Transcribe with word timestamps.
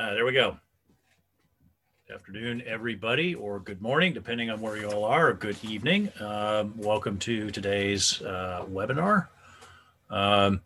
Uh, 0.00 0.14
there 0.14 0.24
we 0.24 0.32
go. 0.32 0.56
Afternoon, 2.10 2.62
everybody, 2.64 3.34
or 3.34 3.60
good 3.60 3.82
morning, 3.82 4.14
depending 4.14 4.48
on 4.48 4.58
where 4.58 4.78
you 4.78 4.88
all 4.88 5.04
are, 5.04 5.28
or 5.28 5.34
good 5.34 5.62
evening. 5.62 6.10
Um, 6.18 6.72
welcome 6.78 7.18
to 7.18 7.50
today's 7.50 8.22
uh, 8.22 8.64
webinar. 8.70 9.28
Um, 10.08 10.62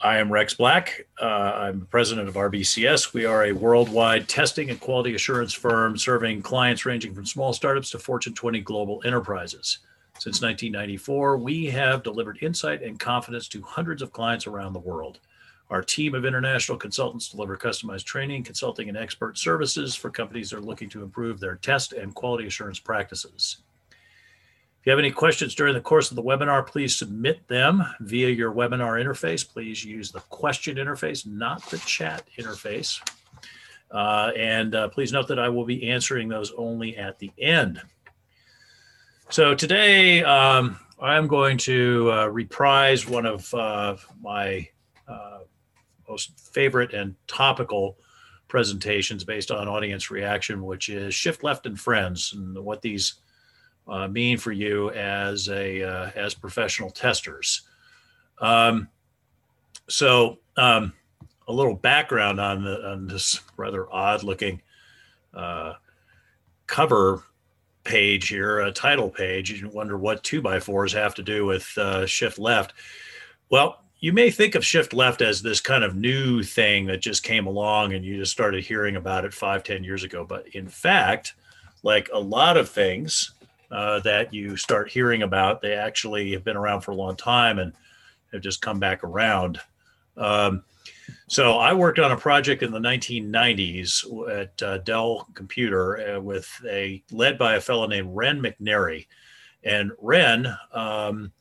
I 0.00 0.18
am 0.18 0.32
Rex 0.32 0.54
Black. 0.54 1.08
Uh, 1.20 1.24
I'm 1.24 1.88
president 1.90 2.28
of 2.28 2.36
RBCS. 2.36 3.14
We 3.14 3.24
are 3.24 3.46
a 3.46 3.52
worldwide 3.52 4.28
testing 4.28 4.70
and 4.70 4.78
quality 4.78 5.16
assurance 5.16 5.52
firm 5.52 5.98
serving 5.98 6.42
clients 6.42 6.86
ranging 6.86 7.16
from 7.16 7.26
small 7.26 7.52
startups 7.52 7.90
to 7.90 7.98
Fortune 7.98 8.32
20 8.32 8.60
global 8.60 9.02
enterprises. 9.04 9.80
Since 10.20 10.40
1994, 10.40 11.36
we 11.36 11.66
have 11.66 12.04
delivered 12.04 12.38
insight 12.42 12.80
and 12.80 13.00
confidence 13.00 13.48
to 13.48 13.60
hundreds 13.62 14.02
of 14.02 14.12
clients 14.12 14.46
around 14.46 14.72
the 14.72 14.78
world. 14.78 15.18
Our 15.72 15.82
team 15.82 16.14
of 16.14 16.26
international 16.26 16.76
consultants 16.76 17.30
deliver 17.30 17.56
customized 17.56 18.04
training, 18.04 18.44
consulting, 18.44 18.90
and 18.90 18.98
expert 18.98 19.38
services 19.38 19.94
for 19.94 20.10
companies 20.10 20.50
that 20.50 20.58
are 20.58 20.60
looking 20.60 20.90
to 20.90 21.02
improve 21.02 21.40
their 21.40 21.54
test 21.56 21.94
and 21.94 22.14
quality 22.14 22.46
assurance 22.46 22.78
practices. 22.78 23.56
If 23.88 24.86
you 24.86 24.90
have 24.90 24.98
any 24.98 25.10
questions 25.10 25.54
during 25.54 25.72
the 25.72 25.80
course 25.80 26.10
of 26.10 26.16
the 26.16 26.22
webinar, 26.22 26.66
please 26.66 26.94
submit 26.94 27.48
them 27.48 27.82
via 28.00 28.28
your 28.28 28.52
webinar 28.52 29.02
interface. 29.02 29.48
Please 29.48 29.82
use 29.82 30.12
the 30.12 30.20
question 30.20 30.76
interface, 30.76 31.26
not 31.26 31.64
the 31.70 31.78
chat 31.78 32.28
interface. 32.36 33.00
Uh, 33.90 34.30
and 34.36 34.74
uh, 34.74 34.88
please 34.88 35.10
note 35.10 35.26
that 35.28 35.38
I 35.38 35.48
will 35.48 35.64
be 35.64 35.88
answering 35.88 36.28
those 36.28 36.52
only 36.58 36.98
at 36.98 37.18
the 37.18 37.32
end. 37.38 37.80
So 39.30 39.54
today 39.54 40.22
um, 40.22 40.78
I'm 41.00 41.26
going 41.26 41.56
to 41.58 42.12
uh, 42.12 42.26
reprise 42.26 43.08
one 43.08 43.24
of 43.24 43.54
uh, 43.54 43.96
my 44.20 44.68
uh, 45.08 45.38
most 46.12 46.38
favorite 46.38 46.92
and 46.92 47.14
topical 47.26 47.96
presentations 48.48 49.24
based 49.24 49.50
on 49.50 49.66
audience 49.66 50.10
reaction, 50.10 50.62
which 50.62 50.90
is 50.90 51.14
Shift 51.14 51.42
Left 51.42 51.64
and 51.64 51.80
Friends 51.80 52.34
and 52.34 52.56
what 52.58 52.82
these 52.82 53.14
uh, 53.88 54.06
mean 54.08 54.36
for 54.36 54.52
you 54.52 54.90
as 54.90 55.48
a 55.48 55.82
uh, 55.82 56.10
as 56.14 56.34
professional 56.34 56.90
testers. 56.90 57.62
Um, 58.38 58.88
so 59.88 60.38
um, 60.56 60.92
a 61.48 61.52
little 61.52 61.74
background 61.74 62.38
on 62.38 62.62
the 62.62 62.90
on 62.90 63.06
this 63.06 63.40
rather 63.56 63.90
odd 63.90 64.22
looking 64.22 64.60
uh, 65.32 65.74
cover 66.66 67.22
page 67.84 68.28
here, 68.28 68.60
a 68.60 68.70
title 68.70 69.08
page. 69.08 69.50
You 69.50 69.70
wonder 69.70 69.96
what 69.96 70.22
two 70.22 70.42
by 70.42 70.60
fours 70.60 70.92
have 70.92 71.14
to 71.14 71.22
do 71.22 71.46
with 71.46 71.76
uh, 71.78 72.06
shift 72.06 72.38
left. 72.38 72.74
Well, 73.48 73.81
you 74.02 74.12
may 74.12 74.30
think 74.30 74.54
of 74.54 74.66
shift 74.66 74.92
left 74.92 75.22
as 75.22 75.40
this 75.40 75.60
kind 75.60 75.82
of 75.82 75.96
new 75.96 76.42
thing 76.42 76.84
that 76.86 77.00
just 77.00 77.22
came 77.22 77.46
along 77.46 77.94
and 77.94 78.04
you 78.04 78.18
just 78.18 78.32
started 78.32 78.62
hearing 78.62 78.96
about 78.96 79.24
it 79.24 79.32
five, 79.32 79.64
ten 79.64 79.82
years 79.82 80.04
ago. 80.04 80.26
But 80.28 80.48
in 80.48 80.68
fact, 80.68 81.32
like 81.82 82.10
a 82.12 82.20
lot 82.20 82.58
of 82.58 82.68
things, 82.68 83.32
uh, 83.72 84.00
that 84.00 84.34
you 84.34 84.56
start 84.56 84.90
hearing 84.90 85.22
about. 85.22 85.62
They 85.62 85.72
actually 85.72 86.32
have 86.32 86.44
been 86.44 86.58
around 86.58 86.82
for 86.82 86.90
a 86.90 86.96
long 86.96 87.16
time 87.16 87.58
and 87.58 87.72
have 88.30 88.42
just 88.42 88.60
come 88.60 88.78
back 88.78 89.02
around. 89.02 89.58
Um, 90.16 90.62
so 91.26 91.56
I 91.56 91.72
worked 91.72 91.98
on 91.98 92.12
a 92.12 92.16
project 92.16 92.62
in 92.62 92.70
the 92.70 92.78
1990s 92.78 94.30
at 94.30 94.62
uh, 94.62 94.78
Dell 94.78 95.26
Computer 95.34 96.16
uh, 96.16 96.20
with 96.20 96.50
a 96.68 97.02
led 97.10 97.38
by 97.38 97.54
a 97.54 97.60
fellow 97.60 97.86
named 97.86 98.10
Ren 98.12 98.42
McNary, 98.42 99.06
and 99.64 99.90
Ren. 99.98 100.54
Um, 100.72 101.32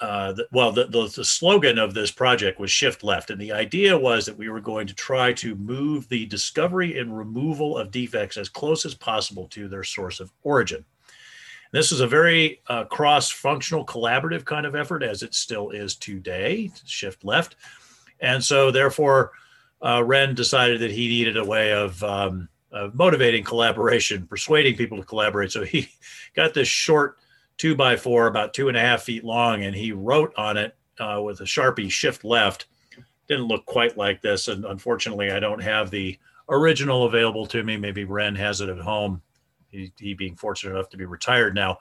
uh, 0.00 0.32
the, 0.32 0.46
well, 0.50 0.72
the, 0.72 0.86
the, 0.86 1.06
the, 1.14 1.24
slogan 1.24 1.78
of 1.78 1.94
this 1.94 2.10
project 2.10 2.58
was 2.58 2.70
shift 2.70 3.04
left. 3.04 3.30
And 3.30 3.40
the 3.40 3.52
idea 3.52 3.96
was 3.96 4.26
that 4.26 4.36
we 4.36 4.48
were 4.48 4.60
going 4.60 4.88
to 4.88 4.94
try 4.94 5.32
to 5.34 5.54
move 5.54 6.08
the 6.08 6.26
discovery 6.26 6.98
and 6.98 7.16
removal 7.16 7.78
of 7.78 7.92
defects 7.92 8.36
as 8.36 8.48
close 8.48 8.84
as 8.84 8.94
possible 8.94 9.46
to 9.48 9.68
their 9.68 9.84
source 9.84 10.18
of 10.18 10.32
origin. 10.42 10.84
This 11.70 11.92
is 11.92 12.00
a 12.00 12.06
very 12.06 12.60
uh, 12.68 12.84
cross-functional 12.84 13.86
collaborative 13.86 14.44
kind 14.44 14.66
of 14.66 14.74
effort 14.74 15.02
as 15.02 15.22
it 15.22 15.34
still 15.34 15.70
is 15.70 15.96
today, 15.96 16.70
shift 16.84 17.24
left. 17.24 17.56
And 18.20 18.42
so 18.42 18.70
therefore, 18.70 19.32
uh, 19.80 20.02
Ren 20.04 20.34
decided 20.34 20.80
that 20.80 20.90
he 20.90 21.08
needed 21.08 21.36
a 21.36 21.44
way 21.44 21.72
of, 21.72 22.02
um, 22.02 22.48
of 22.72 22.94
motivating 22.94 23.44
collaboration, 23.44 24.26
persuading 24.26 24.76
people 24.76 24.98
to 24.98 25.04
collaborate. 25.04 25.52
So 25.52 25.64
he 25.64 25.88
got 26.36 26.54
this 26.54 26.68
short 26.68 27.18
two 27.56 27.74
by 27.74 27.96
four, 27.96 28.26
about 28.26 28.54
two 28.54 28.68
and 28.68 28.76
a 28.76 28.80
half 28.80 29.02
feet 29.02 29.24
long, 29.24 29.64
and 29.64 29.74
he 29.74 29.92
wrote 29.92 30.32
on 30.36 30.56
it 30.56 30.76
uh, 30.98 31.20
with 31.22 31.40
a 31.40 31.44
Sharpie 31.44 31.90
shift 31.90 32.24
left. 32.24 32.66
Didn't 33.28 33.46
look 33.46 33.64
quite 33.66 33.96
like 33.96 34.20
this. 34.20 34.48
And 34.48 34.64
unfortunately, 34.64 35.30
I 35.30 35.40
don't 35.40 35.62
have 35.62 35.90
the 35.90 36.18
original 36.48 37.06
available 37.06 37.46
to 37.46 37.62
me. 37.62 37.76
Maybe 37.76 38.04
Ren 38.04 38.34
has 38.34 38.60
it 38.60 38.68
at 38.68 38.78
home 38.78 39.22
he, 39.74 39.92
he 39.98 40.14
being 40.14 40.36
fortunate 40.36 40.74
enough 40.74 40.88
to 40.90 40.96
be 40.96 41.04
retired 41.04 41.54
now. 41.54 41.78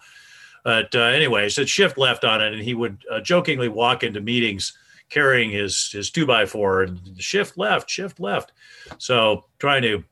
But 0.63 0.93
uh, 0.95 1.01
anyway, 1.01 1.49
so 1.49 1.65
shift 1.65 1.97
left 1.97 2.23
on 2.23 2.41
it, 2.41 2.53
and 2.53 2.61
he 2.61 2.73
would 2.73 3.03
uh, 3.11 3.19
jokingly 3.21 3.69
walk 3.69 4.03
into 4.03 4.21
meetings 4.21 4.77
carrying 5.09 5.51
his 5.51 5.91
his 5.91 6.09
two 6.09 6.25
by 6.25 6.45
four 6.45 6.83
and 6.83 6.99
shift 7.19 7.57
left, 7.57 7.89
shift 7.89 8.19
left. 8.19 8.53
So 8.97 9.45
trying 9.59 9.81
to 9.83 10.03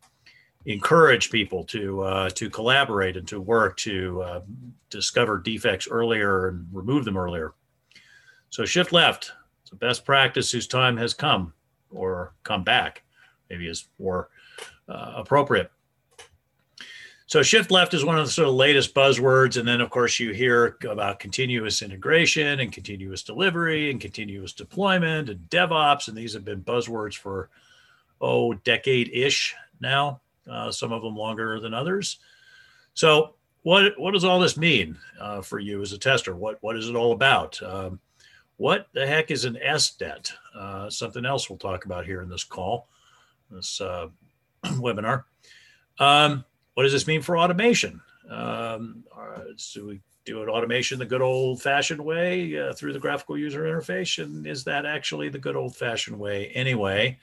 encourage 0.65 1.31
people 1.31 1.63
to 1.65 2.01
uh, 2.01 2.29
to 2.31 2.49
collaborate 2.49 3.17
and 3.17 3.27
to 3.27 3.41
work 3.41 3.77
to 3.77 4.21
uh, 4.21 4.41
discover 4.89 5.37
defects 5.39 5.87
earlier 5.89 6.49
and 6.49 6.67
remove 6.71 7.05
them 7.05 7.17
earlier. 7.17 7.53
So 8.49 8.65
shift 8.65 8.91
left. 8.91 9.31
It's 9.63 9.71
a 9.71 9.75
best 9.75 10.05
practice 10.05 10.51
whose 10.51 10.67
time 10.67 10.97
has 10.97 11.13
come 11.13 11.53
or 11.89 12.33
come 12.43 12.63
back, 12.63 13.03
maybe 13.49 13.67
is 13.67 13.87
more 13.99 14.29
uh, 14.87 15.13
appropriate. 15.15 15.71
So 17.31 17.41
shift 17.41 17.71
left 17.71 17.93
is 17.93 18.03
one 18.03 18.19
of 18.19 18.25
the 18.25 18.31
sort 18.31 18.49
of 18.49 18.55
latest 18.55 18.93
buzzwords. 18.93 19.55
And 19.55 19.65
then, 19.65 19.79
of 19.79 19.89
course, 19.89 20.19
you 20.19 20.33
hear 20.33 20.75
about 20.83 21.21
continuous 21.21 21.81
integration 21.81 22.59
and 22.59 22.73
continuous 22.73 23.23
delivery 23.23 23.89
and 23.89 24.01
continuous 24.01 24.51
deployment 24.51 25.29
and 25.29 25.39
DevOps. 25.49 26.09
And 26.09 26.17
these 26.17 26.33
have 26.33 26.43
been 26.43 26.61
buzzwords 26.61 27.15
for, 27.15 27.49
oh, 28.19 28.53
decade 28.53 29.09
ish 29.13 29.55
now, 29.79 30.19
uh, 30.49 30.71
some 30.71 30.91
of 30.91 31.01
them 31.01 31.15
longer 31.15 31.59
than 31.59 31.73
others. 31.73 32.19
So, 32.93 33.35
what, 33.63 33.99
what 33.99 34.13
does 34.13 34.23
all 34.23 34.39
this 34.39 34.57
mean 34.57 34.97
uh, 35.19 35.41
for 35.41 35.59
you 35.59 35.81
as 35.81 35.93
a 35.93 35.97
tester? 35.97 36.35
What, 36.35 36.57
what 36.61 36.75
is 36.75 36.89
it 36.89 36.95
all 36.95 37.11
about? 37.11 37.61
Um, 37.61 37.99
what 38.57 38.87
the 38.93 39.05
heck 39.05 39.29
is 39.29 39.45
an 39.45 39.57
SDET? 39.63 40.31
Uh, 40.55 40.89
something 40.89 41.25
else 41.25 41.49
we'll 41.49 41.59
talk 41.59 41.85
about 41.85 42.05
here 42.05 42.21
in 42.21 42.29
this 42.29 42.43
call, 42.43 42.87
this 43.51 43.79
uh, 43.81 44.07
webinar. 44.65 45.25
Um, 45.99 46.43
what 46.73 46.83
does 46.83 46.91
this 46.91 47.07
mean 47.07 47.21
for 47.21 47.37
automation? 47.37 48.01
Um, 48.29 49.03
so 49.57 49.85
we 49.85 50.01
do 50.25 50.43
an 50.43 50.49
automation 50.49 50.99
the 50.99 51.05
good 51.05 51.21
old 51.21 51.61
fashioned 51.61 52.03
way 52.03 52.57
uh, 52.57 52.73
through 52.73 52.93
the 52.93 52.99
graphical 52.99 53.37
user 53.37 53.63
interface? 53.63 54.23
And 54.23 54.45
is 54.45 54.63
that 54.65 54.85
actually 54.85 55.29
the 55.29 55.39
good 55.39 55.55
old 55.55 55.75
fashioned 55.75 56.17
way 56.17 56.47
anyway? 56.49 57.19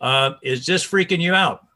Uh, 0.00 0.34
is 0.42 0.66
this 0.66 0.86
freaking 0.86 1.20
you 1.20 1.34
out? 1.34 1.66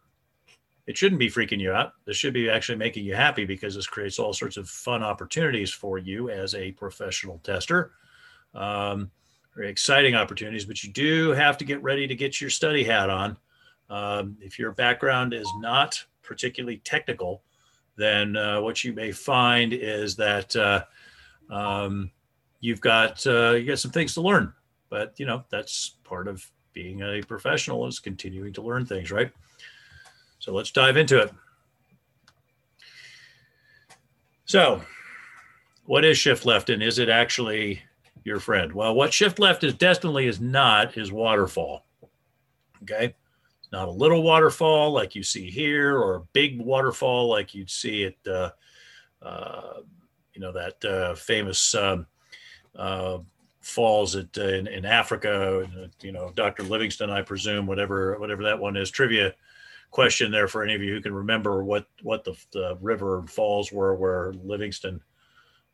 It 0.88 0.96
shouldn't 0.96 1.18
be 1.18 1.28
freaking 1.28 1.60
you 1.60 1.70
out. 1.72 1.92
This 2.06 2.16
should 2.16 2.32
be 2.32 2.48
actually 2.48 2.78
making 2.78 3.04
you 3.04 3.14
happy 3.14 3.44
because 3.44 3.74
this 3.74 3.86
creates 3.86 4.18
all 4.18 4.32
sorts 4.32 4.56
of 4.56 4.70
fun 4.70 5.02
opportunities 5.02 5.70
for 5.70 5.98
you 5.98 6.30
as 6.30 6.54
a 6.54 6.72
professional 6.72 7.40
tester. 7.44 7.92
Um, 8.54 9.10
very 9.54 9.68
exciting 9.68 10.14
opportunities, 10.14 10.64
but 10.64 10.82
you 10.82 10.90
do 10.90 11.32
have 11.32 11.58
to 11.58 11.66
get 11.66 11.82
ready 11.82 12.06
to 12.06 12.14
get 12.14 12.40
your 12.40 12.48
study 12.48 12.84
hat 12.84 13.10
on. 13.10 13.36
Um, 13.90 14.38
if 14.40 14.58
your 14.58 14.72
background 14.72 15.34
is 15.34 15.46
not 15.58 16.02
particularly 16.22 16.78
technical, 16.78 17.42
then 17.96 18.34
uh, 18.34 18.62
what 18.62 18.82
you 18.82 18.94
may 18.94 19.12
find 19.12 19.74
is 19.74 20.16
that 20.16 20.56
uh, 20.56 20.84
um, 21.50 22.10
you've 22.60 22.80
got 22.80 23.26
uh, 23.26 23.50
you 23.50 23.66
got 23.66 23.78
some 23.78 23.90
things 23.90 24.14
to 24.14 24.22
learn. 24.22 24.54
But 24.88 25.20
you 25.20 25.26
know 25.26 25.44
that's 25.50 25.96
part 26.04 26.28
of 26.28 26.50
being 26.72 27.02
a 27.02 27.20
professional 27.20 27.86
is 27.86 27.98
continuing 27.98 28.54
to 28.54 28.62
learn 28.62 28.86
things, 28.86 29.12
right? 29.12 29.30
So 30.48 30.54
let's 30.54 30.70
dive 30.70 30.96
into 30.96 31.18
it. 31.18 31.30
So, 34.46 34.80
what 35.84 36.06
is 36.06 36.16
shift 36.16 36.46
left, 36.46 36.70
and 36.70 36.82
is 36.82 36.98
it 36.98 37.10
actually 37.10 37.82
your 38.24 38.40
friend? 38.40 38.72
Well, 38.72 38.94
what 38.94 39.12
shift 39.12 39.38
left 39.38 39.62
is 39.62 39.74
definitely 39.74 40.26
is 40.26 40.40
not 40.40 40.96
is 40.96 41.12
waterfall. 41.12 41.84
Okay 42.82 43.14
not 43.70 43.88
a 43.88 43.90
little 43.90 44.22
waterfall 44.22 44.90
like 44.92 45.14
you 45.14 45.22
see 45.22 45.50
here 45.50 45.98
or 45.98 46.14
a 46.14 46.20
big 46.32 46.58
waterfall 46.58 47.28
like 47.28 47.54
you'd 47.54 47.68
see 47.68 48.04
at 48.04 48.14
uh, 48.26 48.50
uh, 49.20 49.80
you 50.32 50.40
know 50.40 50.50
that 50.50 50.82
uh, 50.82 51.14
famous 51.14 51.74
um, 51.74 52.06
uh, 52.74 53.18
falls 53.60 54.16
at 54.16 54.28
uh, 54.38 54.48
in, 54.48 54.66
in, 54.66 54.86
Africa. 54.86 55.68
You 56.00 56.12
know, 56.12 56.32
Dr. 56.34 56.62
Livingstone, 56.62 57.10
I 57.10 57.20
presume, 57.20 57.66
whatever 57.66 58.18
whatever 58.18 58.42
that 58.44 58.58
one 58.58 58.74
is. 58.74 58.90
Trivia 58.90 59.34
question 59.90 60.30
there 60.30 60.48
for 60.48 60.62
any 60.62 60.74
of 60.74 60.82
you 60.82 60.94
who 60.94 61.00
can 61.00 61.14
remember 61.14 61.64
what 61.64 61.86
what 62.02 62.24
the, 62.24 62.36
the 62.52 62.76
river 62.80 63.24
falls 63.26 63.72
were 63.72 63.94
where 63.94 64.32
Livingstone 64.44 65.00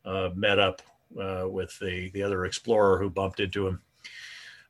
uh, 0.04 0.30
met 0.34 0.58
up 0.58 0.82
with 1.10 1.78
the 1.78 2.10
the 2.10 2.22
other 2.22 2.44
explorer 2.44 2.98
who 2.98 3.10
bumped 3.10 3.40
into 3.40 3.66
him 3.66 3.80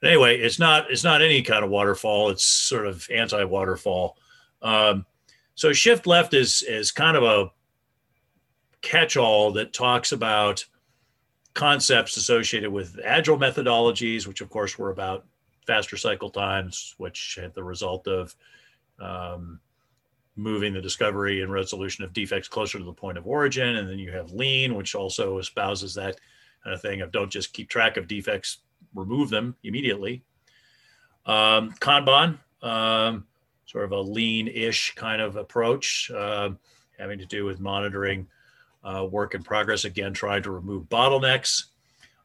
anyway, 0.04 0.38
it's 0.38 0.58
not 0.58 0.90
it's 0.90 1.04
not 1.04 1.22
any 1.22 1.42
kind 1.42 1.64
of 1.64 1.70
waterfall. 1.70 2.30
It's 2.30 2.44
sort 2.44 2.86
of 2.86 3.06
anti-waterfall. 3.10 4.16
Um, 4.62 5.06
so 5.54 5.72
shift 5.72 6.06
left 6.06 6.34
is 6.34 6.62
is 6.62 6.92
kind 6.92 7.16
of 7.16 7.22
a 7.22 7.50
catch-all 8.82 9.52
that 9.52 9.72
talks 9.72 10.12
about 10.12 10.64
concepts 11.54 12.16
associated 12.16 12.70
with 12.70 12.98
agile 13.04 13.38
methodologies, 13.38 14.26
which 14.26 14.40
of 14.40 14.50
course 14.50 14.78
were 14.78 14.90
about 14.90 15.24
faster 15.66 15.96
cycle 15.96 16.30
times, 16.30 16.94
which 16.98 17.38
had 17.40 17.54
the 17.54 17.64
result 17.64 18.06
of 18.06 18.34
um, 19.00 19.60
moving 20.36 20.72
the 20.72 20.80
discovery 20.80 21.42
and 21.42 21.52
resolution 21.52 22.04
of 22.04 22.12
defects 22.12 22.48
closer 22.48 22.78
to 22.78 22.84
the 22.84 22.92
point 22.92 23.18
of 23.18 23.26
origin. 23.26 23.76
And 23.76 23.88
then 23.88 23.98
you 23.98 24.10
have 24.12 24.32
lean, 24.32 24.74
which 24.74 24.94
also 24.94 25.38
espouses 25.38 25.94
that 25.94 26.18
kind 26.62 26.74
of 26.74 26.82
thing 26.82 27.00
of 27.02 27.12
don't 27.12 27.30
just 27.30 27.52
keep 27.52 27.68
track 27.68 27.96
of 27.96 28.08
defects, 28.08 28.58
remove 28.94 29.30
them 29.30 29.54
immediately. 29.62 30.22
Um, 31.26 31.72
Kanban, 31.80 32.38
um, 32.62 33.26
sort 33.66 33.84
of 33.84 33.92
a 33.92 34.00
lean-ish 34.00 34.94
kind 34.94 35.22
of 35.22 35.36
approach, 35.36 36.10
uh, 36.14 36.50
having 36.98 37.18
to 37.18 37.26
do 37.26 37.44
with 37.44 37.60
monitoring 37.60 38.26
uh, 38.84 39.06
work 39.10 39.34
in 39.34 39.42
progress. 39.42 39.84
Again, 39.84 40.12
trying 40.12 40.42
to 40.42 40.50
remove 40.50 40.84
bottlenecks. 40.84 41.64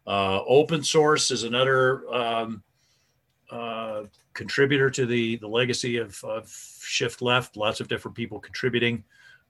Uh, 0.06 0.42
open 0.48 0.84
source 0.84 1.32
is 1.32 1.44
another 1.44 2.08
um, 2.14 2.64
uh, 3.52 4.04
contributor 4.34 4.90
to 4.90 5.06
the 5.06 5.38
the 5.38 5.48
legacy 5.48 5.98
of, 5.98 6.24
of 6.24 6.50
shift 6.82 7.22
left. 7.22 7.58
Lots 7.58 7.80
of 7.80 7.88
different 7.88 8.16
people 8.16 8.40
contributing 8.40 9.04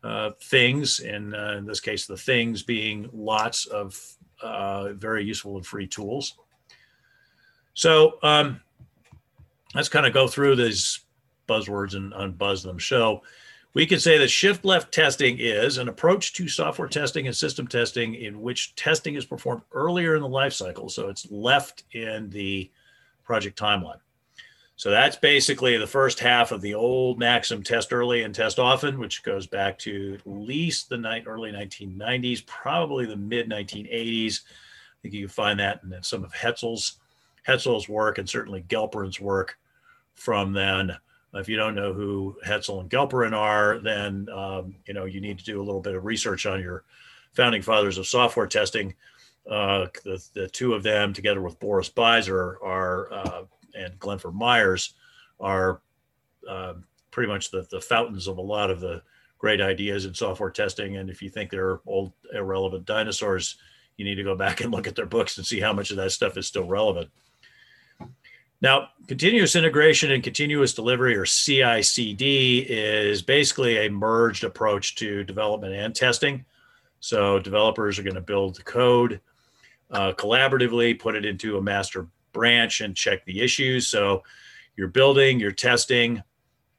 uh, 0.04 0.32
things, 0.42 1.00
and 1.02 1.36
uh, 1.36 1.58
in 1.58 1.66
this 1.66 1.80
case, 1.80 2.06
the 2.06 2.18
things 2.18 2.64
being 2.64 3.10
lots 3.14 3.66
of 3.66 4.00
uh, 4.42 4.94
very 4.94 5.24
useful 5.24 5.58
and 5.58 5.66
free 5.66 5.88
tools. 5.88 6.36
So 7.74 8.18
um, 8.24 8.62
let's 9.76 9.90
kind 9.90 10.06
of 10.06 10.14
go 10.14 10.28
through 10.28 10.56
these 10.56 11.02
buzzwords 11.48 11.96
and 11.96 12.14
unbuzz 12.14 12.64
them. 12.64 12.80
So 12.80 13.22
we 13.74 13.86
could 13.86 14.02
say 14.02 14.18
that 14.18 14.30
shift 14.30 14.66
left 14.66 14.94
testing 14.94 15.38
is 15.40 15.78
an 15.78 15.90
approach 15.90 16.34
to 16.34 16.48
software 16.48 16.88
testing 16.88 17.28
and 17.28 17.36
system 17.36 17.68
testing 17.68 18.16
in 18.16 18.42
which 18.42 18.76
testing 18.76 19.16
is 19.16 19.26
performed 19.26 19.62
earlier 19.72 20.16
in 20.16 20.22
the 20.22 20.28
life 20.28 20.54
cycle. 20.54 20.90
So 20.90 21.08
it's 21.08 21.30
left 21.32 21.84
in 21.94 22.30
the 22.30 22.72
project 23.30 23.60
timeline. 23.60 24.00
So 24.76 24.90
that's 24.90 25.18
basically 25.18 25.78
the 25.78 25.86
first 25.86 26.20
half 26.20 26.52
of 26.52 26.62
the 26.62 26.74
old 26.74 27.20
maxim 27.20 27.62
test 27.62 27.94
early 27.94 28.24
and 28.24 28.34
test 28.34 28.58
often, 28.58 28.98
which 28.98 29.22
goes 29.22 29.46
back 29.46 29.78
to 29.80 30.16
at 30.16 30.26
least 30.26 30.90
the 30.90 30.98
night, 30.98 31.26
early 31.28 31.52
1990s, 31.52 32.44
probably 32.48 33.06
the 33.06 33.16
mid 33.16 33.48
1980s. 33.48 34.40
I 34.40 34.98
think 35.04 35.14
you 35.14 35.28
can 35.28 35.30
find 35.30 35.60
that 35.60 35.82
in 35.84 36.02
some 36.02 36.24
of 36.24 36.34
Hetzel's 36.34 36.94
Hetzel's 37.48 37.88
work 37.88 38.18
and 38.18 38.28
certainly 38.28 38.64
Gelperin's 38.68 39.20
work 39.20 39.60
from 40.16 40.52
then. 40.54 40.98
If 41.36 41.48
you 41.48 41.56
don't 41.56 41.76
know 41.76 41.94
who 41.94 42.36
Hetzel 42.44 42.80
and 42.82 42.90
Gelperin 42.90 43.34
are, 43.34 43.78
then 43.78 44.28
um, 44.34 44.76
you 44.88 44.96
know 44.96 45.06
you 45.06 45.22
need 45.22 45.38
to 45.38 45.46
do 45.46 45.62
a 45.62 45.64
little 45.64 45.82
bit 45.82 45.94
of 45.94 46.04
research 46.04 46.48
on 46.48 46.62
your 46.62 46.84
founding 47.34 47.62
fathers 47.62 48.00
of 48.00 48.08
software 48.08 48.48
testing. 48.48 48.96
Uh, 49.50 49.88
the, 50.04 50.24
the 50.34 50.48
two 50.48 50.74
of 50.74 50.84
them, 50.84 51.12
together 51.12 51.42
with 51.42 51.60
Boris 51.60 51.90
Beiser, 51.90 52.56
are 52.64 53.12
uh, 53.12 53.42
and 53.76 53.98
Glenford 54.00 54.36
Myers, 54.36 54.94
are 55.40 55.82
uh, 56.48 56.74
pretty 57.12 57.32
much 57.32 57.50
the, 57.50 57.66
the 57.72 57.82
fountains 57.82 58.28
of 58.28 58.38
a 58.38 58.42
lot 58.42 58.70
of 58.70 58.80
the 58.80 59.02
great 59.40 59.62
ideas 59.62 60.06
in 60.06 60.14
software 60.14 60.52
testing. 60.52 60.98
And 60.98 61.10
if 61.10 61.22
you 61.22 61.30
think 61.30 61.50
they're 61.50 61.80
old, 61.88 62.14
irrelevant 62.34 62.86
dinosaurs, 62.86 63.58
you 63.98 64.06
need 64.06 64.16
to 64.16 64.24
go 64.24 64.36
back 64.36 64.62
and 64.62 64.72
look 64.72 64.88
at 64.88 64.96
their 64.96 65.06
books 65.06 65.38
and 65.38 65.46
see 65.46 65.60
how 65.60 65.74
much 65.74 65.92
of 65.92 65.98
that 65.98 66.12
stuff 66.12 66.38
is 66.38 66.46
still 66.46 66.66
relevant. 66.66 67.10
Now, 68.62 68.90
continuous 69.08 69.56
integration 69.56 70.12
and 70.12 70.22
continuous 70.22 70.74
delivery, 70.74 71.16
or 71.16 71.26
CI 71.26 71.82
CD, 71.82 72.60
is 72.60 73.22
basically 73.22 73.86
a 73.86 73.90
merged 73.90 74.44
approach 74.44 74.96
to 74.96 75.24
development 75.24 75.74
and 75.74 75.96
testing. 75.96 76.44
So, 77.00 77.40
developers 77.40 77.98
are 77.98 78.04
going 78.04 78.16
to 78.16 78.22
build 78.22 78.58
the 78.58 78.64
code 78.64 79.22
uh, 79.92 80.14
collaboratively, 80.14 81.00
put 81.00 81.16
it 81.16 81.26
into 81.26 81.58
a 81.58 81.62
master 81.62 82.08
branch, 82.32 82.82
and 82.82 82.96
check 82.96 83.26
the 83.26 83.42
issues. 83.42 83.88
So, 83.88 84.24
you're 84.76 84.88
building, 84.88 85.40
you're 85.40 85.52
testing, 85.52 86.24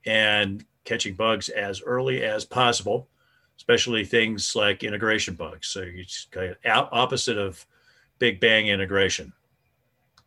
and 0.07 0.65
catching 0.85 1.15
bugs 1.15 1.49
as 1.49 1.83
early 1.83 2.23
as 2.23 2.45
possible, 2.45 3.09
especially 3.57 4.05
things 4.05 4.57
like 4.57 4.85
integration 4.85 5.35
bugs. 5.35 5.69
So, 5.69 5.83
you 5.83 6.05
kind 6.31 6.57
of 6.65 6.89
opposite 6.93 7.39
of 7.39 7.67
big 8.19 8.41
bang 8.41 8.69
integration. 8.69 9.33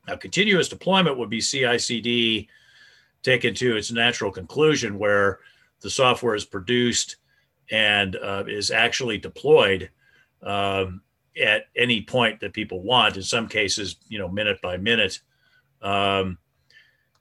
Now, 0.07 0.18
continuous 0.18 0.68
deployment 0.68 1.18
would 1.18 1.30
be 1.30 1.39
CI 1.39 1.80
CD 1.80 2.50
taken 3.21 3.56
to 3.56 3.77
its 3.77 3.91
natural 3.91 4.31
conclusion 4.31 5.00
where 5.00 5.39
the 5.80 5.89
software 5.89 6.35
is 6.35 6.45
produced 6.45 7.18
and 7.71 8.18
uh, 8.18 8.44
is 8.47 8.69
actually 8.69 9.18
deployed 9.18 9.89
um, 10.41 11.01
at 11.41 11.65
any 11.75 12.01
point 12.01 12.39
that 12.39 12.53
people 12.53 12.81
want. 12.81 13.18
In 13.18 13.24
some 13.24 13.47
cases, 13.47 13.97
you 14.07 14.19
know, 14.19 14.27
minute 14.27 14.62
by 14.62 14.77
minute. 14.77 15.19
Um, 15.81 16.38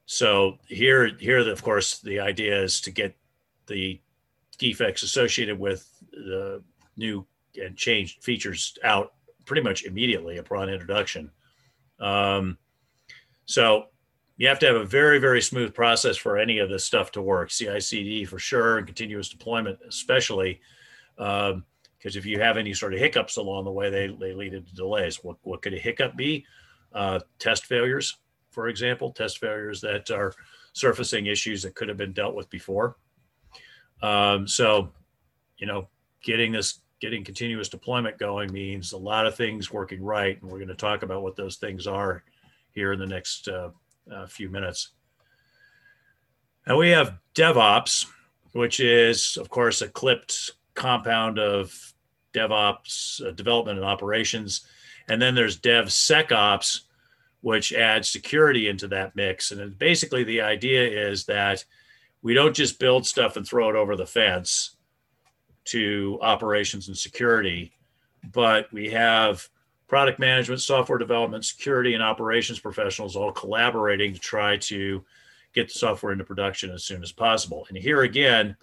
so 0.06 0.58
here, 0.66 1.16
here, 1.18 1.38
of 1.38 1.62
course, 1.62 2.00
the 2.00 2.20
idea 2.20 2.62
is 2.62 2.80
to 2.82 2.90
get 2.90 3.16
the 3.66 4.00
defects 4.58 5.02
associated 5.02 5.58
with 5.58 5.88
the 6.12 6.62
new 6.96 7.26
and 7.62 7.76
changed 7.76 8.22
features 8.22 8.76
out 8.84 9.12
pretty 9.44 9.62
much 9.62 9.84
immediately 9.84 10.38
upon 10.38 10.68
introduction. 10.68 11.30
Um, 11.98 12.58
so 13.44 13.86
you 14.36 14.48
have 14.48 14.58
to 14.60 14.66
have 14.66 14.76
a 14.76 14.84
very, 14.84 15.18
very 15.18 15.42
smooth 15.42 15.74
process 15.74 16.16
for 16.16 16.38
any 16.38 16.58
of 16.58 16.68
this 16.68 16.84
stuff 16.84 17.12
to 17.12 17.22
work. 17.22 17.50
CI/CD 17.50 18.24
for 18.24 18.38
sure, 18.38 18.78
and 18.78 18.86
continuous 18.86 19.28
deployment 19.28 19.78
especially, 19.88 20.60
because 22.02 22.16
if 22.16 22.26
you 22.26 22.40
have 22.40 22.56
any 22.56 22.74
sort 22.74 22.92
of 22.92 22.98
hiccups 22.98 23.36
along 23.36 23.64
the 23.64 23.70
way, 23.70 23.88
they 23.88 24.08
they 24.08 24.34
lead 24.34 24.54
into 24.54 24.74
delays. 24.74 25.22
What 25.22 25.36
what 25.42 25.62
could 25.62 25.74
a 25.74 25.78
hiccup 25.78 26.16
be? 26.16 26.44
Uh, 26.92 27.20
test 27.38 27.66
failures, 27.66 28.18
for 28.50 28.68
example, 28.68 29.12
test 29.12 29.38
failures 29.38 29.80
that 29.82 30.10
are 30.10 30.34
surfacing 30.72 31.26
issues 31.26 31.62
that 31.62 31.74
could 31.74 31.88
have 31.88 31.96
been 31.96 32.12
dealt 32.12 32.34
with 32.34 32.50
before. 32.50 32.96
Um, 34.02 34.48
so, 34.48 34.90
you 35.58 35.66
know, 35.66 35.88
getting 36.22 36.52
this 36.52 36.80
getting 37.00 37.24
continuous 37.24 37.68
deployment 37.68 38.18
going 38.18 38.52
means 38.52 38.92
a 38.92 38.98
lot 38.98 39.26
of 39.26 39.36
things 39.36 39.72
working 39.72 40.02
right, 40.02 40.40
and 40.42 40.50
we're 40.50 40.58
going 40.58 40.68
to 40.68 40.74
talk 40.74 41.02
about 41.02 41.22
what 41.22 41.36
those 41.36 41.56
things 41.56 41.86
are 41.86 42.24
here 42.72 42.92
in 42.92 42.98
the 42.98 43.06
next 43.06 43.48
uh, 43.48 43.70
uh, 44.12 44.26
few 44.26 44.48
minutes. 44.48 44.90
And 46.66 46.76
we 46.76 46.90
have 46.90 47.18
DevOps, 47.34 48.06
which 48.52 48.80
is, 48.80 49.36
of 49.36 49.50
course, 49.50 49.82
a 49.82 49.88
clipped 49.88 50.52
compound 50.74 51.38
of 51.38 51.91
DevOps, 52.32 53.24
uh, 53.26 53.32
development 53.32 53.78
and 53.78 53.86
operations. 53.86 54.66
And 55.08 55.20
then 55.20 55.34
there's 55.34 55.58
DevSecOps, 55.58 56.82
which 57.40 57.72
adds 57.72 58.08
security 58.08 58.68
into 58.68 58.88
that 58.88 59.16
mix. 59.16 59.50
And 59.50 59.78
basically, 59.78 60.24
the 60.24 60.40
idea 60.40 61.08
is 61.10 61.24
that 61.26 61.64
we 62.22 62.34
don't 62.34 62.54
just 62.54 62.78
build 62.78 63.06
stuff 63.06 63.36
and 63.36 63.46
throw 63.46 63.68
it 63.68 63.76
over 63.76 63.96
the 63.96 64.06
fence 64.06 64.76
to 65.64 66.18
operations 66.22 66.88
and 66.88 66.96
security, 66.96 67.72
but 68.32 68.72
we 68.72 68.90
have 68.90 69.48
product 69.88 70.18
management, 70.18 70.60
software 70.60 70.98
development, 70.98 71.44
security, 71.44 71.94
and 71.94 72.02
operations 72.02 72.58
professionals 72.58 73.16
all 73.16 73.32
collaborating 73.32 74.14
to 74.14 74.18
try 74.18 74.56
to 74.56 75.04
get 75.52 75.68
the 75.68 75.74
software 75.74 76.12
into 76.12 76.24
production 76.24 76.70
as 76.70 76.84
soon 76.84 77.02
as 77.02 77.12
possible. 77.12 77.66
And 77.68 77.76
here 77.76 78.02
again, 78.02 78.56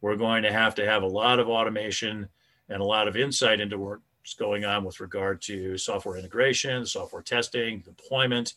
we're 0.00 0.16
going 0.16 0.42
to 0.42 0.52
have 0.52 0.74
to 0.76 0.86
have 0.86 1.02
a 1.02 1.06
lot 1.06 1.38
of 1.38 1.48
automation 1.48 2.28
and 2.70 2.80
a 2.80 2.84
lot 2.84 3.08
of 3.08 3.16
insight 3.16 3.60
into 3.60 3.78
what's 3.78 4.34
going 4.38 4.64
on 4.64 4.84
with 4.84 5.00
regard 5.00 5.42
to 5.42 5.76
software 5.76 6.16
integration, 6.16 6.86
software 6.86 7.22
testing, 7.22 7.80
deployment, 7.80 8.54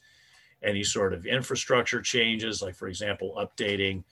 any 0.63 0.83
sort 0.83 1.13
of 1.13 1.25
infrastructure 1.25 2.01
changes, 2.01 2.61
like, 2.61 2.75
for 2.75 2.87
example, 2.87 3.33
updating 3.37 4.03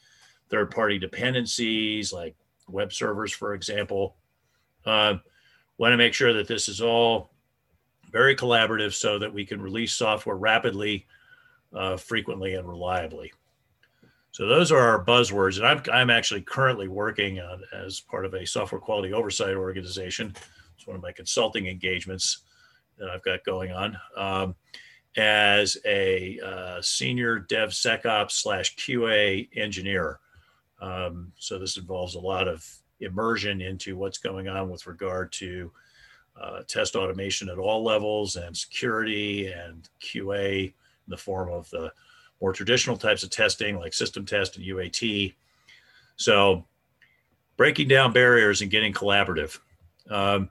third 0.49 0.69
party 0.69 0.99
dependencies, 0.99 2.11
like 2.11 2.35
web 2.67 2.91
servers, 2.91 3.31
for 3.31 3.53
example. 3.53 4.15
Uh, 4.85 5.15
want 5.77 5.93
to 5.93 5.97
make 5.97 6.13
sure 6.13 6.33
that 6.33 6.47
this 6.47 6.67
is 6.67 6.81
all 6.81 7.31
very 8.11 8.35
collaborative 8.35 8.93
so 8.93 9.17
that 9.17 9.33
we 9.33 9.45
can 9.45 9.61
release 9.61 9.93
software 9.93 10.35
rapidly, 10.35 11.05
uh, 11.73 11.95
frequently, 11.95 12.55
and 12.55 12.67
reliably. 12.67 13.31
So 14.31 14.47
those 14.47 14.71
are 14.71 14.79
our 14.79 15.03
buzzwords. 15.03 15.57
And 15.57 15.67
I'm, 15.67 15.81
I'm 15.91 16.09
actually 16.09 16.41
currently 16.41 16.87
working 16.87 17.39
on, 17.39 17.61
as 17.73 17.99
part 17.99 18.25
of 18.25 18.33
a 18.33 18.45
software 18.47 18.79
quality 18.81 19.13
oversight 19.13 19.55
organization. 19.55 20.33
It's 20.75 20.87
one 20.87 20.95
of 20.95 21.01
my 21.01 21.11
consulting 21.11 21.67
engagements 21.67 22.43
that 22.97 23.09
I've 23.09 23.23
got 23.23 23.43
going 23.43 23.71
on 23.71 23.97
um, 24.15 24.55
as 25.17 25.77
a 25.85 26.39
uh, 26.39 26.81
senior 26.81 27.41
DevSecOps 27.41 28.31
slash 28.31 28.75
QA 28.77 29.49
engineer. 29.55 30.19
Um, 30.79 31.33
so 31.37 31.59
this 31.59 31.77
involves 31.77 32.15
a 32.15 32.19
lot 32.19 32.47
of 32.47 32.65
immersion 33.01 33.61
into 33.61 33.97
what's 33.97 34.17
going 34.17 34.47
on 34.47 34.69
with 34.69 34.87
regard 34.87 35.31
to 35.33 35.71
uh, 36.41 36.61
test 36.67 36.95
automation 36.95 37.49
at 37.49 37.57
all 37.57 37.83
levels 37.83 38.37
and 38.37 38.55
security 38.55 39.47
and 39.47 39.89
QA 40.01 40.67
in 40.67 40.73
the 41.07 41.17
form 41.17 41.51
of 41.51 41.69
the 41.71 41.91
more 42.41 42.53
traditional 42.53 42.97
types 42.97 43.23
of 43.23 43.29
testing 43.29 43.77
like 43.77 43.93
system 43.93 44.25
test 44.25 44.57
and 44.57 44.65
UAT. 44.65 45.35
So 46.15 46.65
breaking 47.55 47.87
down 47.87 48.11
barriers 48.11 48.61
and 48.61 48.71
getting 48.71 48.91
collaborative. 48.91 49.59
Um, 50.09 50.49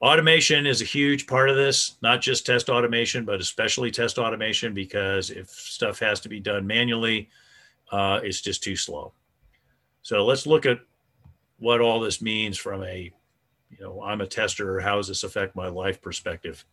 automation 0.00 0.66
is 0.66 0.80
a 0.80 0.84
huge 0.84 1.26
part 1.26 1.50
of 1.50 1.56
this, 1.56 1.96
not 2.02 2.20
just 2.20 2.46
test 2.46 2.68
automation, 2.68 3.24
but 3.24 3.40
especially 3.40 3.90
test 3.90 4.18
automation, 4.18 4.72
because 4.72 5.30
if 5.30 5.48
stuff 5.50 5.98
has 5.98 6.20
to 6.20 6.28
be 6.28 6.40
done 6.40 6.66
manually, 6.66 7.28
uh, 7.90 8.20
it's 8.22 8.40
just 8.40 8.62
too 8.62 8.76
slow. 8.76 9.12
So 10.02 10.24
let's 10.24 10.46
look 10.46 10.66
at 10.66 10.78
what 11.58 11.80
all 11.80 11.98
this 11.98 12.22
means 12.22 12.56
from 12.56 12.84
a, 12.84 13.10
you 13.70 13.78
know, 13.80 14.02
I'm 14.02 14.20
a 14.20 14.26
tester, 14.26 14.78
how 14.78 14.96
does 14.96 15.08
this 15.08 15.24
affect 15.24 15.56
my 15.56 15.68
life 15.68 16.00
perspective? 16.00 16.64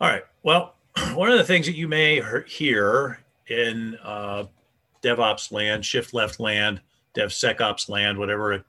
All 0.00 0.08
right. 0.08 0.22
Well, 0.44 0.76
one 1.14 1.30
of 1.30 1.38
the 1.38 1.44
things 1.44 1.66
that 1.66 1.74
you 1.74 1.88
may 1.88 2.22
hear 2.46 3.18
in 3.48 3.98
uh, 4.02 4.44
DevOps 5.02 5.50
land, 5.50 5.84
shift 5.84 6.14
left 6.14 6.38
land, 6.38 6.80
DevSecOps 7.16 7.88
land, 7.88 8.16
whatever 8.16 8.64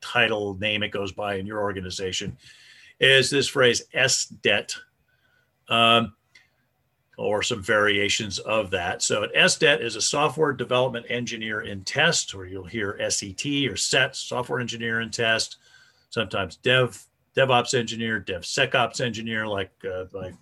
title 0.00 0.56
name 0.58 0.82
it 0.82 0.90
goes 0.90 1.12
by 1.12 1.34
in 1.34 1.46
your 1.46 1.60
organization, 1.60 2.36
is 3.00 3.30
this 3.30 3.48
phrase 3.48 3.82
SDET, 3.94 4.76
um, 5.68 6.14
or 7.18 7.42
some 7.42 7.62
variations 7.62 8.38
of 8.38 8.70
that. 8.70 9.02
So 9.02 9.24
an 9.24 9.30
SDET 9.34 9.82
is 9.82 9.96
a 9.96 10.00
software 10.00 10.52
development 10.52 11.06
engineer 11.08 11.62
in 11.62 11.82
test, 11.82 12.34
or 12.34 12.46
you'll 12.46 12.64
hear 12.64 12.96
SET 13.10 13.44
or 13.68 13.76
SET, 13.76 14.14
software 14.14 14.60
engineer 14.60 15.00
in 15.00 15.10
test, 15.10 15.56
sometimes 16.10 16.56
Dev 16.56 17.04
DevOps 17.36 17.74
engineer, 17.74 18.20
DevSecOps 18.20 19.00
engineer, 19.00 19.46
like 19.46 19.70
uh, 19.84 20.04
like 20.12 20.34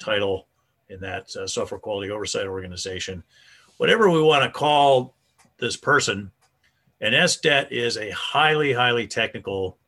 title 0.00 0.48
in 0.88 1.00
that 1.00 1.34
uh, 1.36 1.46
software 1.46 1.78
quality 1.78 2.10
oversight 2.10 2.46
organization. 2.46 3.22
Whatever 3.76 4.10
we 4.10 4.20
want 4.20 4.42
to 4.42 4.50
call 4.50 5.14
this 5.58 5.76
person, 5.76 6.30
an 7.00 7.12
SDET 7.12 7.70
is 7.70 7.96
a 7.96 8.10
highly, 8.10 8.72
highly 8.72 9.06
technical 9.06 9.78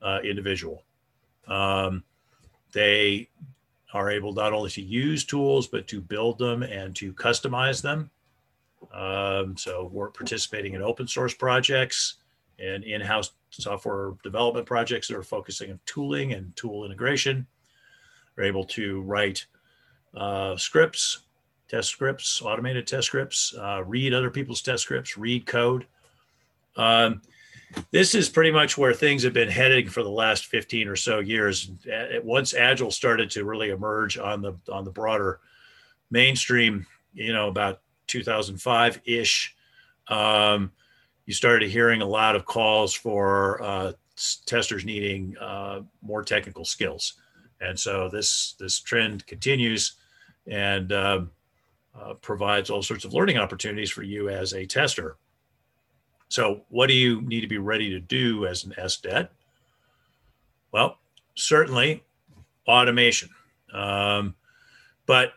uh, 0.00 0.20
individual. 0.24 0.84
Um, 1.46 2.04
they 2.72 3.28
are 3.92 4.10
able 4.10 4.32
not 4.32 4.52
only 4.52 4.70
to 4.70 4.82
use 4.82 5.24
tools, 5.24 5.66
but 5.66 5.86
to 5.88 6.00
build 6.00 6.38
them 6.38 6.62
and 6.62 6.96
to 6.96 7.12
customize 7.12 7.82
them. 7.82 8.10
Um, 8.92 9.56
so 9.56 9.90
we're 9.92 10.10
participating 10.10 10.74
in 10.74 10.82
open 10.82 11.06
source 11.06 11.34
projects 11.34 12.14
and 12.58 12.84
in-house 12.84 13.32
software 13.50 14.12
development 14.22 14.66
projects 14.66 15.08
that 15.08 15.16
are 15.16 15.22
focusing 15.22 15.70
on 15.70 15.80
tooling 15.84 16.32
and 16.32 16.54
tool 16.56 16.84
integration. 16.84 17.46
They're 18.34 18.46
able 18.46 18.64
to 18.64 19.02
write 19.02 19.46
uh, 20.14 20.56
scripts, 20.56 21.20
test 21.68 21.88
scripts, 21.88 22.42
automated 22.42 22.86
test 22.86 23.06
scripts, 23.06 23.54
uh, 23.58 23.82
read 23.84 24.12
other 24.12 24.30
people's 24.30 24.62
test 24.62 24.82
scripts, 24.82 25.16
read 25.16 25.46
code. 25.46 25.86
Um, 26.76 27.22
this 27.90 28.14
is 28.14 28.28
pretty 28.28 28.50
much 28.50 28.76
where 28.76 28.92
things 28.92 29.22
have 29.22 29.32
been 29.32 29.48
heading 29.48 29.88
for 29.88 30.02
the 30.02 30.10
last 30.10 30.46
15 30.46 30.88
or 30.88 30.96
so 30.96 31.20
years. 31.20 31.70
Once 32.22 32.54
Agile 32.54 32.90
started 32.90 33.30
to 33.30 33.44
really 33.44 33.70
emerge 33.70 34.18
on 34.18 34.42
the 34.42 34.54
on 34.70 34.84
the 34.84 34.90
broader 34.90 35.40
mainstream, 36.10 36.86
you 37.14 37.32
know, 37.32 37.48
about 37.48 37.80
2005 38.08 39.00
ish, 39.04 39.56
um, 40.08 40.70
you 41.24 41.32
started 41.32 41.70
hearing 41.70 42.02
a 42.02 42.06
lot 42.06 42.36
of 42.36 42.44
calls 42.44 42.92
for 42.92 43.62
uh, 43.62 43.92
testers 44.44 44.84
needing 44.84 45.34
uh, 45.40 45.80
more 46.02 46.22
technical 46.22 46.64
skills, 46.64 47.14
and 47.60 47.78
so 47.78 48.08
this 48.10 48.54
this 48.58 48.80
trend 48.80 49.26
continues 49.26 49.94
and 50.46 50.92
uh, 50.92 51.22
uh, 51.98 52.14
provides 52.14 52.70
all 52.70 52.82
sorts 52.82 53.04
of 53.04 53.12
learning 53.12 53.38
opportunities 53.38 53.90
for 53.90 54.02
you 54.02 54.28
as 54.28 54.52
a 54.52 54.66
tester. 54.66 55.16
So, 56.28 56.62
what 56.68 56.86
do 56.86 56.94
you 56.94 57.20
need 57.22 57.42
to 57.42 57.46
be 57.46 57.58
ready 57.58 57.90
to 57.90 58.00
do 58.00 58.46
as 58.46 58.64
an 58.64 58.72
SDET? 58.78 59.28
Well, 60.72 60.98
certainly 61.34 62.02
automation, 62.66 63.28
um, 63.74 64.34
but 65.06 65.34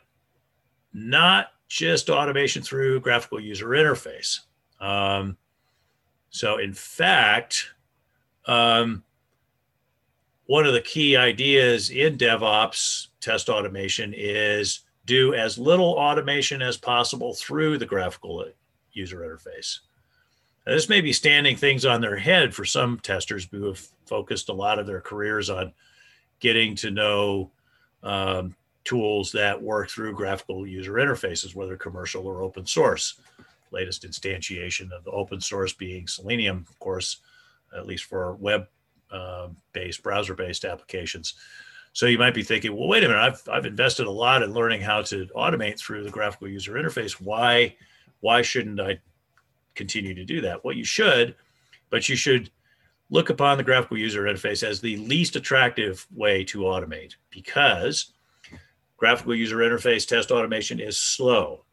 not 0.93 1.47
just 1.67 2.09
automation 2.09 2.63
through 2.63 3.01
graphical 3.01 3.39
user 3.39 3.67
interface. 3.67 4.39
Um, 4.79 5.37
so, 6.29 6.57
in 6.57 6.73
fact, 6.73 7.73
um, 8.45 9.03
one 10.45 10.65
of 10.65 10.73
the 10.73 10.81
key 10.81 11.17
ideas 11.17 11.89
in 11.89 12.17
DevOps 12.17 13.07
test 13.19 13.49
automation 13.49 14.13
is 14.15 14.84
do 15.05 15.33
as 15.33 15.57
little 15.57 15.93
automation 15.93 16.61
as 16.61 16.77
possible 16.77 17.33
through 17.33 17.77
the 17.77 17.85
graphical 17.85 18.45
user 18.91 19.19
interface. 19.19 19.79
Now, 20.65 20.73
this 20.73 20.89
may 20.89 21.01
be 21.01 21.13
standing 21.13 21.55
things 21.55 21.85
on 21.85 22.01
their 22.01 22.17
head 22.17 22.53
for 22.53 22.65
some 22.65 22.99
testers 22.99 23.47
who 23.51 23.65
have 23.65 23.87
focused 24.05 24.49
a 24.49 24.53
lot 24.53 24.79
of 24.79 24.87
their 24.87 25.01
careers 25.01 25.49
on 25.49 25.73
getting 26.39 26.75
to 26.75 26.91
know 26.91 27.51
um, 28.03 28.55
tools 28.83 29.31
that 29.31 29.61
work 29.61 29.89
through 29.89 30.15
graphical 30.15 30.65
user 30.65 30.93
interfaces, 30.93 31.55
whether 31.55 31.77
commercial 31.77 32.25
or 32.25 32.41
open 32.41 32.65
source. 32.65 33.19
Latest 33.71 34.03
instantiation 34.03 34.91
of 34.91 35.03
the 35.03 35.11
open 35.11 35.41
source 35.41 35.73
being 35.73 36.07
Selenium, 36.07 36.65
of 36.69 36.79
course, 36.79 37.17
at 37.75 37.87
least 37.87 38.05
for 38.05 38.35
web 38.35 38.67
uh, 39.11 39.49
based, 39.73 40.01
browser 40.01 40.33
based 40.33 40.65
applications. 40.65 41.35
So 41.95 42.07
you 42.07 42.17
might 42.17 42.33
be 42.33 42.43
thinking, 42.43 42.75
well, 42.75 42.89
wait 42.89 43.05
a 43.05 43.07
minute, 43.07 43.21
I've, 43.21 43.41
I've 43.49 43.65
invested 43.65 44.05
a 44.05 44.11
lot 44.11 44.43
in 44.43 44.51
learning 44.53 44.81
how 44.81 45.01
to 45.03 45.27
automate 45.27 45.79
through 45.79 46.03
the 46.03 46.09
graphical 46.09 46.49
user 46.49 46.73
interface. 46.73 47.13
Why, 47.13 47.77
why 48.19 48.41
shouldn't 48.41 48.81
I 48.81 48.99
continue 49.75 50.13
to 50.13 50.25
do 50.25 50.41
that? 50.41 50.65
Well, 50.65 50.75
you 50.75 50.83
should, 50.83 51.35
but 51.89 52.09
you 52.09 52.17
should 52.17 52.51
look 53.09 53.29
upon 53.29 53.57
the 53.57 53.63
graphical 53.63 53.97
user 53.97 54.23
interface 54.23 54.61
as 54.61 54.81
the 54.81 54.97
least 54.97 55.37
attractive 55.37 56.05
way 56.13 56.43
to 56.43 56.63
automate 56.63 57.13
because 57.29 58.11
graphical 58.97 59.33
user 59.33 59.59
interface 59.59 60.05
test 60.05 60.31
automation 60.31 60.81
is 60.81 60.97
slow 60.97 61.63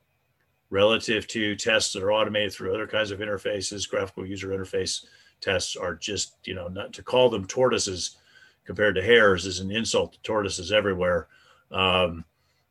relative 0.71 1.27
to 1.27 1.57
tests 1.57 1.93
that 1.95 2.03
are 2.05 2.13
automated 2.13 2.53
through 2.53 2.73
other 2.73 2.87
kinds 2.87 3.11
of 3.11 3.19
interfaces. 3.19 3.91
Graphical 3.91 4.25
user 4.25 4.51
interface 4.51 5.05
tests 5.41 5.75
are 5.75 5.97
just, 5.97 6.37
you 6.45 6.55
know, 6.55 6.69
not 6.69 6.93
to 6.93 7.03
call 7.03 7.29
them 7.29 7.45
tortoises 7.45 8.19
compared 8.65 8.95
to 8.95 9.03
hares 9.03 9.47
is 9.47 9.61
an 9.61 9.71
insult 9.71 10.15
to 10.15 10.23
tortoises 10.23 10.73
everywhere. 10.73 11.29
Um, 11.71 12.25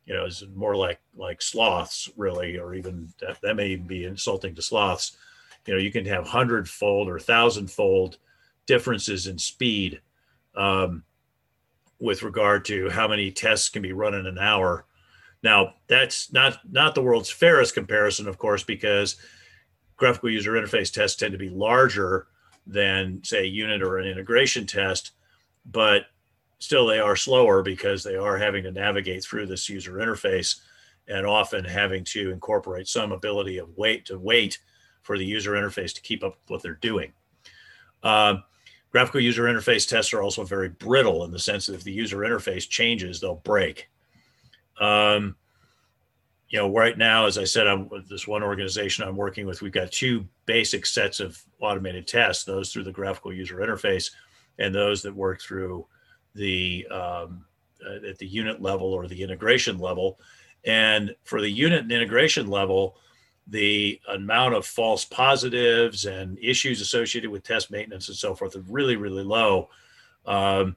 you 0.05 0.13
know, 0.13 0.25
it's 0.25 0.43
more 0.55 0.75
like 0.75 0.99
like 1.15 1.41
sloths, 1.41 2.09
really, 2.17 2.57
or 2.57 2.73
even 2.73 3.13
that, 3.19 3.39
that 3.41 3.55
may 3.55 3.69
even 3.69 3.87
be 3.87 4.05
insulting 4.05 4.55
to 4.55 4.61
sloths. 4.61 5.17
You 5.65 5.73
know, 5.75 5.79
you 5.79 5.91
can 5.91 6.05
have 6.05 6.27
hundredfold 6.27 7.07
or 7.07 7.19
thousandfold 7.19 8.17
differences 8.65 9.27
in 9.27 9.37
speed 9.37 10.01
um, 10.55 11.03
with 11.99 12.23
regard 12.23 12.65
to 12.65 12.89
how 12.89 13.07
many 13.07 13.31
tests 13.31 13.69
can 13.69 13.81
be 13.81 13.93
run 13.93 14.13
in 14.13 14.25
an 14.25 14.39
hour. 14.39 14.85
Now, 15.43 15.75
that's 15.87 16.31
not 16.33 16.59
not 16.69 16.95
the 16.95 17.03
world's 17.03 17.29
fairest 17.29 17.73
comparison, 17.73 18.27
of 18.27 18.37
course, 18.37 18.63
because 18.63 19.15
graphical 19.97 20.29
user 20.29 20.53
interface 20.53 20.91
tests 20.91 21.17
tend 21.17 21.31
to 21.31 21.37
be 21.37 21.49
larger 21.49 22.27
than, 22.65 23.23
say, 23.23 23.43
a 23.43 23.47
unit 23.47 23.81
or 23.81 23.97
an 23.97 24.07
integration 24.07 24.65
test 24.65 25.11
but 25.65 26.03
still 26.59 26.85
they 26.85 26.99
are 26.99 27.15
slower 27.15 27.63
because 27.63 28.03
they 28.03 28.15
are 28.15 28.37
having 28.37 28.63
to 28.63 28.71
navigate 28.71 29.23
through 29.23 29.47
this 29.47 29.67
user 29.67 29.93
interface 29.93 30.61
and 31.07 31.25
often 31.25 31.65
having 31.65 32.03
to 32.03 32.31
incorporate 32.31 32.87
some 32.87 33.11
ability 33.11 33.57
of 33.57 33.75
wait 33.77 34.05
to 34.05 34.17
wait 34.17 34.59
for 35.01 35.17
the 35.17 35.25
user 35.25 35.53
interface 35.53 35.93
to 35.93 36.01
keep 36.01 36.23
up 36.23 36.33
with 36.33 36.49
what 36.49 36.61
they're 36.61 36.75
doing. 36.75 37.11
Uh, 38.03 38.35
graphical 38.91 39.19
user 39.19 39.43
interface 39.43 39.87
tests 39.87 40.13
are 40.13 40.21
also 40.21 40.43
very 40.43 40.69
brittle 40.69 41.23
in 41.25 41.31
the 41.31 41.39
sense 41.39 41.65
that 41.65 41.73
if 41.73 41.83
the 41.83 41.91
user 41.91 42.17
interface 42.17 42.69
changes, 42.69 43.19
they'll 43.19 43.35
break. 43.35 43.89
Um, 44.79 45.35
you 46.49 46.59
know, 46.59 46.71
right 46.73 46.97
now, 46.97 47.25
as 47.25 47.37
I 47.37 47.45
said, 47.45 47.65
I'm 47.65 47.87
with 47.89 48.09
this 48.09 48.27
one 48.27 48.43
organization 48.43 49.05
I'm 49.05 49.15
working 49.15 49.45
with. 49.45 49.61
We've 49.61 49.71
got 49.71 49.91
two 49.91 50.27
basic 50.45 50.85
sets 50.85 51.19
of 51.21 51.41
automated 51.61 52.07
tests: 52.07 52.43
those 52.43 52.71
through 52.71 52.83
the 52.83 52.91
graphical 52.91 53.31
user 53.31 53.57
interface, 53.57 54.11
and 54.59 54.73
those 54.73 55.01
that 55.01 55.15
work 55.15 55.41
through 55.41 55.85
the 56.35 56.87
um, 56.89 57.45
uh, 57.85 58.07
at 58.07 58.17
the 58.17 58.27
unit 58.27 58.61
level 58.61 58.93
or 58.93 59.07
the 59.07 59.23
integration 59.23 59.79
level. 59.79 60.19
And 60.65 61.15
for 61.23 61.41
the 61.41 61.49
unit 61.49 61.81
and 61.81 61.91
integration 61.91 62.47
level, 62.47 62.97
the 63.47 63.99
amount 64.07 64.53
of 64.53 64.65
false 64.65 65.03
positives 65.03 66.05
and 66.05 66.37
issues 66.39 66.79
associated 66.79 67.31
with 67.31 67.43
test 67.43 67.71
maintenance 67.71 68.07
and 68.07 68.17
so 68.17 68.35
forth 68.35 68.55
are 68.55 68.63
really, 68.67 68.95
really 68.95 69.23
low. 69.23 69.69
Um, 70.25 70.75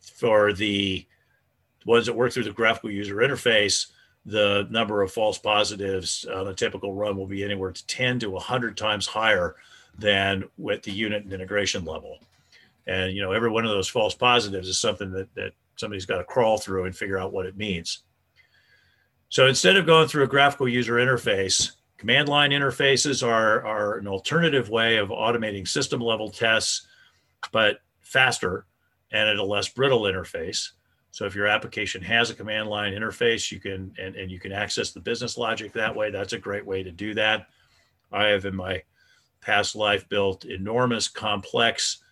for 0.00 0.52
the 0.52 1.06
ones 1.86 2.06
that 2.06 2.16
work 2.16 2.32
through 2.32 2.44
the 2.44 2.50
graphical 2.50 2.90
user 2.90 3.16
interface, 3.16 3.86
the 4.26 4.66
number 4.70 5.02
of 5.02 5.12
false 5.12 5.38
positives 5.38 6.26
on 6.26 6.48
a 6.48 6.54
typical 6.54 6.94
run 6.94 7.16
will 7.16 7.26
be 7.26 7.44
anywhere 7.44 7.70
to 7.70 7.86
10 7.86 8.18
to 8.20 8.30
100 8.30 8.76
times 8.76 9.06
higher 9.06 9.56
than 9.98 10.44
with 10.58 10.82
the 10.82 10.90
unit 10.90 11.22
and 11.22 11.32
integration 11.32 11.84
level 11.84 12.18
and 12.90 13.14
you 13.14 13.22
know 13.22 13.32
every 13.32 13.48
one 13.48 13.64
of 13.64 13.70
those 13.70 13.88
false 13.88 14.14
positives 14.14 14.68
is 14.68 14.78
something 14.78 15.12
that 15.12 15.32
that 15.34 15.52
somebody's 15.76 16.06
got 16.06 16.18
to 16.18 16.24
crawl 16.24 16.58
through 16.58 16.84
and 16.84 16.94
figure 16.94 17.18
out 17.18 17.32
what 17.32 17.46
it 17.46 17.56
means. 17.56 18.02
So 19.28 19.46
instead 19.46 19.76
of 19.76 19.86
going 19.86 20.08
through 20.08 20.24
a 20.24 20.28
graphical 20.28 20.68
user 20.68 20.94
interface, 20.94 21.70
command 21.96 22.28
line 22.28 22.50
interfaces 22.50 23.26
are, 23.26 23.64
are 23.64 23.96
an 23.96 24.08
alternative 24.08 24.68
way 24.68 24.96
of 24.96 25.10
automating 25.10 25.66
system 25.66 26.00
level 26.00 26.28
tests, 26.28 26.86
but 27.52 27.78
faster 28.00 28.66
and 29.12 29.28
at 29.28 29.36
a 29.36 29.44
less 29.44 29.68
brittle 29.68 30.02
interface. 30.02 30.70
So 31.12 31.26
if 31.26 31.34
your 31.34 31.46
application 31.46 32.02
has 32.02 32.28
a 32.28 32.34
command 32.34 32.68
line 32.68 32.92
interface, 32.92 33.52
you 33.52 33.60
can 33.60 33.94
and, 33.98 34.16
and 34.16 34.30
you 34.30 34.40
can 34.40 34.52
access 34.52 34.90
the 34.90 35.00
business 35.00 35.38
logic 35.38 35.72
that 35.72 35.94
way. 35.94 36.10
That's 36.10 36.32
a 36.32 36.38
great 36.38 36.66
way 36.66 36.82
to 36.82 36.90
do 36.90 37.14
that. 37.14 37.46
I 38.12 38.26
have 38.26 38.44
in 38.44 38.56
my 38.56 38.82
past 39.40 39.76
life 39.76 40.08
built 40.08 40.44
enormous 40.44 41.06
complex 41.08 42.02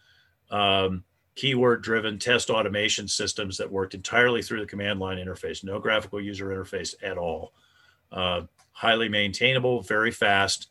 um, 0.50 1.04
keyword 1.34 1.82
driven 1.82 2.18
test 2.18 2.50
automation 2.50 3.06
systems 3.06 3.56
that 3.56 3.70
worked 3.70 3.94
entirely 3.94 4.42
through 4.42 4.60
the 4.60 4.66
command 4.66 4.98
line 4.98 5.18
interface, 5.18 5.62
no 5.62 5.78
graphical 5.78 6.20
user 6.20 6.48
interface 6.48 6.94
at 7.02 7.16
all. 7.16 7.52
Uh, 8.10 8.42
highly 8.72 9.08
maintainable, 9.08 9.82
very 9.82 10.10
fast, 10.10 10.68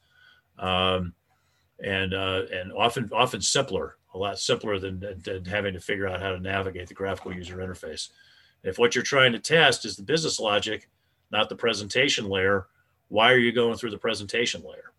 um, 0.60 1.14
and 1.84 2.14
uh, 2.14 2.44
and 2.52 2.74
often 2.74 3.10
often 3.14 3.42
simpler, 3.42 3.98
a 4.14 4.18
lot 4.18 4.40
simpler 4.40 4.80
than, 4.80 5.00
than 5.24 5.46
having 5.46 5.74
to 5.74 5.80
figure 5.80 6.08
out 6.08 6.22
how 6.22 6.32
to 6.32 6.40
navigate 6.40 6.88
the 6.88 6.94
graphical 6.94 7.34
user 7.34 7.58
interface. 7.58 8.10
If 8.64 8.80
what 8.80 8.96
you're 8.96 9.04
trying 9.04 9.34
to 9.34 9.40
test 9.40 9.86
is 9.86 9.96
the 9.96 10.04
business 10.04 10.40
logic, 10.40 10.90
not 11.32 11.48
the 11.48 11.56
presentation 11.56 12.28
layer, 12.28 12.68
why 13.10 13.32
are 13.32 13.38
you 13.38 13.52
going 13.52 13.78
through 13.78 13.92
the 13.92 13.98
presentation 13.98 14.64
layer? 14.64 14.92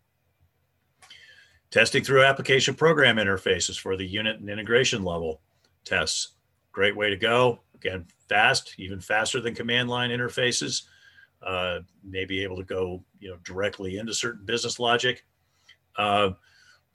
Testing 1.71 2.03
through 2.03 2.23
application 2.23 2.73
program 2.73 3.17
interfaces 3.17 3.79
for 3.79 3.95
the 3.95 4.05
unit 4.05 4.39
and 4.39 4.49
integration 4.49 5.03
level 5.03 5.41
tests. 5.85 6.29
Great 6.71 6.95
way 6.95 7.09
to 7.09 7.15
go. 7.15 7.59
Again, 7.75 8.05
fast, 8.27 8.73
even 8.77 8.99
faster 8.99 9.39
than 9.39 9.53
command 9.53 9.89
line 9.89 10.09
interfaces. 10.09 10.83
Uh, 11.41 11.79
may 12.03 12.25
be 12.25 12.43
able 12.43 12.57
to 12.57 12.63
go, 12.63 13.03
you 13.19 13.29
know, 13.29 13.37
directly 13.43 13.97
into 13.97 14.13
certain 14.13 14.45
business 14.45 14.79
logic. 14.79 15.25
Uh, 15.95 16.31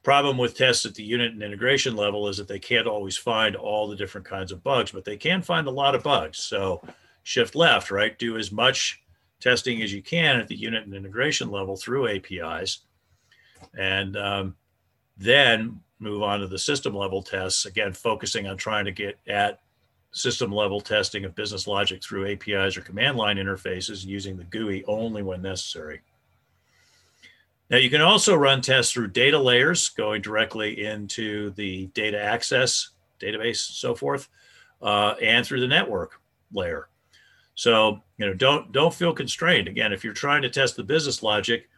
problem 0.03 0.37
with 0.37 0.57
tests 0.57 0.85
at 0.85 0.95
the 0.95 1.03
unit 1.03 1.33
and 1.33 1.43
integration 1.43 1.97
level 1.97 2.29
is 2.29 2.37
that 2.37 2.49
they 2.49 2.59
can't 2.59 2.87
always 2.87 3.17
find 3.17 3.57
all 3.57 3.89
the 3.89 3.97
different 3.97 4.27
kinds 4.27 4.53
of 4.53 4.63
bugs, 4.63 4.91
but 4.91 5.05
they 5.05 5.17
can 5.17 5.41
find 5.41 5.67
a 5.67 5.71
lot 5.71 5.95
of 5.95 6.03
bugs. 6.03 6.39
So 6.39 6.83
shift 7.23 7.55
left, 7.55 7.91
right? 7.91 8.19
Do 8.19 8.37
as 8.37 8.53
much 8.53 9.03
testing 9.41 9.83
as 9.83 9.93
you 9.93 10.03
can 10.03 10.41
at 10.41 10.49
the 10.49 10.57
unit 10.57 10.85
and 10.85 10.95
integration 10.95 11.51
level 11.51 11.77
through 11.77 12.09
APIs. 12.09 12.81
And 13.79 14.17
um, 14.17 14.57
then 15.17 15.81
move 15.99 16.23
on 16.23 16.41
to 16.41 16.47
the 16.47 16.59
system 16.59 16.95
level 16.95 17.23
tests, 17.23 17.67
again, 17.67 17.93
focusing 17.93 18.47
on 18.47 18.57
trying 18.57 18.85
to 18.85 18.93
get 18.93 19.19
at 19.27 19.61
system 20.13 20.53
level 20.53 20.81
testing 20.81 21.25
of 21.25 21.35
business 21.35 21.67
logic 21.67 22.03
through 22.03 22.31
APIs 22.31 22.77
or 22.77 22.83
command 22.83 23.17
line 23.17 23.37
interfaces 23.37 24.05
using 24.05 24.37
the 24.37 24.45
GUI 24.45 24.85
only 24.87 25.23
when 25.23 25.43
necessary. 25.43 26.01
Now 27.71 27.79
you 27.79 27.91
can 27.91 28.01
also 28.01 28.35
run 28.37 28.61
tests 28.61 28.93
through 28.93 29.09
data 29.09 29.39
layers 29.39 29.89
going 29.89 30.23
directly 30.23 30.85
into 30.85 31.51
the 31.51 31.87
data 31.89 32.21
access 32.21 32.91
database, 33.21 33.69
and 33.69 33.77
so 33.77 33.95
forth, 33.95 34.29
uh, 34.83 35.15
and 35.23 35.45
through 35.45 35.61
the 35.61 35.67
network 35.67 36.21
layer. 36.53 36.89
So 37.55 38.01
you 38.19 38.27
know, 38.27 38.35
don't 38.35 38.71
don't 38.71 38.95
feel 38.95 39.13
constrained. 39.13 39.67
Again, 39.67 39.93
if 39.93 40.05
you're 40.05 40.13
trying 40.13 40.43
to 40.43 40.51
test 40.51 40.77
the 40.77 40.85
business 40.85 41.23
logic, 41.23 41.69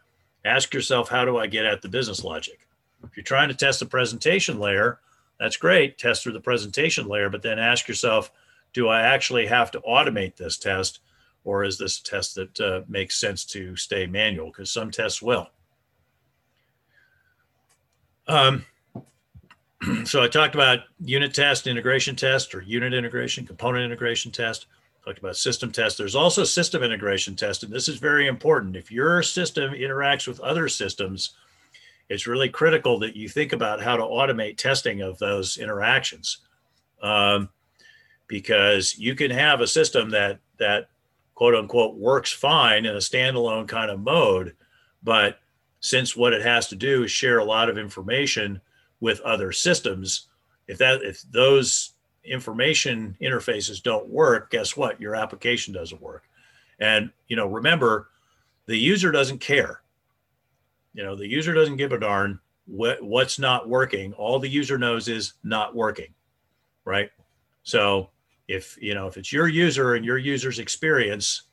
ask 0.45 0.73
yourself, 0.73 1.09
how 1.09 1.25
do 1.25 1.37
I 1.37 1.47
get 1.47 1.65
at 1.65 1.81
the 1.81 1.89
business 1.89 2.23
logic? 2.23 2.66
If 3.03 3.15
you're 3.15 3.23
trying 3.23 3.49
to 3.49 3.55
test 3.55 3.79
the 3.79 3.85
presentation 3.85 4.59
layer, 4.59 4.99
that's 5.39 5.57
great. 5.57 5.97
Test 5.97 6.23
through 6.23 6.33
the 6.33 6.39
presentation 6.39 7.07
layer, 7.07 7.29
but 7.29 7.41
then 7.41 7.59
ask 7.59 7.87
yourself, 7.87 8.31
do 8.73 8.87
I 8.87 9.01
actually 9.01 9.47
have 9.47 9.71
to 9.71 9.79
automate 9.81 10.35
this 10.35 10.57
test? 10.57 10.99
Or 11.43 11.63
is 11.63 11.77
this 11.77 11.99
a 11.99 12.03
test 12.03 12.35
that 12.35 12.59
uh, 12.59 12.81
makes 12.87 13.19
sense 13.19 13.45
to 13.45 13.75
stay 13.75 14.05
manual? 14.05 14.47
Because 14.47 14.71
some 14.71 14.91
tests 14.91 15.21
will. 15.21 15.49
Um, 18.27 18.65
so 20.05 20.21
I 20.21 20.27
talked 20.27 20.55
about 20.55 20.79
unit 20.99 21.33
test, 21.33 21.67
integration 21.67 22.15
test, 22.15 22.53
or 22.53 22.61
unit 22.61 22.93
integration, 22.93 23.45
component 23.45 23.85
integration 23.85 24.31
test. 24.31 24.65
Talked 25.05 25.19
about 25.19 25.37
system 25.37 25.71
test. 25.71 25.97
There's 25.97 26.15
also 26.15 26.43
system 26.43 26.83
integration 26.83 27.35
test, 27.35 27.63
and 27.63 27.71
this 27.71 27.87
is 27.87 27.97
very 27.97 28.27
important. 28.27 28.75
If 28.75 28.91
your 28.91 29.23
system 29.23 29.71
interacts 29.71 30.27
with 30.27 30.41
other 30.41 30.67
systems, 30.67 31.35
it's 32.09 32.27
really 32.27 32.49
critical 32.49 32.99
that 32.99 33.15
you 33.15 33.27
think 33.27 33.53
about 33.53 33.81
how 33.81 33.97
to 33.97 34.03
automate 34.03 34.57
testing 34.57 35.01
of 35.01 35.17
those 35.19 35.57
interactions. 35.57 36.39
Um, 37.01 37.49
because 38.27 38.97
you 38.97 39.15
can 39.15 39.31
have 39.31 39.61
a 39.61 39.67
system 39.67 40.09
that 40.11 40.39
that 40.59 40.89
quote 41.35 41.55
unquote 41.55 41.95
works 41.95 42.31
fine 42.31 42.85
in 42.85 42.95
a 42.95 42.99
standalone 42.99 43.67
kind 43.67 43.89
of 43.89 43.99
mode 43.99 44.55
but 45.03 45.39
since 45.79 46.15
what 46.15 46.33
it 46.33 46.41
has 46.41 46.67
to 46.67 46.75
do 46.75 47.03
is 47.03 47.11
share 47.11 47.37
a 47.39 47.45
lot 47.45 47.69
of 47.69 47.77
information 47.77 48.59
with 48.99 49.21
other 49.21 49.51
systems 49.51 50.27
if 50.67 50.77
that 50.77 51.01
if 51.03 51.21
those 51.31 51.93
information 52.25 53.15
interfaces 53.21 53.81
don't 53.81 54.09
work 54.09 54.49
guess 54.49 54.75
what? 54.75 54.99
Your 54.99 55.15
application 55.15 55.73
doesn't 55.73 56.01
work. 56.01 56.23
And 56.79 57.11
you 57.27 57.35
know 57.35 57.47
remember 57.47 58.09
the 58.65 58.77
user 58.77 59.11
doesn't 59.11 59.39
care 59.39 59.81
you 60.97 61.03
know, 61.03 61.15
the 61.15 61.27
user 61.27 61.53
doesn't 61.53 61.77
give 61.77 61.91
a 61.91 61.99
darn 61.99 62.39
what, 62.65 63.01
what's 63.03 63.37
not 63.37 63.69
working. 63.69 64.13
All 64.13 64.39
the 64.39 64.49
user 64.49 64.79
knows 64.79 65.07
is 65.07 65.33
not 65.43 65.75
working, 65.75 66.11
right? 66.85 67.11
So 67.61 68.09
if 68.47 68.75
you 68.81 68.95
know 68.95 69.05
if 69.05 69.15
it's 69.15 69.31
your 69.31 69.47
user 69.47 69.93
and 69.93 70.03
your 70.03 70.17
user's 70.17 70.57
experience, 70.57 71.43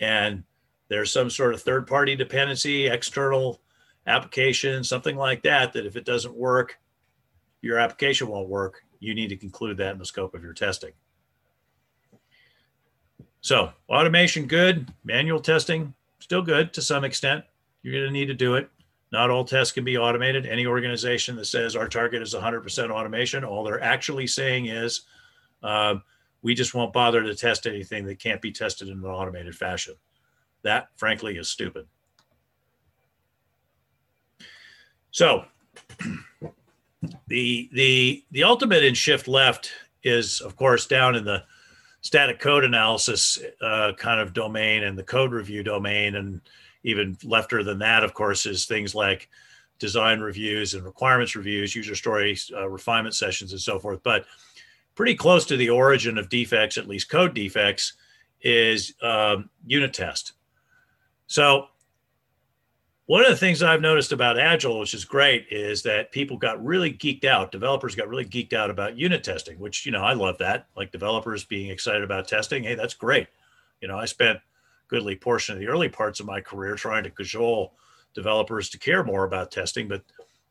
and 0.00 0.42
there's 0.88 1.12
some 1.12 1.28
sort 1.28 1.52
of 1.52 1.60
third-party 1.60 2.16
dependency, 2.16 2.86
external 2.86 3.60
application, 4.06 4.82
something 4.82 5.16
like 5.16 5.42
that, 5.42 5.74
that 5.74 5.84
if 5.84 5.96
it 5.96 6.06
doesn't 6.06 6.34
work, 6.34 6.78
your 7.60 7.78
application 7.78 8.28
won't 8.28 8.48
work. 8.48 8.84
You 9.00 9.14
need 9.14 9.28
to 9.28 9.36
conclude 9.36 9.76
that 9.76 9.92
in 9.92 9.98
the 9.98 10.06
scope 10.06 10.34
of 10.34 10.42
your 10.42 10.54
testing. 10.54 10.92
So 13.42 13.70
automation 13.90 14.46
good, 14.46 14.90
manual 15.04 15.40
testing 15.40 15.92
still 16.20 16.42
good 16.42 16.72
to 16.72 16.80
some 16.80 17.04
extent. 17.04 17.44
You're 17.82 17.92
going 17.92 18.06
to 18.06 18.10
need 18.10 18.26
to 18.26 18.34
do 18.34 18.54
it. 18.54 18.70
Not 19.14 19.30
all 19.30 19.44
tests 19.44 19.72
can 19.72 19.84
be 19.84 19.96
automated. 19.96 20.44
Any 20.44 20.66
organization 20.66 21.36
that 21.36 21.44
says 21.44 21.76
our 21.76 21.88
target 21.88 22.20
is 22.20 22.34
100% 22.34 22.90
automation, 22.90 23.44
all 23.44 23.62
they're 23.62 23.80
actually 23.80 24.26
saying 24.26 24.66
is 24.66 25.02
uh, 25.62 25.94
we 26.42 26.52
just 26.52 26.74
won't 26.74 26.92
bother 26.92 27.22
to 27.22 27.32
test 27.32 27.68
anything 27.68 28.06
that 28.06 28.18
can't 28.18 28.42
be 28.42 28.50
tested 28.50 28.88
in 28.88 28.98
an 28.98 29.04
automated 29.04 29.54
fashion. 29.54 29.94
That, 30.62 30.88
frankly, 30.96 31.36
is 31.36 31.48
stupid. 31.48 31.86
So, 35.12 35.44
the 37.28 37.70
the 37.72 38.24
the 38.32 38.42
ultimate 38.42 38.82
in 38.82 38.94
shift 38.94 39.28
left 39.28 39.70
is, 40.02 40.40
of 40.40 40.56
course, 40.56 40.86
down 40.86 41.14
in 41.14 41.24
the 41.24 41.44
static 42.00 42.40
code 42.40 42.64
analysis 42.64 43.38
uh, 43.62 43.92
kind 43.96 44.20
of 44.20 44.32
domain 44.32 44.82
and 44.82 44.98
the 44.98 45.04
code 45.04 45.30
review 45.30 45.62
domain 45.62 46.16
and 46.16 46.40
even 46.84 47.16
lefter 47.16 47.64
than 47.64 47.78
that, 47.80 48.04
of 48.04 48.14
course, 48.14 48.46
is 48.46 48.66
things 48.66 48.94
like 48.94 49.28
design 49.78 50.20
reviews 50.20 50.74
and 50.74 50.84
requirements 50.84 51.34
reviews, 51.34 51.74
user 51.74 51.96
story 51.96 52.38
uh, 52.52 52.68
refinement 52.68 53.14
sessions, 53.14 53.52
and 53.52 53.60
so 53.60 53.78
forth. 53.78 54.00
But 54.02 54.26
pretty 54.94 55.16
close 55.16 55.44
to 55.46 55.56
the 55.56 55.70
origin 55.70 56.18
of 56.18 56.28
defects, 56.28 56.78
at 56.78 56.86
least 56.86 57.10
code 57.10 57.34
defects, 57.34 57.94
is 58.42 58.94
um, 59.02 59.50
unit 59.66 59.92
test. 59.92 60.32
So 61.26 61.66
one 63.06 63.22
of 63.22 63.28
the 63.28 63.36
things 63.36 63.62
I've 63.62 63.80
noticed 63.80 64.12
about 64.12 64.38
Agile, 64.38 64.78
which 64.78 64.94
is 64.94 65.04
great, 65.04 65.46
is 65.50 65.82
that 65.82 66.12
people 66.12 66.36
got 66.36 66.64
really 66.64 66.92
geeked 66.92 67.24
out. 67.24 67.52
Developers 67.52 67.94
got 67.94 68.08
really 68.08 68.24
geeked 68.24 68.52
out 68.52 68.70
about 68.70 68.96
unit 68.96 69.24
testing, 69.24 69.58
which, 69.58 69.84
you 69.84 69.92
know, 69.92 70.02
I 70.02 70.14
love 70.14 70.38
that. 70.38 70.68
Like 70.76 70.92
developers 70.92 71.44
being 71.44 71.70
excited 71.70 72.02
about 72.02 72.28
testing. 72.28 72.62
Hey, 72.62 72.74
that's 72.74 72.94
great. 72.94 73.26
You 73.80 73.88
know, 73.88 73.98
I 73.98 74.06
spent 74.06 74.38
goodly 74.88 75.16
portion 75.16 75.54
of 75.54 75.60
the 75.60 75.68
early 75.68 75.88
parts 75.88 76.20
of 76.20 76.26
my 76.26 76.40
career 76.40 76.74
trying 76.74 77.04
to 77.04 77.10
cajole 77.10 77.74
developers 78.14 78.68
to 78.70 78.78
care 78.78 79.02
more 79.02 79.24
about 79.24 79.50
testing, 79.50 79.88
but 79.88 80.02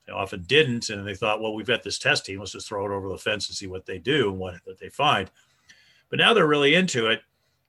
they 0.06 0.14
often 0.14 0.44
didn't. 0.44 0.90
And 0.90 1.08
they 1.08 1.16
thought, 1.16 1.42
well, 1.42 1.54
we've 1.54 1.68
got 1.68 1.84
this 1.84 2.00
test 2.00 2.26
team. 2.26 2.40
Let's 2.40 2.52
just 2.52 2.68
throw 2.68 2.86
it 2.86 2.92
over 2.92 3.10
the 3.10 3.18
fence 3.18 3.48
and 3.48 3.56
see 3.56 3.68
what 3.68 3.86
they 3.86 3.98
do 3.98 4.30
and 4.30 4.40
what, 4.40 4.56
that 4.66 4.80
they 4.80 4.90
find. 4.90 5.32
But 6.10 6.20
now 6.20 6.34
they're 6.34 6.48
really 6.48 6.76
into 6.76 7.08
it. 7.08 7.22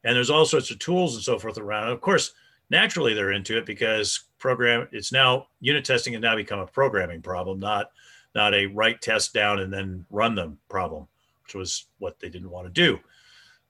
And 0.03 0.15
there's 0.15 0.31
all 0.31 0.45
sorts 0.45 0.71
of 0.71 0.79
tools 0.79 1.15
and 1.15 1.25
so 1.25 1.39
forth 1.39 1.57
around. 1.57 1.85
And 1.85 1.93
of 1.93 2.01
course, 2.01 2.33
naturally 2.71 3.15
they're 3.15 3.33
into 3.33 3.57
it 3.57 3.67
because 3.67 4.25
program 4.39 4.87
it's 4.93 5.13
now 5.13 5.47
unit 5.61 5.85
testing 5.85 6.13
has 6.13 6.21
now 6.21 6.37
become 6.37 6.59
a 6.59 6.67
programming 6.67 7.23
problem, 7.23 7.59
not 7.59 7.91
not 8.35 8.53
a 8.53 8.67
write 8.67 9.01
test 9.01 9.33
down 9.33 9.61
and 9.61 9.73
then 9.73 10.05
run 10.11 10.35
them 10.35 10.59
problem, 10.69 11.07
which 11.45 11.55
was 11.55 11.87
what 11.99 12.19
they 12.19 12.29
didn't 12.29 12.51
want 12.51 12.67
to 12.67 12.73
do. 12.73 12.99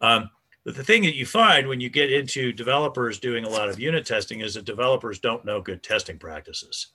Um, 0.01 0.31
but 0.65 0.75
the 0.75 0.85
thing 0.85 1.03
that 1.03 1.15
you 1.15 1.27
find 1.27 1.69
when 1.69 1.81
you 1.81 1.91
get 1.91 2.13
into 2.13 2.53
developers 2.53 3.19
doing 3.19 3.45
a 3.45 3.49
lot 3.49 3.69
of 3.69 3.79
unit 3.79 4.07
testing 4.07 4.41
is 4.41 4.55
that 4.55 4.65
developers 4.65 5.19
don't 5.19 5.45
know 5.45 5.61
good 5.61 5.83
testing 5.83 6.19
practices. 6.19 6.89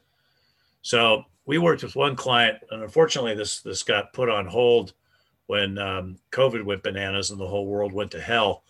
So 0.81 1.23
we 1.45 1.57
worked 1.57 1.83
with 1.83 1.95
one 1.95 2.15
client, 2.15 2.57
and 2.71 2.81
unfortunately, 2.83 3.35
this 3.35 3.61
this 3.61 3.83
got 3.83 4.13
put 4.13 4.29
on 4.29 4.45
hold 4.45 4.93
when 5.47 5.77
um, 5.77 6.17
COVID 6.31 6.63
went 6.63 6.83
bananas 6.83 7.31
and 7.31 7.39
the 7.39 7.47
whole 7.47 7.65
world 7.67 7.93
went 7.93 8.11
to 8.11 8.21
hell. 8.21 8.63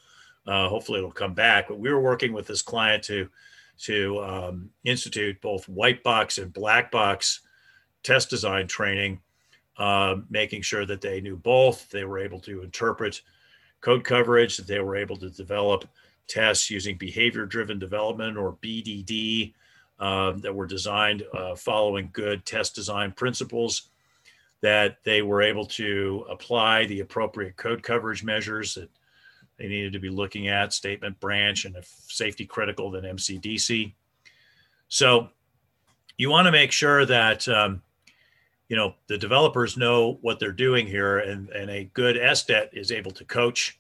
Uh, 0.47 0.67
hopefully, 0.67 0.99
it'll 0.99 1.12
come 1.12 1.33
back. 1.33 1.67
But 1.67 1.79
we 1.79 1.91
were 1.91 2.01
working 2.01 2.33
with 2.33 2.47
this 2.47 2.62
client 2.62 3.03
to 3.03 3.29
to 3.83 4.19
um, 4.21 4.69
institute 4.83 5.39
both 5.41 5.69
white 5.69 6.03
box 6.03 6.38
and 6.38 6.51
black 6.51 6.91
box 6.91 7.41
test 8.03 8.29
design 8.29 8.67
training, 8.67 9.21
uh, 9.77 10.15
making 10.29 10.62
sure 10.62 10.85
that 10.85 11.01
they 11.01 11.21
knew 11.21 11.38
both. 11.38 11.89
They 11.89 12.03
were 12.03 12.19
able 12.19 12.39
to 12.41 12.63
interpret 12.63 13.21
code 13.82 14.04
coverage, 14.04 14.58
that 14.58 14.68
they 14.68 14.80
were 14.80 14.96
able 14.96 15.18
to 15.18 15.30
develop 15.30 15.86
tests 16.28 16.70
using 16.70 16.98
behavior 16.98 17.46
driven 17.46 17.80
development 17.80 18.38
or 18.38 18.58
BDD 18.62 19.54
um, 20.00 20.39
that 20.39 20.54
were 20.54 20.68
designed 20.68 21.24
uh, 21.34 21.56
following 21.56 22.10
good 22.13 22.46
test 22.46 22.76
design 22.76 23.12
principles, 23.12 23.89
that 24.62 24.98
they 25.04 25.22
were 25.22 25.42
able 25.42 25.65
to 25.65 26.26
apply 26.30 26.86
the 26.86 27.02
appropriate 27.02 27.58
code 27.58 27.84
coverage 27.84 28.24
measures 28.24 28.76
that 28.76 28.89
they 29.58 29.68
needed 29.68 29.94
to 29.94 30.00
be 30.00 30.10
looking 30.10 30.48
at, 30.48 30.74
statement 30.74 31.20
branch, 31.20 31.65
and 31.65 31.76
if 31.76 31.86
safety 32.08 32.46
critical, 32.46 32.92
then 32.92 33.04
MCDC. 33.04 33.94
So 34.88 35.30
you 36.18 36.30
want 36.30 36.46
to 36.46 36.52
make 36.52 36.72
sure 36.72 37.06
that 37.06 37.48
um, 37.48 37.82
you 38.69 38.75
know 38.75 38.93
the 39.08 39.17
developers 39.17 39.75
know 39.75 40.19
what 40.21 40.39
they're 40.39 40.51
doing 40.51 40.88
here, 40.88 41.19
and, 41.19 41.49
and 41.49 41.69
a 41.69 41.89
good 41.93 42.15
SDET 42.15 42.69
is 42.71 42.91
able 42.91 43.12
to 43.12 43.25
coach 43.25 43.79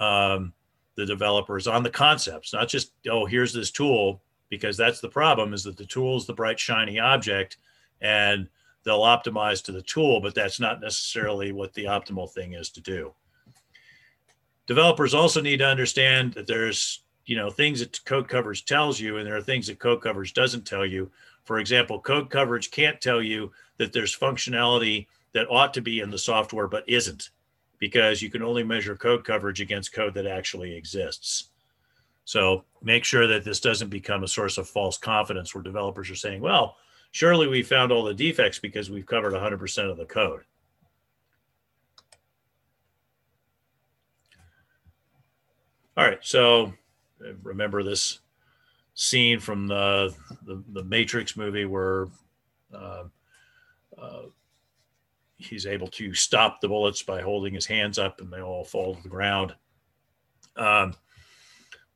um, 0.00 0.52
the 0.96 1.06
developers 1.06 1.66
on 1.66 1.82
the 1.82 1.90
concepts, 1.90 2.52
not 2.52 2.68
just 2.68 2.92
oh 3.08 3.26
here's 3.26 3.52
this 3.52 3.70
tool, 3.70 4.22
because 4.48 4.76
that's 4.76 5.00
the 5.00 5.08
problem 5.08 5.52
is 5.52 5.62
that 5.64 5.76
the 5.76 5.86
tool 5.86 6.16
is 6.16 6.26
the 6.26 6.34
bright 6.34 6.58
shiny 6.58 6.98
object, 6.98 7.58
and 8.00 8.48
they'll 8.84 9.00
optimize 9.00 9.62
to 9.64 9.72
the 9.72 9.82
tool, 9.82 10.20
but 10.20 10.34
that's 10.34 10.58
not 10.58 10.80
necessarily 10.80 11.52
what 11.52 11.72
the 11.74 11.84
optimal 11.84 12.28
thing 12.30 12.54
is 12.54 12.70
to 12.70 12.80
do. 12.80 13.12
Developers 14.66 15.14
also 15.14 15.40
need 15.40 15.58
to 15.58 15.66
understand 15.66 16.32
that 16.32 16.46
there's 16.46 17.02
you 17.26 17.36
know 17.36 17.50
things 17.50 17.80
that 17.80 18.02
code 18.06 18.28
coverage 18.28 18.64
tells 18.64 18.98
you 18.98 19.18
and 19.18 19.26
there 19.26 19.36
are 19.36 19.42
things 19.42 19.66
that 19.66 19.78
code 19.78 20.02
coverage 20.02 20.32
doesn't 20.32 20.66
tell 20.66 20.86
you. 20.86 21.10
For 21.44 21.58
example 21.58 22.00
code 22.00 22.30
coverage 22.30 22.70
can't 22.70 23.00
tell 23.00 23.22
you 23.22 23.52
that 23.82 23.92
there's 23.92 24.16
functionality 24.16 25.06
that 25.34 25.50
ought 25.50 25.74
to 25.74 25.80
be 25.80 26.00
in 26.00 26.10
the 26.10 26.18
software 26.18 26.68
but 26.68 26.88
isn't 26.88 27.30
because 27.78 28.22
you 28.22 28.30
can 28.30 28.42
only 28.42 28.62
measure 28.62 28.94
code 28.94 29.24
coverage 29.24 29.60
against 29.60 29.92
code 29.92 30.14
that 30.14 30.26
actually 30.26 30.76
exists. 30.76 31.48
So 32.24 32.64
make 32.80 33.04
sure 33.04 33.26
that 33.26 33.44
this 33.44 33.58
doesn't 33.58 33.88
become 33.88 34.22
a 34.22 34.28
source 34.28 34.56
of 34.56 34.68
false 34.68 34.96
confidence 34.96 35.52
where 35.52 35.64
developers 35.64 36.08
are 36.10 36.16
saying 36.16 36.40
well 36.40 36.76
surely 37.10 37.48
we 37.48 37.62
found 37.62 37.90
all 37.92 38.04
the 38.04 38.14
defects 38.14 38.58
because 38.58 38.88
we've 38.88 39.04
covered 39.04 39.34
100% 39.34 39.90
of 39.90 39.96
the 39.96 40.06
code. 40.06 40.42
All 45.94 46.06
right, 46.06 46.20
so 46.22 46.72
remember 47.42 47.82
this 47.82 48.20
scene 48.94 49.40
from 49.40 49.66
the 49.66 50.14
the, 50.44 50.62
the 50.72 50.84
Matrix 50.84 51.36
movie 51.36 51.64
where 51.64 52.08
uh, 52.74 53.04
uh, 54.00 54.22
he's 55.36 55.66
able 55.66 55.88
to 55.88 56.14
stop 56.14 56.60
the 56.60 56.68
bullets 56.68 57.02
by 57.02 57.20
holding 57.20 57.54
his 57.54 57.66
hands 57.66 57.98
up 57.98 58.20
and 58.20 58.32
they 58.32 58.40
all 58.40 58.64
fall 58.64 58.94
to 58.94 59.02
the 59.02 59.08
ground. 59.08 59.54
Um, 60.56 60.94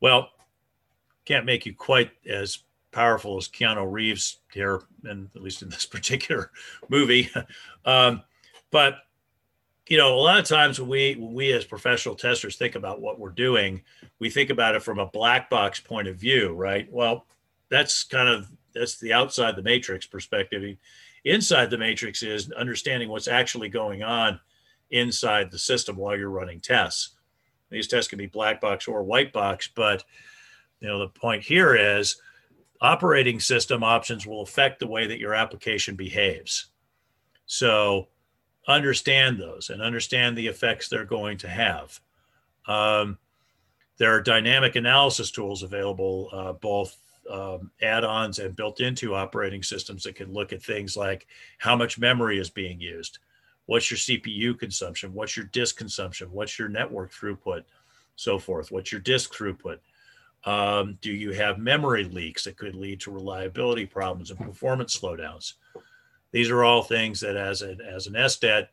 well, 0.01 0.29
can't 1.25 1.45
make 1.45 1.65
you 1.65 1.73
quite 1.73 2.11
as 2.29 2.59
powerful 2.91 3.37
as 3.37 3.47
Keanu 3.47 3.91
Reeves 3.91 4.39
here, 4.51 4.81
and 5.03 5.29
at 5.35 5.41
least 5.41 5.61
in 5.61 5.69
this 5.69 5.85
particular 5.95 6.51
movie. 6.89 7.29
Um, 7.85 8.23
but 8.71 8.95
you 9.87 9.97
know, 9.97 10.13
a 10.13 10.19
lot 10.19 10.39
of 10.39 10.45
times 10.45 10.79
when 10.79 10.89
we 10.89 11.15
when 11.15 11.33
we 11.33 11.53
as 11.53 11.63
professional 11.63 12.15
testers 12.15 12.57
think 12.57 12.75
about 12.75 13.01
what 13.01 13.19
we're 13.19 13.29
doing, 13.29 13.81
we 14.19 14.29
think 14.29 14.49
about 14.49 14.75
it 14.75 14.83
from 14.83 14.99
a 14.99 15.05
black 15.05 15.49
box 15.49 15.79
point 15.79 16.07
of 16.07 16.17
view, 16.17 16.53
right? 16.53 16.91
Well, 16.91 17.25
that's 17.69 18.03
kind 18.03 18.27
of 18.27 18.51
that's 18.73 18.97
the 18.97 19.13
outside 19.13 19.55
the 19.55 19.61
matrix 19.61 20.05
perspective. 20.05 20.77
Inside 21.27 21.69
the 21.69 21.77
matrix 21.77 22.23
is 22.23 22.49
understanding 22.53 23.09
what's 23.09 23.27
actually 23.27 23.67
going 23.67 24.01
on 24.01 24.39
inside 24.91 25.51
the 25.51 25.59
system 25.59 25.97
while 25.97 26.17
you're 26.17 26.29
running 26.29 26.61
tests. 26.61 27.17
These 27.69 27.89
tests 27.89 28.09
can 28.09 28.17
be 28.17 28.27
black 28.27 28.61
box 28.61 28.87
or 28.87 29.03
white 29.03 29.33
box, 29.33 29.67
but 29.67 30.05
you 30.79 30.87
know 30.87 30.99
the 30.99 31.09
point 31.09 31.43
here 31.43 31.75
is 31.75 32.21
operating 32.79 33.41
system 33.41 33.83
options 33.83 34.25
will 34.25 34.41
affect 34.41 34.79
the 34.79 34.87
way 34.87 35.05
that 35.05 35.19
your 35.19 35.33
application 35.33 35.97
behaves. 35.97 36.67
So 37.45 38.07
understand 38.65 39.37
those 39.37 39.69
and 39.69 39.81
understand 39.81 40.37
the 40.37 40.47
effects 40.47 40.87
they're 40.87 41.03
going 41.03 41.39
to 41.39 41.49
have. 41.49 41.99
Um, 42.67 43.17
there 43.97 44.13
are 44.13 44.21
dynamic 44.21 44.77
analysis 44.77 45.31
tools 45.31 45.61
available, 45.61 46.29
uh, 46.31 46.53
both 46.53 46.95
um, 47.31 47.71
add-ons 47.81 48.39
and 48.39 48.55
built 48.55 48.79
into 48.79 49.15
operating 49.15 49.63
systems 49.63 50.03
that 50.03 50.15
can 50.15 50.33
look 50.33 50.53
at 50.53 50.61
things 50.61 50.95
like 50.95 51.27
how 51.57 51.75
much 51.75 51.99
memory 51.99 52.39
is 52.39 52.49
being 52.49 52.79
used, 52.79 53.19
what's 53.65 53.91
your 53.91 53.97
CPU 53.97 54.57
consumption, 54.57 55.13
what's 55.13 55.35
your 55.35 55.45
disk 55.47 55.77
consumption, 55.77 56.31
what's 56.31 56.57
your 56.57 56.69
network 56.69 57.11
throughput, 57.11 57.63
so 58.15 58.39
forth, 58.39 58.71
what's 58.71 58.91
your 58.91 59.01
disk 59.01 59.33
throughput. 59.33 59.79
Um, 60.45 60.97
do 61.01 61.11
you 61.11 61.31
have 61.31 61.57
memory 61.57 62.05
leaks 62.05 62.45
that 62.45 62.57
could 62.57 62.75
lead 62.75 63.01
to 63.01 63.11
reliability 63.11 63.85
problems 63.85 64.31
and 64.31 64.39
performance 64.39 64.97
slowdowns? 64.97 65.53
These 66.31 66.49
are 66.49 66.63
all 66.63 66.83
things 66.83 67.19
that 67.21 67.35
as 67.35 67.61
an 67.61 67.81
as 67.81 68.07
an 68.07 68.13
SDET, 68.13 68.67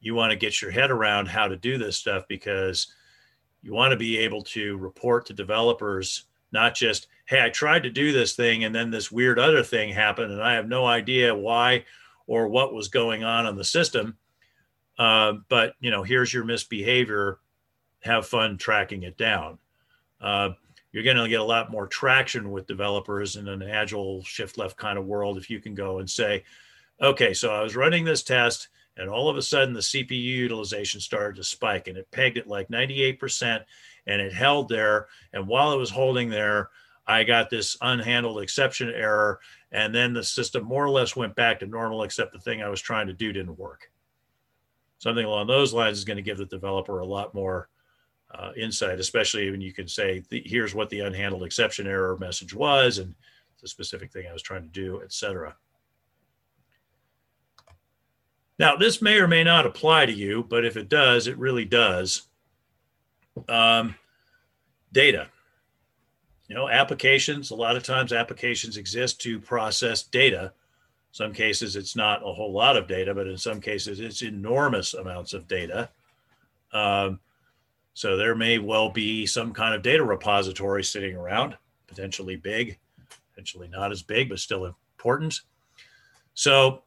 you 0.00 0.14
want 0.14 0.30
to 0.30 0.36
get 0.36 0.60
your 0.60 0.70
head 0.70 0.90
around 0.90 1.26
how 1.26 1.48
to 1.48 1.56
do 1.56 1.78
this 1.78 1.96
stuff 1.96 2.24
because 2.28 2.88
you 3.62 3.72
want 3.72 3.92
to 3.92 3.96
be 3.96 4.18
able 4.18 4.42
to 4.42 4.76
report 4.76 5.26
to 5.26 5.32
developers 5.32 6.24
not 6.52 6.74
just 6.74 7.08
hey 7.26 7.42
i 7.42 7.50
tried 7.50 7.82
to 7.82 7.90
do 7.90 8.12
this 8.12 8.34
thing 8.34 8.64
and 8.64 8.74
then 8.74 8.90
this 8.90 9.12
weird 9.12 9.38
other 9.38 9.62
thing 9.62 9.92
happened 9.92 10.32
and 10.32 10.42
i 10.42 10.54
have 10.54 10.68
no 10.68 10.86
idea 10.86 11.34
why 11.34 11.84
or 12.26 12.48
what 12.48 12.74
was 12.74 12.88
going 12.88 13.24
on 13.24 13.46
in 13.46 13.56
the 13.56 13.64
system. 13.64 14.16
Uh, 14.98 15.34
but 15.48 15.74
you 15.80 15.90
know 15.90 16.02
here's 16.02 16.32
your 16.32 16.44
misbehavior. 16.44 17.38
Have 18.00 18.26
fun 18.26 18.56
tracking 18.56 19.02
it 19.02 19.16
down. 19.16 19.58
Uh, 20.20 20.50
you're 20.92 21.02
going 21.02 21.16
to 21.16 21.28
get 21.28 21.40
a 21.40 21.44
lot 21.44 21.70
more 21.70 21.86
traction 21.86 22.50
with 22.50 22.66
developers 22.66 23.36
in 23.36 23.48
an 23.48 23.62
agile 23.62 24.22
shift 24.22 24.56
left 24.56 24.76
kind 24.76 24.96
of 24.96 25.04
world 25.04 25.36
if 25.36 25.50
you 25.50 25.60
can 25.60 25.74
go 25.74 25.98
and 25.98 26.08
say 26.08 26.44
okay, 27.02 27.34
so 27.34 27.52
I 27.52 27.62
was 27.62 27.76
running 27.76 28.04
this 28.04 28.22
test 28.22 28.68
and 28.96 29.10
all 29.10 29.28
of 29.28 29.36
a 29.36 29.42
sudden 29.42 29.74
the 29.74 29.80
CPU 29.80 30.22
utilization 30.22 30.98
started 30.98 31.36
to 31.36 31.44
spike 31.44 31.88
and 31.88 31.98
it 31.98 32.10
pegged 32.10 32.38
at 32.38 32.46
like 32.46 32.68
98% 32.68 33.62
and 34.06 34.22
it 34.22 34.32
held 34.32 34.70
there. 34.70 35.08
And 35.34 35.46
while 35.46 35.72
it 35.72 35.76
was 35.76 35.90
holding 35.90 36.30
there, 36.30 36.70
I 37.06 37.24
got 37.24 37.50
this 37.50 37.76
unhandled 37.78 38.42
exception 38.42 38.90
error. 38.90 39.40
And 39.72 39.94
then 39.94 40.12
the 40.12 40.22
system 40.22 40.64
more 40.64 40.84
or 40.84 40.90
less 40.90 41.16
went 41.16 41.34
back 41.34 41.60
to 41.60 41.66
normal, 41.66 42.02
except 42.02 42.32
the 42.32 42.38
thing 42.38 42.62
I 42.62 42.68
was 42.68 42.80
trying 42.80 43.06
to 43.06 43.12
do 43.12 43.32
didn't 43.32 43.58
work. 43.58 43.90
Something 44.98 45.26
along 45.26 45.46
those 45.46 45.74
lines 45.74 45.98
is 45.98 46.04
going 46.04 46.16
to 46.16 46.22
give 46.22 46.38
the 46.38 46.46
developer 46.46 47.00
a 47.00 47.06
lot 47.06 47.34
more 47.34 47.68
uh, 48.34 48.52
insight, 48.56 48.98
especially 48.98 49.50
when 49.50 49.60
you 49.60 49.72
can 49.72 49.86
say, 49.86 50.22
here's 50.30 50.74
what 50.74 50.88
the 50.88 51.00
unhandled 51.00 51.44
exception 51.44 51.86
error 51.86 52.16
message 52.18 52.54
was 52.54 52.98
and 52.98 53.14
the 53.60 53.68
specific 53.68 54.12
thing 54.12 54.26
I 54.28 54.32
was 54.32 54.42
trying 54.42 54.62
to 54.62 54.68
do, 54.68 55.00
et 55.02 55.12
cetera. 55.12 55.54
Now, 58.58 58.74
this 58.76 59.02
may 59.02 59.18
or 59.18 59.28
may 59.28 59.44
not 59.44 59.66
apply 59.66 60.06
to 60.06 60.12
you, 60.12 60.44
but 60.48 60.64
if 60.64 60.76
it 60.76 60.88
does, 60.88 61.26
it 61.26 61.36
really 61.36 61.66
does. 61.66 62.22
Um, 63.48 63.94
data. 64.92 65.28
You 66.48 66.54
know, 66.54 66.68
applications, 66.68 67.50
a 67.50 67.56
lot 67.56 67.76
of 67.76 67.82
times 67.82 68.12
applications 68.12 68.76
exist 68.76 69.20
to 69.22 69.40
process 69.40 70.02
data. 70.04 70.52
Some 71.12 71.32
cases 71.32 71.76
it's 71.76 71.96
not 71.96 72.22
a 72.22 72.32
whole 72.32 72.52
lot 72.52 72.76
of 72.76 72.86
data, 72.86 73.14
but 73.14 73.26
in 73.26 73.36
some 73.36 73.60
cases 73.60 74.00
it's 74.00 74.22
enormous 74.22 74.94
amounts 74.94 75.32
of 75.32 75.48
data. 75.48 75.88
Um, 76.72 77.20
so 77.94 78.16
there 78.16 78.34
may 78.34 78.58
well 78.58 78.90
be 78.90 79.26
some 79.26 79.52
kind 79.52 79.74
of 79.74 79.82
data 79.82 80.04
repository 80.04 80.84
sitting 80.84 81.16
around, 81.16 81.56
potentially 81.86 82.36
big, 82.36 82.78
potentially 83.30 83.68
not 83.68 83.90
as 83.90 84.02
big, 84.02 84.28
but 84.28 84.38
still 84.38 84.66
important. 84.66 85.40
So 86.34 86.82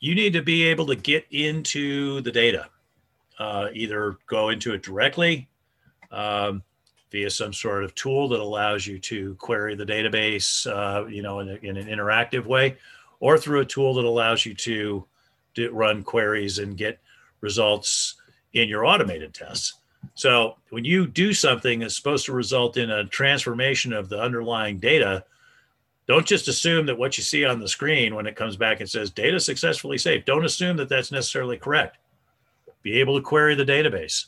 you 0.00 0.14
need 0.14 0.32
to 0.32 0.42
be 0.42 0.64
able 0.64 0.86
to 0.86 0.96
get 0.96 1.26
into 1.30 2.22
the 2.22 2.32
data, 2.32 2.68
uh, 3.38 3.68
either 3.74 4.16
go 4.26 4.48
into 4.48 4.72
it 4.72 4.82
directly 4.82 5.48
um, 6.10 6.62
via 7.14 7.30
some 7.30 7.52
sort 7.52 7.84
of 7.84 7.94
tool 7.94 8.26
that 8.26 8.40
allows 8.40 8.88
you 8.88 8.98
to 8.98 9.36
query 9.36 9.76
the 9.76 9.86
database, 9.86 10.66
uh, 10.66 11.06
you 11.06 11.22
know, 11.22 11.38
in, 11.38 11.48
a, 11.48 11.54
in, 11.62 11.76
an 11.76 11.86
interactive 11.86 12.44
way, 12.44 12.76
or 13.20 13.38
through 13.38 13.60
a 13.60 13.64
tool 13.64 13.94
that 13.94 14.04
allows 14.04 14.44
you 14.44 14.52
to 14.52 15.06
do, 15.54 15.70
run 15.70 16.02
queries 16.02 16.58
and 16.58 16.76
get 16.76 16.98
results 17.40 18.16
in 18.54 18.68
your 18.68 18.84
automated 18.84 19.32
tests. 19.32 19.74
So 20.16 20.56
when 20.70 20.84
you 20.84 21.06
do 21.06 21.32
something 21.32 21.78
that's 21.78 21.94
supposed 21.94 22.26
to 22.26 22.32
result 22.32 22.78
in 22.78 22.90
a 22.90 23.04
transformation 23.04 23.92
of 23.92 24.08
the 24.08 24.20
underlying 24.20 24.80
data, 24.80 25.24
don't 26.08 26.26
just 26.26 26.48
assume 26.48 26.84
that 26.86 26.98
what 26.98 27.16
you 27.16 27.22
see 27.22 27.44
on 27.44 27.60
the 27.60 27.68
screen 27.68 28.16
when 28.16 28.26
it 28.26 28.34
comes 28.34 28.56
back 28.56 28.80
and 28.80 28.90
says 28.90 29.10
data 29.10 29.38
successfully 29.38 29.98
saved. 29.98 30.24
Don't 30.24 30.44
assume 30.44 30.76
that 30.78 30.88
that's 30.88 31.12
necessarily 31.12 31.58
correct. 31.58 31.96
Be 32.82 32.98
able 32.98 33.16
to 33.16 33.22
query 33.22 33.54
the 33.54 33.64
database, 33.64 34.26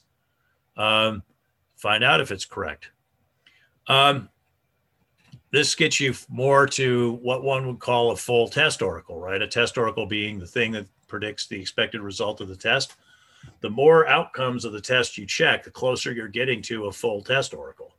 um, 0.76 1.24
find 1.76 2.02
out 2.02 2.20
if 2.20 2.32
it's 2.32 2.44
correct. 2.44 2.90
Um, 3.86 4.28
this 5.52 5.74
gets 5.74 6.00
you 6.00 6.14
more 6.28 6.66
to 6.66 7.12
what 7.22 7.42
one 7.42 7.66
would 7.66 7.78
call 7.78 8.10
a 8.10 8.16
full 8.16 8.48
test 8.48 8.82
oracle, 8.82 9.18
right? 9.18 9.40
A 9.40 9.46
test 9.46 9.78
oracle 9.78 10.06
being 10.06 10.38
the 10.38 10.46
thing 10.46 10.72
that 10.72 10.86
predicts 11.06 11.46
the 11.46 11.60
expected 11.60 12.00
result 12.00 12.40
of 12.40 12.48
the 12.48 12.56
test. 12.56 12.96
The 13.60 13.70
more 13.70 14.08
outcomes 14.08 14.64
of 14.64 14.72
the 14.72 14.80
test 14.80 15.16
you 15.16 15.26
check, 15.26 15.62
the 15.62 15.70
closer 15.70 16.12
you're 16.12 16.28
getting 16.28 16.62
to 16.62 16.86
a 16.86 16.92
full 16.92 17.22
test 17.22 17.54
oracle. 17.54 17.94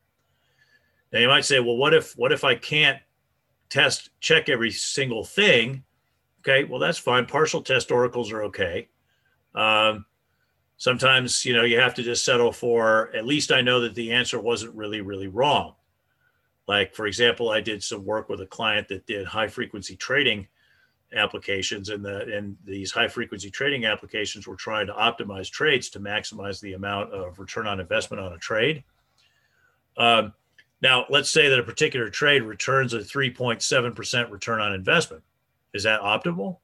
Now 1.14 1.20
you 1.20 1.28
might 1.30 1.46
say, 1.46 1.60
well, 1.60 1.78
what 1.78 1.94
if 1.94 2.18
what 2.18 2.32
if 2.34 2.44
I 2.44 2.56
can't 2.56 3.00
test 3.70 4.10
check 4.20 4.50
every 4.50 4.72
single 4.72 5.24
thing? 5.24 5.84
Okay, 6.42 6.66
well 6.66 6.80
that's 6.80 6.98
fine. 6.98 7.26
Partial 7.26 7.62
test 7.62 7.92
oracles 7.92 8.32
are 8.32 8.44
okay. 8.44 8.90
Um, 9.56 10.06
sometimes 10.78 11.44
you 11.44 11.54
know 11.54 11.64
you 11.64 11.80
have 11.80 11.94
to 11.96 12.04
just 12.04 12.24
settle 12.24 12.52
for 12.52 13.10
at 13.16 13.26
least 13.26 13.52
I 13.52 13.62
know 13.62 13.82
that 13.82 13.96
the 13.96 14.12
answer 14.12 14.40
wasn't 14.40 14.76
really 14.76 15.02
really 15.02 15.28
wrong. 15.28 15.74
Like 16.68 16.94
for 16.94 17.08
example, 17.08 17.50
I 17.50 17.62
did 17.62 17.84
some 17.84 18.06
work 18.06 18.30
with 18.30 18.42
a 18.42 18.46
client 18.46 18.88
that 18.90 19.06
did 19.06 19.26
high 19.26 19.48
frequency 19.48 19.96
trading 19.96 20.48
applications 21.16 21.90
and 21.90 22.04
the 22.04 22.22
and 22.36 22.58
these 22.66 22.92
high 22.92 23.08
frequency 23.08 23.50
trading 23.50 23.86
applications 23.86 24.48
were 24.48 24.56
trying 24.56 24.88
to 24.88 24.94
optimize 24.94 25.50
trades 25.50 25.90
to 25.90 26.00
maximize 26.00 26.60
the 26.60 26.74
amount 26.74 27.14
of 27.14 27.40
return 27.40 27.68
on 27.68 27.80
investment 27.80 28.22
on 28.22 28.34
a 28.34 28.38
trade. 28.38 28.84
Um, 29.98 30.34
now, 30.82 31.06
let's 31.10 31.32
say 31.32 31.50
that 31.50 31.58
a 31.58 31.64
particular 31.64 32.10
trade 32.10 32.44
returns 32.44 32.94
a 32.94 33.00
3.7% 33.00 34.30
return 34.30 34.62
on 34.62 34.74
investment. 34.74 35.24
Is 35.74 35.84
that 35.84 36.02
optimal? 36.02 36.58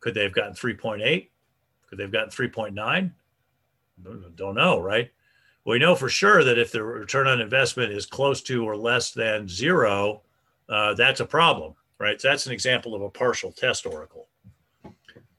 Could 0.00 0.14
they 0.14 0.24
have 0.24 0.32
gotten 0.32 0.54
3.8? 0.54 1.28
Could 1.88 1.98
they 1.98 2.02
have 2.02 2.10
gotten 2.10 2.30
3.9? 2.30 3.12
Don't 4.36 4.54
know, 4.54 4.80
right? 4.80 5.10
We 5.64 5.78
know 5.78 5.94
for 5.94 6.08
sure 6.08 6.42
that 6.42 6.58
if 6.58 6.72
the 6.72 6.82
return 6.82 7.28
on 7.28 7.40
investment 7.40 7.92
is 7.92 8.06
close 8.06 8.42
to 8.42 8.64
or 8.64 8.76
less 8.76 9.12
than 9.12 9.48
zero, 9.48 10.22
uh, 10.68 10.94
that's 10.94 11.20
a 11.20 11.26
problem, 11.26 11.74
right? 11.98 12.20
So 12.20 12.28
that's 12.28 12.46
an 12.46 12.52
example 12.52 12.94
of 12.94 13.02
a 13.02 13.10
partial 13.10 13.52
test 13.52 13.86
oracle. 13.86 14.28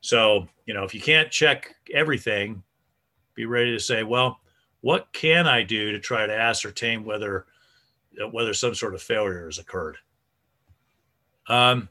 So, 0.01 0.47
you 0.65 0.73
know, 0.73 0.83
if 0.83 0.93
you 0.93 1.01
can't 1.01 1.29
check 1.29 1.75
everything, 1.93 2.63
be 3.35 3.45
ready 3.45 3.71
to 3.71 3.79
say, 3.79 4.03
well, 4.03 4.39
what 4.81 5.11
can 5.13 5.47
I 5.47 5.63
do 5.63 5.91
to 5.91 5.99
try 5.99 6.25
to 6.25 6.33
ascertain 6.33 7.03
whether 7.03 7.45
whether 8.31 8.53
some 8.53 8.75
sort 8.75 8.93
of 8.93 9.01
failure 9.01 9.45
has 9.45 9.59
occurred. 9.59 9.97
Um, 11.47 11.89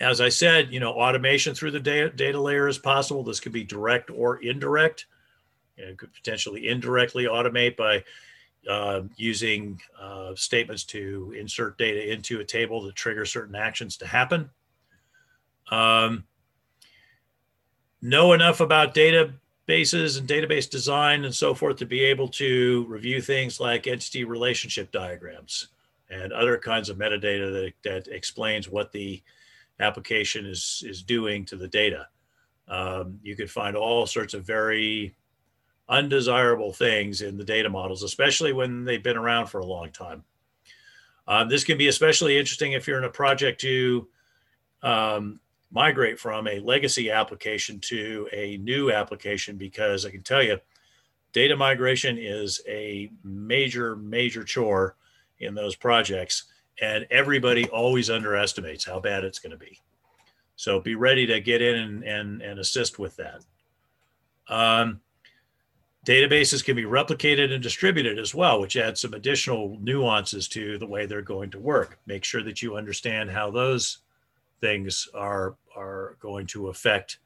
as 0.00 0.20
I 0.20 0.28
said, 0.28 0.72
you 0.72 0.80
know, 0.80 0.92
automation 0.92 1.54
through 1.54 1.70
the 1.70 1.80
data, 1.80 2.10
data 2.10 2.40
layer 2.40 2.68
is 2.68 2.78
possible. 2.78 3.22
This 3.22 3.40
could 3.40 3.52
be 3.52 3.64
direct 3.64 4.10
or 4.10 4.42
indirect. 4.42 5.06
It 5.76 5.98
could 5.98 6.12
potentially 6.12 6.68
indirectly 6.68 7.24
automate 7.24 7.76
by 7.76 8.04
uh, 8.68 9.02
using 9.16 9.80
uh, 10.00 10.34
statements 10.34 10.84
to 10.84 11.34
insert 11.38 11.78
data 11.78 12.12
into 12.12 12.40
a 12.40 12.44
table 12.44 12.84
to 12.84 12.92
trigger 12.92 13.24
certain 13.24 13.54
actions 13.54 13.96
to 13.98 14.06
happen. 14.06 14.50
Um, 15.70 16.24
know 18.02 18.32
enough 18.32 18.60
about 18.60 18.94
databases 18.94 20.18
and 20.18 20.28
database 20.28 20.68
design 20.68 21.24
and 21.24 21.34
so 21.34 21.54
forth 21.54 21.76
to 21.78 21.86
be 21.86 22.00
able 22.00 22.28
to 22.28 22.84
review 22.88 23.20
things 23.20 23.60
like 23.60 23.86
entity 23.86 24.24
relationship 24.24 24.92
diagrams 24.92 25.68
and 26.10 26.32
other 26.32 26.58
kinds 26.58 26.90
of 26.90 26.98
metadata 26.98 27.50
that, 27.52 27.72
that 27.82 28.08
explains 28.08 28.68
what 28.68 28.92
the 28.92 29.22
application 29.80 30.46
is, 30.46 30.82
is 30.86 31.02
doing 31.02 31.44
to 31.46 31.56
the 31.56 31.68
data. 31.68 32.08
Um, 32.68 33.18
you 33.22 33.36
could 33.36 33.50
find 33.50 33.76
all 33.76 34.06
sorts 34.06 34.34
of 34.34 34.46
very 34.46 35.14
undesirable 35.88 36.72
things 36.72 37.20
in 37.20 37.36
the 37.36 37.44
data 37.44 37.68
models, 37.68 38.02
especially 38.02 38.52
when 38.52 38.84
they've 38.84 39.02
been 39.02 39.16
around 39.16 39.46
for 39.46 39.60
a 39.60 39.66
long 39.66 39.90
time. 39.90 40.24
Um, 41.26 41.48
this 41.48 41.64
can 41.64 41.78
be 41.78 41.88
especially 41.88 42.38
interesting 42.38 42.72
if 42.72 42.86
you're 42.86 42.98
in 42.98 43.04
a 43.04 43.10
project 43.10 43.60
to 43.62 44.08
um, 44.82 45.40
migrate 45.70 46.18
from 46.18 46.46
a 46.46 46.60
legacy 46.60 47.10
application 47.10 47.80
to 47.80 48.28
a 48.32 48.58
new 48.58 48.92
application 48.92 49.56
because 49.56 50.06
I 50.06 50.10
can 50.10 50.22
tell 50.22 50.42
you, 50.42 50.58
data 51.32 51.56
migration 51.56 52.16
is 52.18 52.60
a 52.68 53.10
major, 53.24 53.96
major 53.96 54.44
chore 54.44 54.96
in 55.40 55.54
those 55.54 55.74
projects. 55.74 56.44
And 56.80 57.06
everybody 57.10 57.68
always 57.68 58.10
underestimates 58.10 58.84
how 58.84 59.00
bad 59.00 59.24
it's 59.24 59.38
going 59.38 59.52
to 59.52 59.56
be. 59.56 59.80
So 60.56 60.80
be 60.80 60.94
ready 60.94 61.26
to 61.26 61.40
get 61.40 61.62
in 61.62 61.74
and, 61.76 62.04
and, 62.04 62.42
and 62.42 62.58
assist 62.60 62.98
with 62.98 63.16
that. 63.16 63.44
Um, 64.48 65.00
databases 66.06 66.64
can 66.64 66.76
be 66.76 66.84
replicated 66.84 67.52
and 67.52 67.62
distributed 67.62 68.18
as 68.18 68.34
well, 68.34 68.60
which 68.60 68.76
adds 68.76 69.00
some 69.00 69.14
additional 69.14 69.78
nuances 69.80 70.48
to 70.48 70.78
the 70.78 70.86
way 70.86 71.06
they're 71.06 71.22
going 71.22 71.50
to 71.50 71.58
work. 71.58 71.98
Make 72.06 72.24
sure 72.24 72.42
that 72.42 72.62
you 72.62 72.76
understand 72.76 73.30
how 73.30 73.50
those 73.50 73.98
things 74.60 75.08
are 75.14 75.56
are 75.76 76.16
going 76.20 76.46
to 76.46 76.68
affect 76.68 77.18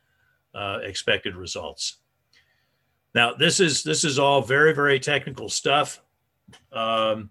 uh, 0.54 0.78
expected 0.82 1.36
results. 1.36 1.98
Now, 3.14 3.34
this 3.34 3.60
is 3.60 3.82
this 3.82 4.04
is 4.04 4.18
all 4.18 4.42
very 4.42 4.72
very 4.74 5.00
technical 5.00 5.48
stuff. 5.48 6.00
Um, 6.72 7.30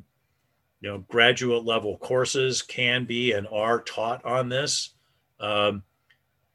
you 0.82 0.90
know, 0.90 1.00
graduate 1.10 1.66
level 1.66 1.98
courses 1.98 2.62
can 2.62 3.06
be 3.06 3.32
and 3.32 3.48
are 3.52 3.82
taught 3.82 4.24
on 4.24 4.50
this. 4.50 4.92
Um, 5.40 5.84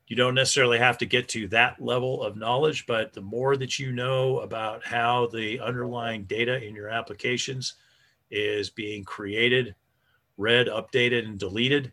you 0.06 0.16
don't 0.16 0.34
necessarily 0.34 0.78
have 0.78 0.98
to 0.98 1.06
get 1.06 1.28
to 1.30 1.48
that 1.48 1.80
level 1.80 2.22
of 2.22 2.36
knowledge, 2.36 2.86
but 2.86 3.12
the 3.12 3.20
more 3.20 3.56
that 3.56 3.78
you 3.78 3.92
know 3.92 4.40
about 4.40 4.84
how 4.84 5.28
the 5.28 5.58
underlying 5.60 6.24
data 6.24 6.62
in 6.62 6.74
your 6.74 6.88
applications 6.88 7.74
is 8.30 8.70
being 8.70 9.04
created, 9.04 9.74
read, 10.36 10.66
updated, 10.66 11.24
and 11.24 11.38
deleted, 11.38 11.92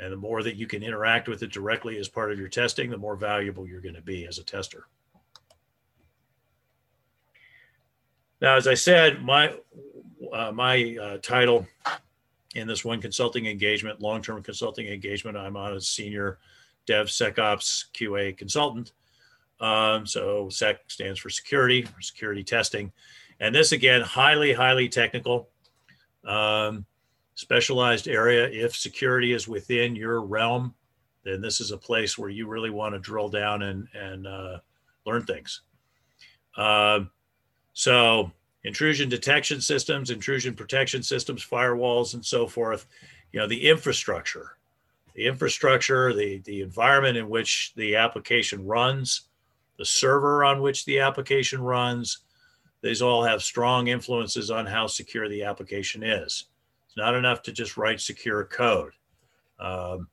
and 0.00 0.12
the 0.12 0.16
more 0.16 0.42
that 0.42 0.56
you 0.56 0.66
can 0.66 0.82
interact 0.82 1.28
with 1.28 1.42
it 1.42 1.52
directly 1.52 1.98
as 1.98 2.08
part 2.08 2.32
of 2.32 2.38
your 2.38 2.48
testing, 2.48 2.88
the 2.88 2.96
more 2.96 3.16
valuable 3.16 3.66
you're 3.66 3.80
going 3.80 3.94
to 3.94 4.00
be 4.00 4.26
as 4.26 4.38
a 4.38 4.44
tester. 4.44 4.86
Now, 8.40 8.56
as 8.56 8.68
I 8.68 8.74
said, 8.74 9.22
my 9.22 9.54
uh, 10.32 10.52
my 10.52 10.96
uh, 11.00 11.18
title 11.18 11.66
in 12.54 12.66
this 12.66 12.84
one 12.84 13.00
consulting 13.00 13.46
engagement, 13.46 14.00
long-term 14.00 14.42
consulting 14.42 14.86
engagement, 14.88 15.36
I'm 15.36 15.56
on 15.56 15.74
as 15.74 15.88
senior 15.88 16.38
DevSecOps 16.86 17.86
QA 17.94 18.36
consultant. 18.36 18.92
Um, 19.60 20.06
so 20.06 20.48
SEC 20.48 20.78
stands 20.88 21.18
for 21.18 21.30
security, 21.30 21.82
for 21.82 22.00
security 22.00 22.44
testing. 22.44 22.92
And 23.40 23.54
this 23.54 23.72
again, 23.72 24.00
highly, 24.00 24.52
highly 24.52 24.88
technical. 24.88 25.48
Um, 26.24 26.86
specialized 27.34 28.08
area. 28.08 28.48
If 28.48 28.74
security 28.74 29.32
is 29.32 29.46
within 29.46 29.94
your 29.94 30.22
realm, 30.22 30.74
then 31.22 31.40
this 31.40 31.60
is 31.60 31.70
a 31.70 31.78
place 31.78 32.18
where 32.18 32.30
you 32.30 32.48
really 32.48 32.70
want 32.70 32.94
to 32.94 32.98
drill 32.98 33.28
down 33.28 33.62
and, 33.62 33.86
and 33.94 34.26
uh, 34.26 34.58
learn 35.06 35.24
things. 35.24 35.62
Uh, 36.56 37.00
so, 37.74 38.32
intrusion 38.68 39.08
detection 39.08 39.62
systems, 39.62 40.10
intrusion 40.10 40.54
protection 40.54 41.02
systems, 41.02 41.44
firewalls, 41.44 42.12
and 42.12 42.24
so 42.24 42.46
forth. 42.46 42.86
You 43.32 43.40
know, 43.40 43.48
the 43.48 43.66
infrastructure, 43.66 44.58
the 45.14 45.26
infrastructure, 45.26 46.12
the, 46.12 46.38
the 46.44 46.60
environment 46.60 47.16
in 47.16 47.30
which 47.30 47.72
the 47.76 47.96
application 47.96 48.64
runs, 48.66 49.22
the 49.78 49.86
server 49.86 50.44
on 50.44 50.60
which 50.60 50.84
the 50.84 51.00
application 51.00 51.62
runs, 51.62 52.18
these 52.82 53.00
all 53.00 53.24
have 53.24 53.42
strong 53.42 53.88
influences 53.88 54.50
on 54.50 54.66
how 54.66 54.86
secure 54.86 55.28
the 55.30 55.42
application 55.42 56.02
is 56.02 56.44
It's 56.86 56.96
not 56.96 57.14
enough 57.14 57.42
to 57.44 57.52
just 57.52 57.78
write 57.78 58.02
secure 58.02 58.44
code. 58.44 58.92
Um, 59.58 60.08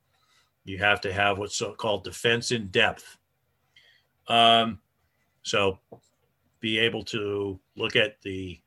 you 0.64 0.78
have 0.78 1.02
to 1.02 1.12
have 1.12 1.36
what's 1.36 1.62
called 1.76 2.04
defense 2.04 2.52
in 2.52 2.68
depth. 2.68 3.18
Um, 4.28 4.80
so 5.42 5.78
be 6.58 6.78
able 6.78 7.04
to 7.04 7.60
look 7.76 7.96
at 7.96 8.20
the 8.22 8.60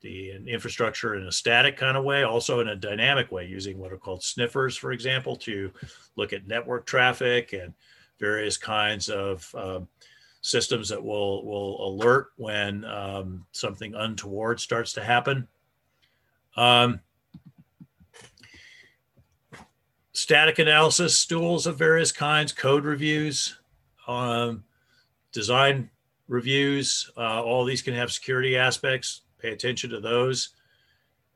the 0.00 0.30
infrastructure 0.46 1.16
in 1.16 1.26
a 1.26 1.32
static 1.32 1.76
kind 1.76 1.96
of 1.96 2.04
way, 2.04 2.22
also 2.22 2.60
in 2.60 2.68
a 2.68 2.76
dynamic 2.76 3.32
way, 3.32 3.44
using 3.44 3.78
what 3.78 3.92
are 3.92 3.98
called 3.98 4.22
sniffers, 4.22 4.76
for 4.76 4.92
example, 4.92 5.34
to 5.34 5.72
look 6.14 6.32
at 6.32 6.46
network 6.46 6.86
traffic 6.86 7.52
and 7.52 7.74
various 8.20 8.56
kinds 8.56 9.08
of 9.08 9.52
um, 9.56 9.88
systems 10.40 10.88
that 10.88 11.02
will 11.02 11.44
will 11.44 11.88
alert 11.88 12.28
when 12.36 12.84
um, 12.84 13.44
something 13.52 13.94
untoward 13.94 14.60
starts 14.60 14.92
to 14.92 15.02
happen. 15.02 15.48
Um, 16.56 17.00
static 20.12 20.58
analysis 20.58 21.26
tools 21.26 21.66
of 21.66 21.78
various 21.78 22.12
kinds, 22.12 22.52
code 22.52 22.84
reviews, 22.84 23.58
um, 24.06 24.64
design 25.32 25.90
reviews. 26.28 27.10
Uh, 27.16 27.42
all 27.42 27.64
these 27.64 27.82
can 27.82 27.94
have 27.94 28.12
security 28.12 28.56
aspects. 28.56 29.22
Pay 29.38 29.50
attention 29.50 29.90
to 29.90 30.00
those. 30.00 30.50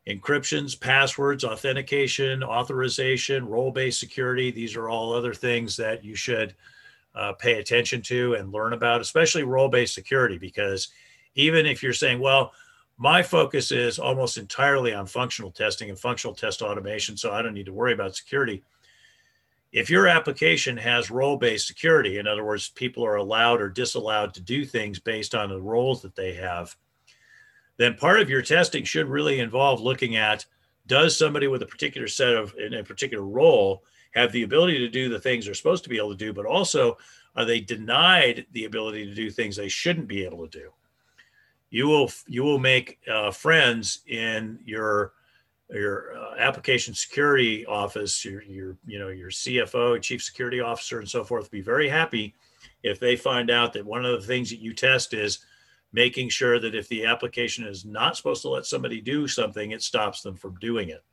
Encryptions, 0.08 0.78
passwords, 0.78 1.44
authentication, 1.44 2.42
authorization, 2.42 3.46
role 3.46 3.70
based 3.70 4.00
security. 4.00 4.50
These 4.50 4.76
are 4.76 4.88
all 4.88 5.12
other 5.12 5.32
things 5.32 5.76
that 5.76 6.04
you 6.04 6.14
should 6.14 6.54
uh, 7.14 7.32
pay 7.34 7.54
attention 7.54 8.02
to 8.02 8.34
and 8.34 8.52
learn 8.52 8.72
about, 8.72 9.00
especially 9.00 9.42
role 9.44 9.68
based 9.68 9.94
security, 9.94 10.38
because 10.38 10.88
even 11.34 11.66
if 11.66 11.82
you're 11.82 11.92
saying, 11.92 12.20
well, 12.20 12.52
my 12.98 13.22
focus 13.22 13.72
is 13.72 13.98
almost 13.98 14.38
entirely 14.38 14.92
on 14.92 15.06
functional 15.06 15.50
testing 15.50 15.88
and 15.88 15.98
functional 15.98 16.34
test 16.34 16.62
automation, 16.62 17.16
so 17.16 17.32
I 17.32 17.42
don't 17.42 17.54
need 17.54 17.66
to 17.66 17.72
worry 17.72 17.92
about 17.92 18.16
security. 18.16 18.62
If 19.72 19.88
your 19.88 20.06
application 20.06 20.76
has 20.76 21.10
role 21.10 21.38
based 21.38 21.66
security, 21.66 22.18
in 22.18 22.26
other 22.26 22.44
words, 22.44 22.68
people 22.68 23.04
are 23.04 23.16
allowed 23.16 23.60
or 23.60 23.70
disallowed 23.70 24.34
to 24.34 24.40
do 24.40 24.66
things 24.66 24.98
based 24.98 25.34
on 25.34 25.48
the 25.48 25.60
roles 25.60 26.02
that 26.02 26.14
they 26.14 26.34
have, 26.34 26.76
then 27.78 27.94
part 27.94 28.20
of 28.20 28.28
your 28.28 28.42
testing 28.42 28.84
should 28.84 29.08
really 29.08 29.40
involve 29.40 29.80
looking 29.80 30.16
at 30.16 30.44
does 30.86 31.16
somebody 31.16 31.46
with 31.46 31.62
a 31.62 31.66
particular 31.66 32.06
set 32.06 32.34
of 32.34 32.54
in 32.58 32.74
a 32.74 32.84
particular 32.84 33.24
role 33.24 33.82
have 34.12 34.30
the 34.32 34.42
ability 34.42 34.78
to 34.78 34.88
do 34.88 35.08
the 35.08 35.18
things 35.18 35.46
they're 35.46 35.54
supposed 35.54 35.84
to 35.84 35.90
be 35.90 35.96
able 35.96 36.10
to 36.10 36.16
do, 36.16 36.32
but 36.32 36.44
also 36.44 36.98
are 37.34 37.46
they 37.46 37.60
denied 37.60 38.46
the 38.52 38.66
ability 38.66 39.06
to 39.06 39.14
do 39.14 39.30
things 39.30 39.56
they 39.56 39.68
shouldn't 39.68 40.06
be 40.06 40.24
able 40.24 40.46
to 40.46 40.58
do? 40.58 40.70
You 41.70 41.88
will 41.88 42.10
you 42.28 42.42
will 42.42 42.58
make 42.58 42.98
uh, 43.10 43.30
friends 43.30 44.00
in 44.06 44.58
your 44.66 45.14
your 45.72 46.16
uh, 46.16 46.34
application 46.38 46.94
security 46.94 47.64
office, 47.66 48.24
your 48.24 48.42
your 48.42 48.76
you 48.86 48.98
know 48.98 49.08
your 49.08 49.30
CFO, 49.30 50.00
chief 50.00 50.22
security 50.22 50.60
officer, 50.60 50.98
and 50.98 51.08
so 51.08 51.24
forth. 51.24 51.50
Be 51.50 51.60
very 51.60 51.88
happy 51.88 52.34
if 52.82 53.00
they 53.00 53.16
find 53.16 53.50
out 53.50 53.72
that 53.72 53.84
one 53.84 54.04
of 54.04 54.20
the 54.20 54.26
things 54.26 54.50
that 54.50 54.60
you 54.60 54.74
test 54.74 55.14
is 55.14 55.44
making 55.92 56.28
sure 56.28 56.58
that 56.58 56.74
if 56.74 56.88
the 56.88 57.04
application 57.04 57.66
is 57.66 57.84
not 57.84 58.16
supposed 58.16 58.42
to 58.42 58.48
let 58.48 58.66
somebody 58.66 59.00
do 59.00 59.28
something, 59.28 59.70
it 59.70 59.82
stops 59.82 60.22
them 60.22 60.34
from 60.34 60.56
doing 60.56 60.88
it. 60.88 61.04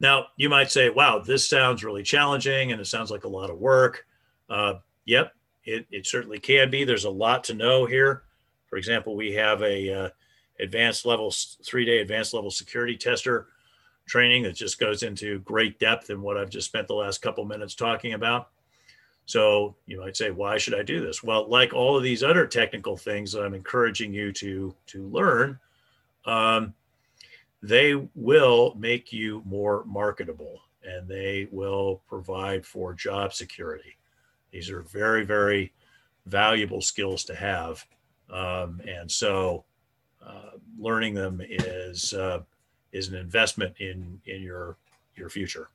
Now, 0.00 0.26
you 0.36 0.48
might 0.48 0.72
say, 0.72 0.90
wow, 0.90 1.20
this 1.20 1.48
sounds 1.48 1.84
really 1.84 2.02
challenging 2.02 2.72
and 2.72 2.80
it 2.80 2.86
sounds 2.86 3.10
like 3.10 3.24
a 3.24 3.28
lot 3.28 3.50
of 3.50 3.58
work. 3.58 4.04
Uh, 4.50 4.74
yep, 5.04 5.32
it, 5.64 5.86
it 5.92 6.06
certainly 6.06 6.40
can 6.40 6.70
be. 6.70 6.82
There's 6.82 7.04
a 7.04 7.10
lot 7.10 7.44
to 7.44 7.54
know 7.54 7.86
here. 7.86 8.24
For 8.66 8.76
example, 8.76 9.14
we 9.14 9.32
have 9.34 9.62
a 9.62 9.92
uh, 9.94 10.08
advanced 10.62 11.04
level, 11.04 11.32
three 11.64 11.84
day 11.84 11.98
advanced 11.98 12.34
level 12.34 12.50
security 12.50 12.96
tester 12.96 13.48
training 14.06 14.42
that 14.42 14.54
just 14.54 14.78
goes 14.78 15.02
into 15.02 15.38
great 15.40 15.78
depth 15.78 16.10
in 16.10 16.22
what 16.22 16.36
I've 16.36 16.50
just 16.50 16.68
spent 16.68 16.88
the 16.88 16.94
last 16.94 17.22
couple 17.22 17.44
minutes 17.44 17.74
talking 17.74 18.14
about. 18.14 18.48
So 19.26 19.76
you 19.86 20.00
might 20.00 20.16
say, 20.16 20.30
why 20.30 20.58
should 20.58 20.74
I 20.74 20.82
do 20.82 21.00
this? 21.00 21.22
Well, 21.22 21.48
like 21.48 21.72
all 21.72 21.96
of 21.96 22.02
these 22.02 22.22
other 22.22 22.46
technical 22.46 22.96
things 22.96 23.32
that 23.32 23.42
I'm 23.42 23.54
encouraging 23.54 24.12
you 24.12 24.32
to 24.32 24.74
to 24.88 25.06
learn, 25.08 25.58
um, 26.24 26.74
they 27.62 27.94
will 28.14 28.74
make 28.76 29.12
you 29.12 29.42
more 29.44 29.84
marketable 29.84 30.60
and 30.84 31.06
they 31.06 31.48
will 31.52 32.02
provide 32.08 32.66
for 32.66 32.92
job 32.92 33.32
security. 33.32 33.96
These 34.50 34.68
are 34.68 34.82
very, 34.82 35.24
very 35.24 35.72
valuable 36.26 36.80
skills 36.80 37.24
to 37.24 37.34
have. 37.34 37.84
Um, 38.28 38.80
and 38.86 39.10
so 39.10 39.64
uh, 40.26 40.56
learning 40.78 41.14
them 41.14 41.40
is, 41.44 42.14
uh, 42.14 42.40
is 42.92 43.08
an 43.08 43.16
investment 43.16 43.74
in, 43.78 44.20
in 44.26 44.42
your, 44.42 44.76
your 45.16 45.28
future. 45.28 45.68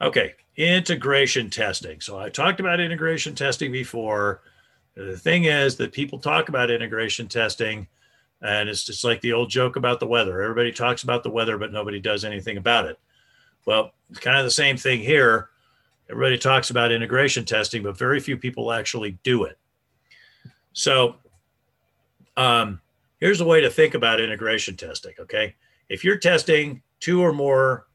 Okay, 0.00 0.34
integration 0.56 1.48
testing. 1.48 2.00
So 2.00 2.18
I 2.18 2.28
talked 2.28 2.60
about 2.60 2.80
integration 2.80 3.34
testing 3.34 3.72
before. 3.72 4.42
The 4.94 5.16
thing 5.16 5.44
is 5.44 5.76
that 5.76 5.92
people 5.92 6.18
talk 6.18 6.48
about 6.48 6.70
integration 6.70 7.28
testing, 7.28 7.86
and 8.42 8.68
it's 8.68 8.84
just 8.84 9.04
like 9.04 9.20
the 9.22 9.32
old 9.32 9.48
joke 9.48 9.76
about 9.76 10.00
the 10.00 10.06
weather. 10.06 10.42
Everybody 10.42 10.70
talks 10.70 11.02
about 11.02 11.22
the 11.22 11.30
weather, 11.30 11.56
but 11.56 11.72
nobody 11.72 11.98
does 11.98 12.24
anything 12.24 12.58
about 12.58 12.84
it. 12.86 12.98
Well, 13.64 13.92
it's 14.10 14.20
kind 14.20 14.38
of 14.38 14.44
the 14.44 14.50
same 14.50 14.76
thing 14.76 15.00
here. 15.00 15.48
Everybody 16.10 16.38
talks 16.38 16.70
about 16.70 16.92
integration 16.92 17.44
testing, 17.44 17.82
but 17.82 17.98
very 17.98 18.20
few 18.20 18.36
people 18.36 18.72
actually 18.72 19.18
do 19.22 19.44
it. 19.44 19.58
So, 20.76 21.16
um, 22.36 22.82
here's 23.18 23.40
a 23.40 23.46
way 23.46 23.62
to 23.62 23.70
think 23.70 23.94
about 23.94 24.20
integration 24.20 24.76
testing. 24.76 25.14
Okay. 25.18 25.54
If 25.88 26.04
you're 26.04 26.18
testing 26.18 26.82
two 27.00 27.22
or 27.22 27.32
more 27.32 27.86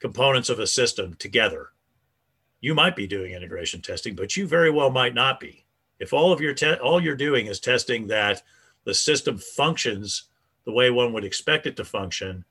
components 0.00 0.48
of 0.48 0.58
a 0.58 0.66
system 0.66 1.14
together, 1.14 1.68
you 2.62 2.74
might 2.74 2.96
be 2.96 3.06
doing 3.06 3.32
integration 3.32 3.82
testing, 3.82 4.14
but 4.14 4.38
you 4.38 4.46
very 4.46 4.70
well 4.70 4.90
might 4.90 5.14
not 5.14 5.38
be 5.38 5.64
if 5.98 6.12
all 6.12 6.32
of 6.32 6.40
your 6.40 6.54
te- 6.54 6.74
all 6.74 7.02
you're 7.02 7.14
doing 7.14 7.46
is 7.46 7.60
testing 7.60 8.06
that 8.06 8.42
the 8.84 8.94
system 8.94 9.38
functions 9.38 10.24
the 10.64 10.72
way 10.72 10.90
one 10.90 11.12
would 11.12 11.24
expect 11.24 11.66
it 11.66 11.76
to 11.76 11.84
function 11.84 12.44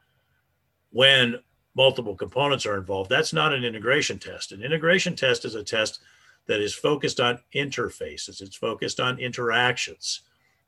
when 0.92 1.40
multiple 1.76 2.16
components 2.16 2.66
are 2.66 2.78
involved 2.78 3.10
that's 3.10 3.34
not 3.34 3.54
an 3.54 3.64
integration 3.64 4.20
test 4.20 4.52
an 4.52 4.62
integration 4.62 5.16
test 5.16 5.46
is 5.46 5.56
a 5.56 5.64
test 5.64 6.00
that 6.48 6.60
is 6.60 6.74
focused 6.74 7.20
on 7.20 7.40
interfaces 7.56 8.42
it's 8.42 8.56
focused 8.56 9.00
on 9.00 9.20
interactions 9.20 10.22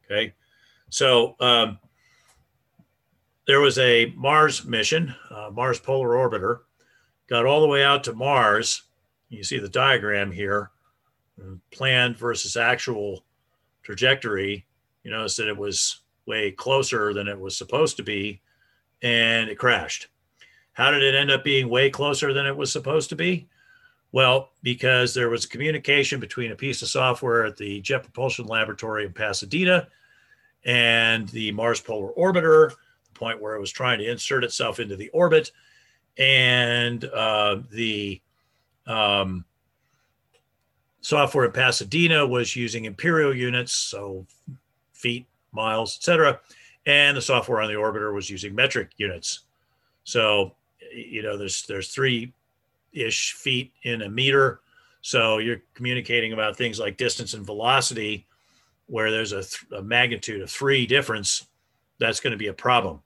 okay 0.06 0.34
so 0.90 1.36
um, 1.40 1.80
there 3.48 3.60
was 3.60 3.78
a 3.80 4.14
mars 4.16 4.66
mission 4.66 5.14
uh, 5.32 5.50
mars 5.52 5.80
polar 5.80 6.10
orbiter 6.10 6.60
got 7.28 7.46
all 7.46 7.62
the 7.62 7.68
way 7.68 7.84
out 7.84 8.04
to 8.04 8.14
mars 8.14 8.84
you 9.30 9.44
see 9.44 9.60
the 9.60 9.70
diagram 9.70 10.32
here 10.32 10.72
planned 11.72 12.18
versus 12.18 12.56
actual 12.56 13.26
trajectory, 13.84 14.66
you 15.04 15.12
notice 15.12 15.36
that 15.36 15.48
it 15.48 15.58
was 15.58 16.02
way 16.26 16.52
closer 16.52 17.14
than 17.14 17.28
it 17.28 17.40
was 17.40 17.58
supposed 17.58 17.98
to 17.98 18.04
be 18.04 18.42
and 19.04 19.50
it 19.50 19.58
crashed. 19.58 20.08
How 20.74 20.92
did 20.92 21.04
it 21.04 21.16
end 21.16 21.32
up 21.32 21.44
being 21.44 21.70
way 21.70 21.90
closer 21.90 22.34
than 22.34 22.46
it 22.46 22.56
was 22.56 22.72
supposed 22.72 23.10
to 23.10 23.16
be? 23.16 23.48
Well, 24.12 24.52
because 24.64 25.14
there 25.14 25.30
was 25.30 25.46
communication 25.46 26.20
between 26.20 26.52
a 26.52 26.56
piece 26.56 26.82
of 26.82 26.88
software 26.88 27.46
at 27.46 27.58
the 27.58 27.82
Jet 27.82 28.04
Propulsion 28.04 28.46
Laboratory 28.46 29.06
in 29.06 29.12
Pasadena 29.12 29.88
and 30.66 31.28
the 31.30 31.52
Mars 31.52 31.82
Polar 31.82 32.14
Orbiter, 32.14 32.70
the 32.70 33.20
point 33.20 33.42
where 33.42 33.56
it 33.56 33.60
was 33.60 33.72
trying 33.72 34.00
to 34.00 34.10
insert 34.10 34.44
itself 34.44 34.80
into 34.80 34.96
the 34.96 35.10
orbit, 35.10 35.52
and 36.18 37.04
uh, 37.06 37.58
the 37.72 38.22
um, 38.88 39.44
software 41.02 41.46
in 41.46 41.52
Pasadena 41.52 42.26
was 42.26 42.56
using 42.56 42.86
imperial 42.86 43.36
units, 43.36 43.74
so 43.74 44.26
feet, 44.94 45.26
miles, 45.52 45.98
etc., 45.98 46.40
and 46.88 47.18
the 47.18 47.22
software 47.22 47.62
on 47.62 47.68
the 47.68 47.74
orbiter 47.74 48.14
was 48.14 48.30
using 48.30 48.54
metric 48.54 48.92
units. 48.98 49.42
So, 50.04 50.56
you 50.94 51.24
know, 51.24 51.36
there's 51.36 51.66
there's 51.66 51.90
three 51.90 52.32
ish 52.96 53.34
feet 53.34 53.74
in 53.84 54.02
a 54.02 54.10
meter. 54.10 54.62
So 55.02 55.38
you're 55.38 55.62
communicating 55.74 56.34
about 56.34 56.58
things 56.58 56.80
like 56.80 56.98
distance 56.98 57.34
and 57.34 57.46
velocity, 57.46 58.28
where 58.88 59.12
there's 59.12 59.32
a, 59.32 59.42
th- 59.42 59.66
a 59.78 59.82
magnitude 59.82 60.42
of 60.42 60.50
three 60.50 60.86
difference. 60.86 61.48
That's 62.00 62.20
going 62.20 62.32
to 62.32 62.38
be 62.38 62.48
a 62.48 62.54
problem. 62.54 63.02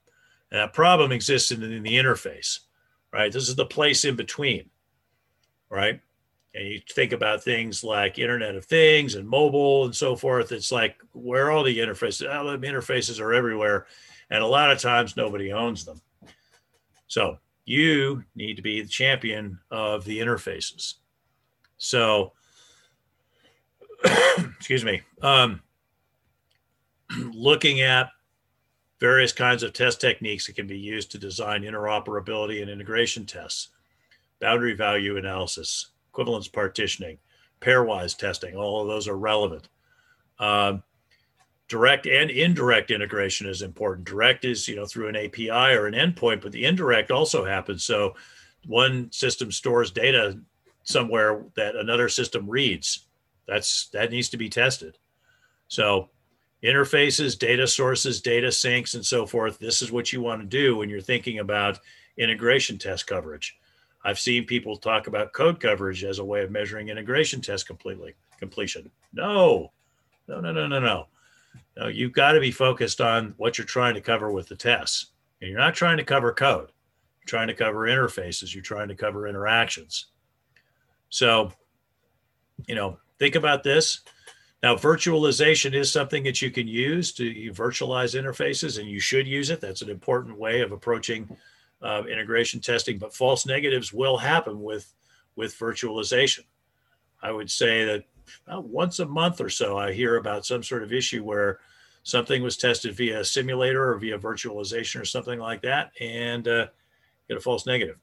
And 0.51 0.59
that 0.59 0.73
problem 0.73 1.11
exists 1.11 1.51
in, 1.51 1.61
in 1.63 1.83
the 1.83 1.95
interface, 1.95 2.59
right? 3.13 3.31
This 3.31 3.49
is 3.49 3.55
the 3.55 3.65
place 3.65 4.05
in 4.05 4.15
between, 4.15 4.69
right? 5.69 6.01
and 6.55 6.67
you 6.67 6.81
think 6.91 7.11
about 7.11 7.43
things 7.43 7.83
like 7.83 8.17
internet 8.17 8.55
of 8.55 8.65
things 8.65 9.15
and 9.15 9.27
mobile 9.27 9.85
and 9.85 9.95
so 9.95 10.15
forth 10.15 10.51
it's 10.51 10.71
like 10.71 10.97
where 11.13 11.51
all 11.51 11.63
the 11.63 11.79
interfaces 11.79 12.33
all 12.33 12.45
the 12.45 12.57
interfaces 12.67 13.19
are 13.19 13.33
everywhere 13.33 13.85
and 14.29 14.43
a 14.43 14.47
lot 14.47 14.71
of 14.71 14.79
times 14.79 15.15
nobody 15.15 15.51
owns 15.51 15.85
them 15.85 16.01
so 17.07 17.37
you 17.69 18.23
need 18.35 18.55
to 18.55 18.61
be 18.61 18.81
the 18.81 18.87
champion 18.87 19.59
of 19.71 20.03
the 20.05 20.19
interfaces 20.19 20.95
so 21.77 22.33
excuse 24.57 24.83
me 24.83 25.01
um, 25.21 25.61
looking 27.33 27.81
at 27.81 28.09
various 28.99 29.31
kinds 29.31 29.63
of 29.63 29.71
test 29.71 30.01
techniques 30.01 30.47
that 30.47 30.55
can 30.55 30.67
be 30.67 30.77
used 30.77 31.11
to 31.11 31.17
design 31.17 31.63
interoperability 31.63 32.61
and 32.61 32.69
integration 32.69 33.25
tests 33.25 33.69
boundary 34.39 34.73
value 34.73 35.17
analysis 35.17 35.91
equivalence 36.19 36.47
partitioning, 36.47 37.17
pairwise 37.61 38.17
testing, 38.17 38.55
all 38.55 38.81
of 38.81 38.87
those 38.87 39.07
are 39.07 39.17
relevant. 39.17 39.69
Um, 40.39 40.83
direct 41.69 42.07
and 42.07 42.29
indirect 42.29 42.91
integration 42.91 43.47
is 43.47 43.61
important. 43.61 44.05
Direct 44.05 44.43
is, 44.43 44.67
you 44.67 44.75
know, 44.75 44.85
through 44.85 45.07
an 45.07 45.15
API 45.15 45.49
or 45.49 45.85
an 45.85 45.93
endpoint, 45.93 46.41
but 46.41 46.51
the 46.51 46.65
indirect 46.65 47.11
also 47.11 47.45
happens. 47.45 47.85
So 47.85 48.15
one 48.65 49.11
system 49.11 49.51
stores 49.51 49.91
data 49.91 50.39
somewhere 50.83 51.45
that 51.55 51.75
another 51.75 52.09
system 52.09 52.49
reads. 52.49 53.05
That's 53.47 53.87
that 53.89 54.11
needs 54.11 54.29
to 54.29 54.37
be 54.37 54.49
tested. 54.49 54.97
So 55.67 56.09
interfaces, 56.63 57.37
data 57.37 57.67
sources, 57.67 58.21
data 58.21 58.51
sinks, 58.51 58.95
and 58.95 59.05
so 59.05 59.25
forth. 59.25 59.59
This 59.59 59.81
is 59.81 59.91
what 59.91 60.11
you 60.11 60.21
want 60.21 60.41
to 60.41 60.47
do 60.47 60.77
when 60.77 60.89
you're 60.89 60.99
thinking 60.99 61.39
about 61.39 61.79
integration 62.17 62.77
test 62.77 63.05
coverage. 63.07 63.57
I've 64.03 64.19
seen 64.19 64.45
people 64.45 64.75
talk 64.75 65.07
about 65.07 65.33
code 65.33 65.59
coverage 65.59 66.03
as 66.03 66.19
a 66.19 66.25
way 66.25 66.41
of 66.43 66.51
measuring 66.51 66.89
integration 66.89 67.41
test 67.41 67.67
completely 67.67 68.15
completion. 68.39 68.89
No, 69.13 69.71
no, 70.27 70.39
no, 70.39 70.51
no, 70.51 70.67
no, 70.67 70.79
no. 70.79 71.07
No, 71.79 71.87
you've 71.87 72.11
got 72.11 72.33
to 72.33 72.41
be 72.41 72.51
focused 72.51 72.99
on 72.99 73.33
what 73.37 73.57
you're 73.57 73.65
trying 73.65 73.93
to 73.93 74.01
cover 74.01 74.31
with 74.31 74.49
the 74.49 74.55
tests. 74.55 75.13
And 75.39 75.49
you're 75.49 75.59
not 75.59 75.75
trying 75.75 75.95
to 75.95 76.03
cover 76.03 76.33
code. 76.33 76.73
You're 77.19 77.27
trying 77.27 77.47
to 77.47 77.53
cover 77.53 77.87
interfaces, 77.87 78.53
you're 78.53 78.61
trying 78.61 78.89
to 78.89 78.95
cover 78.95 79.27
interactions. 79.27 80.07
So, 81.09 81.53
you 82.67 82.75
know, 82.75 82.97
think 83.17 83.35
about 83.35 83.63
this. 83.63 84.01
Now, 84.61 84.75
virtualization 84.75 85.73
is 85.73 85.89
something 85.89 86.23
that 86.23 86.41
you 86.41 86.51
can 86.51 86.67
use 86.67 87.13
to 87.13 87.23
virtualize 87.53 88.19
interfaces, 88.19 88.77
and 88.77 88.89
you 88.89 88.99
should 88.99 89.25
use 89.25 89.49
it. 89.49 89.61
That's 89.61 89.81
an 89.81 89.89
important 89.89 90.37
way 90.37 90.59
of 90.59 90.73
approaching 90.73 91.29
uh, 91.81 92.03
integration 92.11 92.59
testing. 92.59 92.97
But 92.97 93.15
false 93.15 93.45
negatives 93.45 93.93
will 93.93 94.17
happen 94.17 94.61
with 94.61 94.93
with 95.37 95.57
virtualization. 95.57 96.43
I 97.21 97.31
would 97.31 97.49
say 97.49 97.85
that 97.85 98.03
once 98.47 98.99
a 98.99 99.05
month 99.05 99.39
or 99.39 99.49
so, 99.49 99.77
I 99.77 99.93
hear 99.93 100.17
about 100.17 100.45
some 100.45 100.61
sort 100.61 100.83
of 100.83 100.91
issue 100.91 101.23
where 101.23 101.61
something 102.03 102.41
was 102.41 102.57
tested 102.57 102.95
via 102.95 103.19
a 103.19 103.25
simulator 103.25 103.91
or 103.91 103.97
via 103.97 104.17
virtualization 104.17 105.01
or 105.01 105.05
something 105.05 105.39
like 105.39 105.61
that, 105.61 105.91
and 105.99 106.47
uh, 106.47 106.67
get 107.27 107.37
a 107.37 107.41
false 107.41 107.65
negative. 107.65 107.97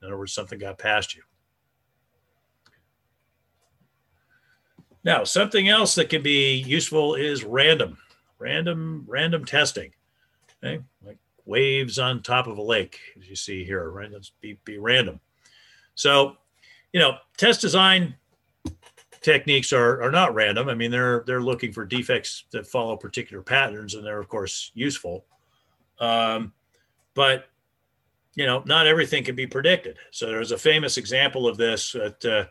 In 0.00 0.06
other 0.06 0.18
words, 0.18 0.32
something 0.32 0.58
got 0.58 0.78
past 0.78 1.14
you. 1.14 1.22
Now, 5.02 5.24
something 5.24 5.68
else 5.68 5.94
that 5.94 6.10
can 6.10 6.22
be 6.22 6.56
useful 6.56 7.14
is 7.14 7.42
random, 7.42 7.96
random, 8.38 9.04
random 9.06 9.44
testing. 9.44 9.92
Okay, 10.62 10.82
like 11.02 11.16
waves 11.46 11.98
on 11.98 12.22
top 12.22 12.46
of 12.46 12.58
a 12.58 12.62
lake, 12.62 12.98
as 13.18 13.28
you 13.28 13.36
see 13.36 13.64
here. 13.64 13.92
Let's 14.12 14.32
be 14.40 14.58
be 14.64 14.78
random. 14.78 15.20
So, 15.94 16.36
you 16.92 17.00
know, 17.00 17.16
test 17.38 17.62
design 17.62 18.14
techniques 19.20 19.72
are 19.72 20.02
are 20.02 20.10
not 20.10 20.34
random. 20.34 20.68
I 20.68 20.74
mean, 20.74 20.90
they're 20.90 21.24
they're 21.26 21.42
looking 21.42 21.72
for 21.72 21.84
defects 21.84 22.44
that 22.50 22.66
follow 22.66 22.96
particular 22.96 23.42
patterns, 23.42 23.94
and 23.94 24.04
they're 24.04 24.20
of 24.20 24.28
course 24.28 24.70
useful. 24.74 25.24
Um, 25.98 26.52
but 27.14 27.46
you 28.34 28.46
know, 28.46 28.62
not 28.64 28.86
everything 28.86 29.24
can 29.24 29.34
be 29.34 29.46
predicted. 29.46 29.98
So 30.12 30.26
there's 30.26 30.52
a 30.52 30.58
famous 30.58 30.96
example 30.96 31.48
of 31.48 31.56
this 31.56 31.94
at 31.94 32.24
uh, 32.24 32.44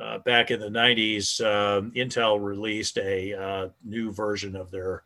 uh, 0.00 0.18
back 0.18 0.50
in 0.50 0.60
the 0.60 0.68
90s, 0.68 1.40
um, 1.44 1.92
Intel 1.92 2.42
released 2.42 2.96
a 2.98 3.34
uh, 3.34 3.68
new 3.84 4.12
version 4.12 4.56
of 4.56 4.70
their 4.70 5.02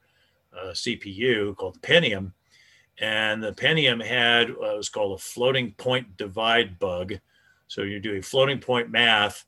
uh, 0.56 0.70
CPU 0.70 1.56
called 1.56 1.74
the 1.74 1.80
Pentium. 1.80 2.32
And 3.00 3.42
the 3.42 3.52
Pentium 3.52 4.04
had 4.04 4.56
what 4.56 4.76
was 4.76 4.88
called 4.88 5.18
a 5.18 5.22
floating 5.22 5.72
point 5.72 6.16
divide 6.16 6.78
bug. 6.78 7.14
So 7.66 7.82
you're 7.82 7.98
doing 7.98 8.22
floating 8.22 8.60
point 8.60 8.90
math 8.90 9.46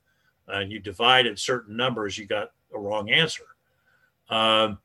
and 0.49 0.71
you 0.71 0.79
divided 0.79 1.39
certain 1.39 1.77
numbers, 1.77 2.17
you 2.17 2.27
got 2.27 2.53
a 2.75 2.79
wrong 2.79 3.11
answer. 3.11 3.45
Um, 4.29 4.79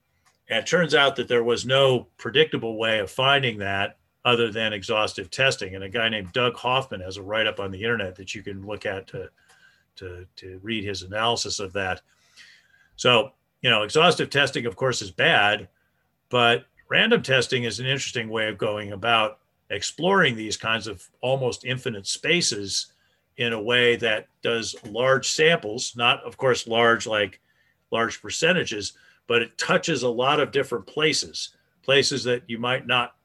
it 0.47 0.67
turns 0.67 0.93
out 0.93 1.15
that 1.15 1.27
there 1.27 1.43
was 1.43 1.65
no 1.65 2.07
predictable 2.17 2.77
way 2.77 2.99
of 2.99 3.09
finding 3.09 3.57
that 3.59 3.97
other 4.25 4.51
than 4.51 4.73
exhaustive 4.73 5.31
testing. 5.31 5.75
And 5.75 5.83
a 5.83 5.89
guy 5.89 6.09
named 6.09 6.33
Doug 6.33 6.55
Hoffman 6.55 7.01
has 7.01 7.17
a 7.17 7.23
write 7.23 7.47
up 7.47 7.59
on 7.59 7.71
the 7.71 7.81
internet 7.81 8.15
that 8.15 8.35
you 8.35 8.43
can 8.43 8.65
look 8.65 8.85
at 8.85 9.07
to 9.07 9.29
to, 9.97 10.25
to 10.37 10.59
read 10.63 10.83
his 10.83 11.03
analysis 11.03 11.59
of 11.59 11.73
that. 11.73 12.01
So, 12.95 13.31
you 13.61 13.69
know, 13.69 13.83
exhaustive 13.83 14.29
testing, 14.29 14.65
of 14.65 14.75
course, 14.75 15.01
is 15.01 15.11
bad, 15.11 15.67
but 16.29 16.65
random 16.89 17.21
testing 17.21 17.63
is 17.63 17.79
an 17.79 17.85
interesting 17.85 18.29
way 18.29 18.47
of 18.47 18.57
going 18.57 18.93
about 18.93 19.39
exploring 19.69 20.35
these 20.35 20.57
kinds 20.57 20.87
of 20.87 21.07
almost 21.21 21.65
infinite 21.65 22.07
spaces 22.07 22.90
in 23.37 23.53
a 23.53 23.61
way 23.61 23.95
that 23.95 24.27
does 24.41 24.75
large 24.85 25.29
samples, 25.29 25.93
not, 25.95 26.23
of 26.23 26.37
course, 26.37 26.67
large 26.67 27.07
like 27.07 27.39
large 27.91 28.21
percentages, 28.21 28.93
but 29.27 29.41
it 29.41 29.57
touches 29.57 30.03
a 30.03 30.09
lot 30.09 30.39
of 30.39 30.51
different 30.51 30.85
places, 30.85 31.55
places 31.83 32.23
that 32.23 32.43
you 32.47 32.59
might 32.59 32.87
not 32.87 33.15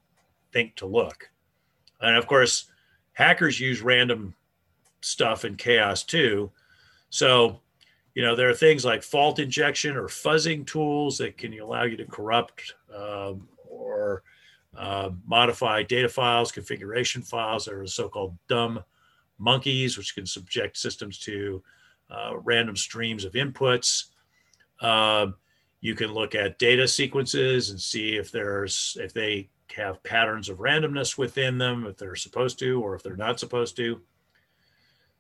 think 0.53 0.75
to 0.77 0.87
look. 0.87 1.31
And 2.01 2.17
of 2.17 2.27
course, 2.27 2.71
hackers 3.13 3.59
use 3.59 3.81
random 3.83 4.35
stuff 5.01 5.45
in 5.45 5.57
chaos 5.57 6.03
too. 6.03 6.51
So, 7.11 7.61
you 8.15 8.23
know, 8.23 8.35
there 8.35 8.49
are 8.49 8.55
things 8.55 8.85
like 8.85 9.03
fault 9.03 9.39
injection 9.39 9.97
or 9.97 10.09
fuzzing 10.09 10.67
tools 10.67 11.19
that 11.19 11.37
can 11.37 11.59
allow 11.59 11.85
you 11.85 11.97
to 11.97 12.05
corrupt 12.05 12.75
um, 12.95 13.49
or 13.69 14.23
uh, 14.77 15.11
modify 15.27 15.83
data 15.83 16.09
files, 16.09 16.53
configuration 16.53 17.23
files. 17.23 17.65
There 17.65 17.81
are 17.81 17.87
so-called 17.87 18.37
dumb 18.49 18.83
monkeys, 19.39 19.97
which 19.97 20.15
can 20.15 20.27
subject 20.27 20.77
systems 20.77 21.19
to 21.19 21.63
uh, 22.11 22.33
random 22.39 22.77
streams 22.77 23.25
of 23.25 23.33
inputs. 23.33 24.07
Uh, 24.81 25.29
you 25.81 25.95
can 25.95 26.13
look 26.13 26.35
at 26.35 26.59
data 26.59 26.87
sequences 26.89 27.71
and 27.71 27.81
see 27.81 28.17
if 28.17 28.31
there's 28.31 28.97
if 29.01 29.13
they 29.13 29.49
have 29.75 30.03
patterns 30.03 30.49
of 30.49 30.59
randomness 30.59 31.19
within 31.19 31.59
them, 31.59 31.87
if 31.87 31.97
they're 31.97 32.17
supposed 32.17 32.59
to, 32.59 32.81
or 32.83 32.95
if 32.95 33.03
they're 33.03 33.17
not 33.17 33.39
supposed 33.39 33.77
to. 33.77 34.01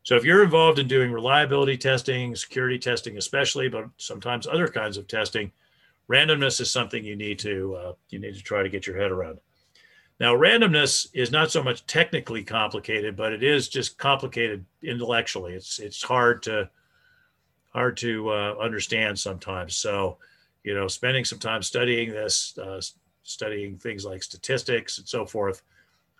So 0.02 0.14
if 0.14 0.24
you're 0.24 0.44
involved 0.44 0.78
in 0.78 0.86
doing 0.86 1.10
reliability 1.10 1.76
testing, 1.76 2.36
security 2.36 2.78
testing, 2.78 3.18
especially, 3.18 3.68
but 3.68 3.86
sometimes 3.96 4.46
other 4.46 4.68
kinds 4.68 4.96
of 4.96 5.08
testing, 5.08 5.50
randomness 6.08 6.60
is 6.60 6.70
something 6.70 7.04
you 7.04 7.16
need 7.16 7.38
to 7.40 7.74
uh, 7.74 7.92
you 8.10 8.18
need 8.18 8.34
to 8.34 8.42
try 8.42 8.62
to 8.62 8.68
get 8.68 8.86
your 8.86 8.96
head 8.96 9.10
around. 9.10 9.40
Now, 10.18 10.34
randomness 10.34 11.08
is 11.12 11.30
not 11.30 11.50
so 11.50 11.62
much 11.62 11.86
technically 11.86 12.42
complicated, 12.42 13.16
but 13.16 13.32
it 13.32 13.42
is 13.42 13.68
just 13.68 13.98
complicated 13.98 14.64
intellectually. 14.82 15.52
It's 15.52 15.78
it's 15.78 16.02
hard 16.02 16.42
to 16.44 16.70
hard 17.72 17.98
to 17.98 18.30
uh, 18.30 18.54
understand 18.58 19.18
sometimes. 19.18 19.76
So, 19.76 20.16
you 20.64 20.74
know, 20.74 20.88
spending 20.88 21.26
some 21.26 21.38
time 21.38 21.62
studying 21.62 22.10
this, 22.10 22.56
uh, 22.56 22.80
studying 23.22 23.76
things 23.76 24.06
like 24.06 24.22
statistics 24.22 24.96
and 24.96 25.06
so 25.06 25.26
forth, 25.26 25.62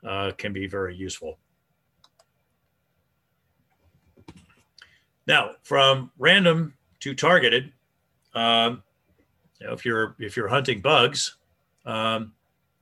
uh, 0.06 0.32
can 0.36 0.52
be 0.52 0.66
very 0.66 0.94
useful. 0.94 1.38
Now, 5.26 5.52
from 5.62 6.10
random 6.18 6.74
to 7.00 7.14
targeted, 7.14 7.72
um, 8.34 8.82
you 9.58 9.66
know, 9.66 9.72
if 9.72 9.86
you're 9.86 10.14
if 10.18 10.36
you're 10.36 10.48
hunting 10.48 10.80
bugs, 10.82 11.36
um, 11.86 12.34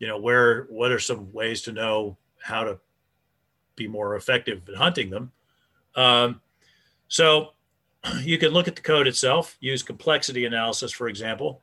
you 0.04 0.10
know 0.10 0.18
where 0.18 0.64
what 0.64 0.92
are 0.92 0.98
some 0.98 1.32
ways 1.32 1.62
to 1.62 1.72
know 1.72 2.18
how 2.42 2.62
to 2.62 2.78
be 3.74 3.88
more 3.88 4.16
effective 4.16 4.60
in 4.68 4.74
hunting 4.74 5.08
them? 5.08 5.32
Um, 5.94 6.42
so 7.08 7.54
you 8.20 8.36
can 8.36 8.50
look 8.50 8.68
at 8.68 8.76
the 8.76 8.82
code 8.82 9.06
itself, 9.06 9.56
use 9.60 9.82
complexity 9.82 10.44
analysis, 10.44 10.92
for 10.92 11.08
example. 11.08 11.62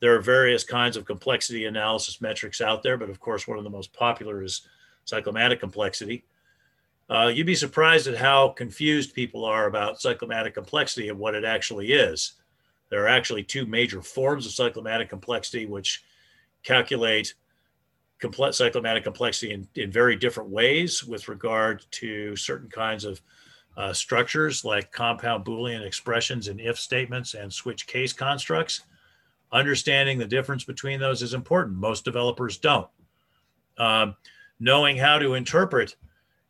There 0.00 0.16
are 0.16 0.22
various 0.22 0.64
kinds 0.64 0.96
of 0.96 1.04
complexity 1.04 1.66
analysis 1.66 2.22
metrics 2.22 2.62
out 2.62 2.82
there, 2.82 2.96
but 2.96 3.10
of 3.10 3.20
course, 3.20 3.46
one 3.46 3.58
of 3.58 3.64
the 3.64 3.68
most 3.68 3.92
popular 3.92 4.42
is 4.42 4.66
cyclomatic 5.06 5.60
complexity. 5.60 6.24
Uh, 7.10 7.26
you'd 7.26 7.44
be 7.44 7.54
surprised 7.54 8.06
at 8.06 8.16
how 8.16 8.48
confused 8.48 9.12
people 9.12 9.44
are 9.44 9.66
about 9.66 10.00
cyclomatic 10.00 10.54
complexity 10.54 11.10
and 11.10 11.18
what 11.18 11.34
it 11.34 11.44
actually 11.44 11.92
is. 11.92 12.32
There 12.88 13.04
are 13.04 13.08
actually 13.08 13.42
two 13.42 13.66
major 13.66 14.00
forms 14.00 14.46
of 14.46 14.52
cyclomatic 14.52 15.10
complexity, 15.10 15.66
which 15.66 16.02
calculate 16.62 17.34
complex 18.22 18.58
cyclomatic 18.58 19.04
complexity 19.04 19.52
in, 19.52 19.68
in 19.74 19.90
very 19.90 20.16
different 20.16 20.48
ways 20.48 21.04
with 21.04 21.28
regard 21.28 21.84
to 21.90 22.34
certain 22.36 22.70
kinds 22.70 23.04
of 23.04 23.20
uh, 23.76 23.92
structures 23.92 24.64
like 24.64 24.92
compound 24.92 25.44
Boolean 25.44 25.84
expressions 25.84 26.48
and 26.48 26.60
if 26.60 26.78
statements 26.78 27.34
and 27.34 27.52
switch 27.52 27.86
case 27.86 28.12
constructs. 28.12 28.82
Understanding 29.50 30.18
the 30.18 30.26
difference 30.26 30.64
between 30.64 30.98
those 30.98 31.20
is 31.20 31.34
important. 31.34 31.76
Most 31.76 32.04
developers 32.04 32.56
don't. 32.56 32.88
Um, 33.76 34.16
knowing 34.58 34.96
how 34.96 35.18
to 35.18 35.34
interpret 35.34 35.96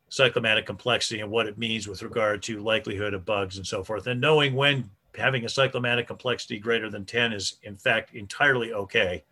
cyclomatic 0.09 0.65
complexity 0.65 1.19
and 1.21 1.31
what 1.31 1.47
it 1.47 1.57
means 1.57 1.87
with 1.87 2.03
regard 2.03 2.43
to 2.43 2.61
likelihood 2.61 3.13
of 3.13 3.25
bugs 3.25 3.57
and 3.57 3.65
so 3.65 3.83
forth. 3.83 4.07
And 4.07 4.21
knowing 4.21 4.53
when 4.53 4.89
having 5.17 5.43
a 5.43 5.47
cyclomatic 5.47 6.07
complexity 6.07 6.59
greater 6.59 6.89
than 6.89 7.03
10 7.03 7.33
is 7.33 7.57
in 7.63 7.75
fact 7.77 8.13
entirely 8.13 8.73
okay, 8.73 9.23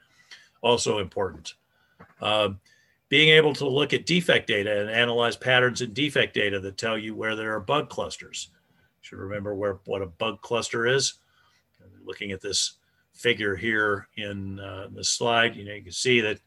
also 0.61 0.97
important. 0.97 1.53
Um, 2.21 2.59
being 3.09 3.29
able 3.29 3.53
to 3.53 3.67
look 3.67 3.93
at 3.93 4.05
defect 4.05 4.47
data 4.47 4.79
and 4.79 4.89
analyze 4.89 5.35
patterns 5.35 5.81
in 5.81 5.91
defect 5.93 6.33
data 6.33 6.61
that 6.61 6.77
tell 6.77 6.97
you 6.97 7.13
where 7.13 7.35
there 7.35 7.53
are 7.53 7.59
bug 7.59 7.89
clusters. 7.89 8.49
You 8.53 9.01
should 9.01 9.17
remember 9.17 9.53
where 9.53 9.79
what 9.85 10.01
a 10.01 10.05
bug 10.05 10.41
cluster 10.41 10.87
is. 10.87 11.15
Looking 12.05 12.31
at 12.31 12.41
this 12.41 12.77
figure 13.13 13.55
here 13.55 14.07
in 14.15 14.59
uh, 14.59 14.87
the 14.93 15.03
slide, 15.03 15.57
you 15.57 15.65
know, 15.65 15.73
you 15.73 15.83
can 15.83 15.91
see 15.91 16.21
that 16.21 16.39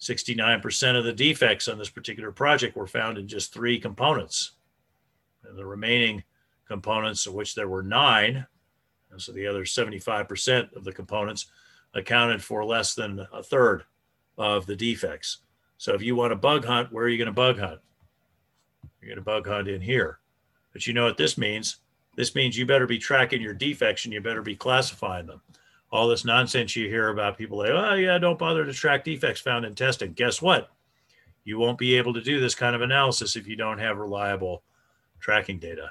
69% 0.00 0.96
of 0.96 1.04
the 1.04 1.12
defects 1.12 1.66
on 1.66 1.78
this 1.78 1.90
particular 1.90 2.30
project 2.30 2.76
were 2.76 2.86
found 2.86 3.18
in 3.18 3.26
just 3.26 3.52
three 3.52 3.80
components. 3.80 4.52
And 5.44 5.58
the 5.58 5.66
remaining 5.66 6.22
components, 6.68 7.26
of 7.26 7.34
which 7.34 7.54
there 7.56 7.68
were 7.68 7.82
nine, 7.82 8.46
and 9.10 9.20
so 9.20 9.32
the 9.32 9.46
other 9.46 9.64
75% 9.64 10.72
of 10.74 10.84
the 10.84 10.92
components 10.92 11.46
accounted 11.94 12.42
for 12.42 12.64
less 12.64 12.94
than 12.94 13.26
a 13.32 13.42
third 13.42 13.82
of 14.38 14.64
the 14.64 14.76
defects. 14.76 15.38
So 15.76 15.92
if 15.94 16.02
you 16.02 16.16
want 16.16 16.32
to 16.32 16.36
bug 16.36 16.64
hunt, 16.64 16.92
where 16.92 17.04
are 17.04 17.08
you 17.08 17.18
going 17.18 17.26
to 17.26 17.32
bug 17.32 17.58
hunt? 17.58 17.80
You're 19.00 19.10
going 19.10 19.18
to 19.18 19.24
bug 19.24 19.46
hunt 19.46 19.68
in 19.68 19.80
here. 19.80 20.20
But 20.72 20.86
you 20.86 20.94
know 20.94 21.04
what 21.04 21.18
this 21.18 21.36
means? 21.36 21.76
This 22.16 22.34
means 22.34 22.56
you 22.56 22.64
better 22.64 22.86
be 22.86 22.98
tracking 22.98 23.42
your 23.42 23.54
defects 23.54 24.04
and 24.04 24.14
you 24.14 24.20
better 24.20 24.42
be 24.42 24.56
classifying 24.56 25.26
them 25.26 25.42
all 25.90 26.06
this 26.06 26.24
nonsense 26.24 26.76
you 26.76 26.86
hear 26.86 27.08
about 27.08 27.38
people 27.38 27.56
like, 27.56 27.70
oh, 27.70 27.94
yeah, 27.94 28.18
don't 28.18 28.38
bother 28.38 28.66
to 28.66 28.74
track 28.74 29.04
defects 29.04 29.40
found 29.40 29.64
in 29.64 29.74
testing. 29.74 30.12
Guess 30.12 30.42
what? 30.42 30.70
you 31.48 31.58
won't 31.58 31.78
be 31.78 31.96
able 31.96 32.12
to 32.12 32.20
do 32.20 32.40
this 32.40 32.54
kind 32.54 32.76
of 32.76 32.82
analysis 32.82 33.34
if 33.34 33.46
you 33.46 33.56
don't 33.56 33.78
have 33.78 33.96
reliable 33.96 34.62
tracking 35.18 35.58
data. 35.58 35.90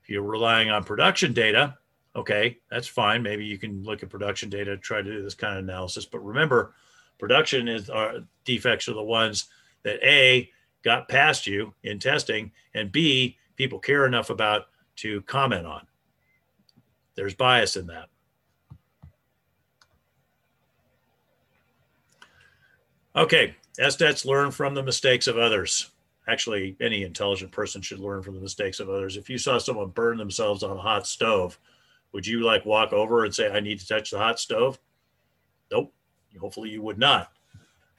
If 0.00 0.08
you're 0.08 0.22
relying 0.22 0.70
on 0.70 0.84
production 0.84 1.32
data, 1.32 1.76
okay, 2.14 2.58
that's 2.70 2.86
fine. 2.86 3.20
Maybe 3.20 3.44
you 3.44 3.58
can 3.58 3.82
look 3.82 4.04
at 4.04 4.10
production 4.10 4.48
data, 4.48 4.76
try 4.76 5.02
to 5.02 5.12
do 5.12 5.24
this 5.24 5.34
kind 5.34 5.58
of 5.58 5.64
analysis. 5.64 6.06
But 6.06 6.24
remember, 6.24 6.74
production 7.18 7.68
is 7.68 7.90
our 7.90 8.20
defects 8.44 8.88
are 8.88 8.94
the 8.94 9.02
ones 9.02 9.46
that 9.82 10.02
A 10.02 10.50
got 10.82 11.08
past 11.08 11.46
you 11.46 11.74
in 11.82 11.98
testing, 11.98 12.52
and 12.74 12.92
B, 12.92 13.36
people 13.56 13.78
care 13.78 14.06
enough 14.06 14.30
about 14.30 14.66
to 14.96 15.22
comment 15.22 15.66
on. 15.66 15.86
There's 17.14 17.34
bias 17.34 17.76
in 17.76 17.86
that. 17.86 18.08
Okay, 23.16 23.54
SDETs 23.78 24.26
learn 24.26 24.50
from 24.50 24.74
the 24.74 24.82
mistakes 24.82 25.26
of 25.26 25.38
others. 25.38 25.90
Actually, 26.28 26.76
any 26.80 27.02
intelligent 27.02 27.50
person 27.50 27.80
should 27.80 27.98
learn 27.98 28.22
from 28.22 28.34
the 28.34 28.40
mistakes 28.40 28.78
of 28.78 28.90
others. 28.90 29.16
If 29.16 29.30
you 29.30 29.38
saw 29.38 29.58
someone 29.58 29.88
burn 29.88 30.18
themselves 30.18 30.62
on 30.62 30.76
a 30.76 30.80
hot 30.80 31.06
stove, 31.06 31.58
would 32.12 32.26
you 32.26 32.40
like 32.40 32.66
walk 32.66 32.92
over 32.92 33.24
and 33.24 33.34
say, 33.34 33.50
I 33.50 33.60
need 33.60 33.78
to 33.80 33.86
touch 33.86 34.10
the 34.10 34.18
hot 34.18 34.38
stove? 34.38 34.78
Nope. 35.70 35.92
Hopefully 36.38 36.70
you 36.70 36.82
would 36.82 36.98
not. 36.98 37.32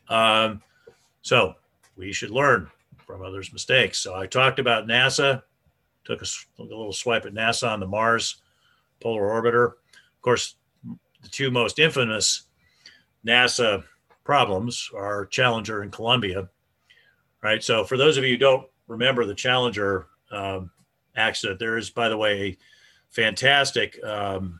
Um, 0.09 0.61
so 1.21 1.55
we 1.95 2.13
should 2.13 2.31
learn 2.31 2.69
from 3.05 3.23
others' 3.23 3.53
mistakes. 3.53 3.99
So 3.99 4.15
I 4.15 4.27
talked 4.27 4.59
about 4.59 4.87
NASA, 4.87 5.41
took 6.03 6.21
a, 6.21 6.25
a 6.59 6.63
little 6.63 6.93
swipe 6.93 7.25
at 7.25 7.33
NASA 7.33 7.69
on 7.69 7.79
the 7.79 7.87
Mars 7.87 8.41
Polar 8.99 9.23
Orbiter. 9.23 9.67
Of 9.67 10.21
course, 10.21 10.55
the 11.21 11.29
two 11.29 11.51
most 11.51 11.79
infamous 11.79 12.43
NASA 13.25 13.83
problems 14.23 14.89
are 14.95 15.25
Challenger 15.25 15.81
and 15.81 15.91
Columbia. 15.91 16.49
Right. 17.41 17.63
So 17.63 17.83
for 17.83 17.97
those 17.97 18.17
of 18.17 18.23
you 18.23 18.31
who 18.31 18.37
don't 18.37 18.67
remember 18.87 19.25
the 19.25 19.35
Challenger 19.35 20.07
um, 20.31 20.71
accident, 21.15 21.59
there 21.59 21.77
is, 21.77 21.89
by 21.89 22.09
the 22.09 22.17
way, 22.17 22.41
a 22.41 22.57
fantastic 23.09 24.03
um, 24.03 24.59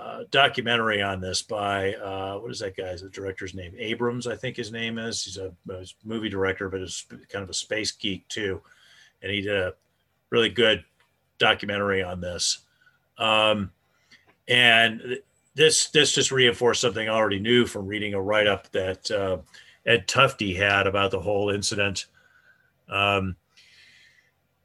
uh, 0.00 0.24
documentary 0.30 1.02
on 1.02 1.20
this 1.20 1.42
by 1.42 1.94
uh, 1.94 2.38
what 2.38 2.50
is 2.50 2.60
that 2.60 2.76
guy's 2.76 3.02
the 3.02 3.08
director's 3.10 3.54
name? 3.54 3.74
Abrams, 3.76 4.26
I 4.26 4.34
think 4.34 4.56
his 4.56 4.72
name 4.72 4.98
is. 4.98 5.24
He's 5.24 5.36
a, 5.36 5.52
a 5.70 5.84
movie 6.04 6.28
director, 6.28 6.68
but 6.68 6.80
is 6.80 7.04
kind 7.28 7.42
of 7.42 7.50
a 7.50 7.54
space 7.54 7.92
geek 7.92 8.26
too, 8.28 8.62
and 9.22 9.30
he 9.30 9.42
did 9.42 9.56
a 9.56 9.74
really 10.30 10.48
good 10.48 10.84
documentary 11.38 12.02
on 12.02 12.20
this. 12.20 12.60
Um, 13.18 13.70
and 14.48 15.18
this 15.54 15.90
this 15.90 16.14
just 16.14 16.32
reinforced 16.32 16.80
something 16.80 17.08
I 17.08 17.12
already 17.12 17.40
knew 17.40 17.66
from 17.66 17.86
reading 17.86 18.14
a 18.14 18.22
write 18.22 18.46
up 18.46 18.70
that 18.72 19.10
uh, 19.10 19.38
Ed 19.84 20.08
Tufte 20.08 20.56
had 20.56 20.86
about 20.86 21.10
the 21.10 21.20
whole 21.20 21.50
incident. 21.50 22.06
Um, 22.88 23.36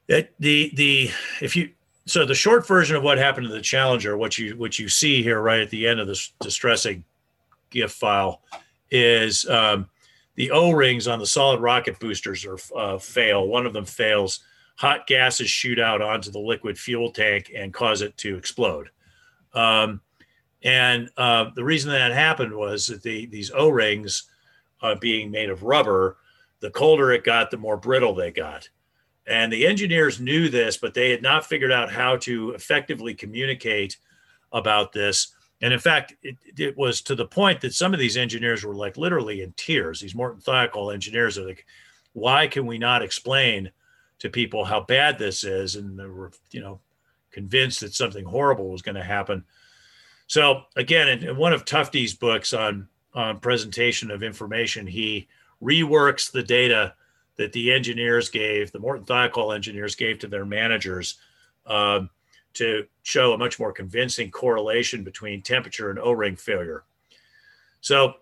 it, 0.08 0.34
the 0.40 0.72
the 0.76 1.10
if 1.42 1.56
you 1.56 1.72
so 2.08 2.26
the 2.26 2.36
short 2.36 2.68
version 2.68 2.96
of 2.96 3.04
what 3.04 3.18
happened 3.18 3.48
to 3.48 3.54
the 3.54 3.62
Challenger, 3.62 4.18
what 4.18 4.38
you 4.38 4.56
what 4.58 4.78
you 4.78 4.88
see 4.88 5.24
here 5.24 5.42
right 5.42 5.62
at 5.62 5.70
the 5.70 5.88
end 5.88 6.00
of 6.00 6.08
this 6.08 6.34
distressing 6.40 7.04
GIF 7.72 7.92
file, 7.92 8.42
is 8.92 9.48
um, 9.50 9.90
the 10.36 10.52
O 10.52 10.72
rings 10.72 11.08
on 11.08 11.20
the 11.20 11.26
solid 11.26 11.62
rocket 11.62 12.00
boosters 12.00 12.46
are 12.46 12.58
uh, 12.76 12.98
fail. 13.00 13.48
One 13.48 13.66
of 13.66 13.74
them 13.74 13.86
fails. 13.86 14.42
Hot 14.78 15.08
gases 15.08 15.50
shoot 15.50 15.80
out 15.80 16.02
onto 16.02 16.30
the 16.32 16.40
liquid 16.40 16.78
fuel 16.78 17.10
tank 17.10 17.52
and 17.56 17.74
cause 17.74 18.02
it 18.02 18.18
to 18.18 18.36
explode. 18.36 18.90
Um, 19.54 20.02
and 20.64 21.10
uh, 21.16 21.52
the 21.56 21.64
reason 21.64 21.92
that 21.92 22.12
happened 22.12 22.54
was 22.54 22.88
that 22.88 23.02
the 23.02 23.26
these 23.28 23.52
O 23.52 23.70
rings, 23.70 24.30
uh, 24.82 24.96
being 24.96 25.32
made 25.32 25.50
of 25.50 25.64
rubber, 25.64 26.18
the 26.60 26.70
colder 26.70 27.12
it 27.12 27.24
got, 27.24 27.50
the 27.50 27.58
more 27.58 27.78
brittle 27.78 28.14
they 28.14 28.32
got. 28.32 28.70
And 29.28 29.52
the 29.52 29.66
engineers 29.66 30.20
knew 30.20 30.50
this, 30.50 30.78
but 30.78 30.94
they 30.94 31.10
had 31.10 31.22
not 31.22 31.46
figured 31.46 31.72
out 31.72 31.92
how 31.92 32.18
to 32.18 32.52
effectively 32.52 33.14
communicate 33.14 33.98
about 34.52 34.92
this. 34.94 35.34
And 35.62 35.74
in 35.74 35.80
fact, 35.80 36.16
it, 36.22 36.38
it 36.58 36.78
was 36.78 37.02
to 37.02 37.16
the 37.16 37.26
point 37.26 37.62
that 37.62 37.74
some 37.74 37.94
of 37.94 38.00
these 38.00 38.18
engineers 38.18 38.64
were 38.64 38.76
like 38.76 38.98
literally 38.98 39.42
in 39.42 39.54
tears. 39.58 40.00
These 40.00 40.16
Morton 40.16 40.42
Thiokol 40.42 40.94
engineers 40.94 41.38
are 41.38 41.48
like, 41.48 41.66
why 42.14 42.48
can 42.48 42.66
we 42.66 42.78
not 42.78 43.02
explain 43.02 43.72
to 44.20 44.30
people 44.30 44.64
how 44.64 44.82
bad 44.82 45.18
this 45.18 45.44
is? 45.44 45.76
And 45.76 45.98
they 45.98 46.06
were, 46.06 46.32
you 46.52 46.62
know, 46.62 46.80
convinced 47.32 47.82
that 47.82 47.94
something 47.94 48.26
horrible 48.26 48.70
was 48.70 48.82
going 48.82 48.96
to 48.96 49.04
happen. 49.04 49.44
So 50.28 50.64
again, 50.76 51.08
in, 51.08 51.30
in 51.30 51.38
one 51.38 51.54
of 51.54 51.66
Tufte's 51.66 52.14
books 52.14 52.54
on 52.54 52.88
on 53.14 53.40
presentation 53.40 54.12
of 54.12 54.24
information, 54.24 54.86
he 54.86 55.28
reworks 55.64 56.32
the 56.32 56.44
data 56.44 56.94
that 57.38 57.54
the 57.54 57.72
engineers 57.72 58.30
gave, 58.30 58.72
the 58.72 58.80
Morton 58.80 59.06
Thiokol 59.06 59.56
engineers 59.56 59.96
gave 59.96 60.20
to 60.20 60.28
their 60.28 60.46
managers 60.46 61.16
um, 61.66 62.10
to 62.54 62.86
show 63.04 63.34
a 63.34 63.38
much 63.38 63.60
more 63.60 63.72
convincing 63.72 64.32
correlation 64.32 65.04
between 65.04 65.42
temperature 65.42 65.90
and 65.90 66.00
O-ring 66.00 66.36
failure. 66.36 66.84
So 67.82 68.16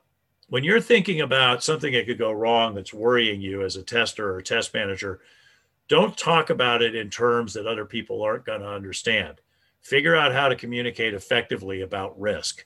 when 0.49 0.63
you're 0.63 0.81
thinking 0.81 1.21
about 1.21 1.63
something 1.63 1.93
that 1.93 2.05
could 2.05 2.17
go 2.17 2.31
wrong 2.31 2.75
that's 2.75 2.93
worrying 2.93 3.41
you 3.41 3.63
as 3.63 3.75
a 3.75 3.83
tester 3.83 4.35
or 4.35 4.41
test 4.41 4.73
manager, 4.73 5.21
don't 5.87 6.17
talk 6.17 6.49
about 6.49 6.81
it 6.81 6.95
in 6.95 7.09
terms 7.09 7.53
that 7.53 7.67
other 7.67 7.85
people 7.85 8.21
aren't 8.21 8.45
going 8.45 8.61
to 8.61 8.67
understand. 8.67 9.41
Figure 9.81 10.15
out 10.15 10.33
how 10.33 10.47
to 10.47 10.55
communicate 10.55 11.13
effectively 11.13 11.81
about 11.81 12.19
risk. 12.19 12.65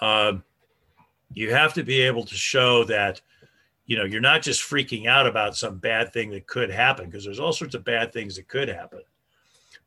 Um, 0.00 0.44
you 1.32 1.50
have 1.52 1.74
to 1.74 1.82
be 1.82 2.00
able 2.00 2.24
to 2.24 2.34
show 2.34 2.84
that 2.84 3.20
you 3.90 3.98
know 3.98 4.04
you're 4.04 4.20
not 4.20 4.40
just 4.40 4.62
freaking 4.62 5.06
out 5.06 5.26
about 5.26 5.56
some 5.56 5.76
bad 5.76 6.12
thing 6.12 6.30
that 6.30 6.46
could 6.46 6.70
happen 6.70 7.06
because 7.06 7.24
there's 7.24 7.40
all 7.40 7.52
sorts 7.52 7.74
of 7.74 7.84
bad 7.84 8.12
things 8.12 8.36
that 8.36 8.46
could 8.46 8.68
happen 8.68 9.00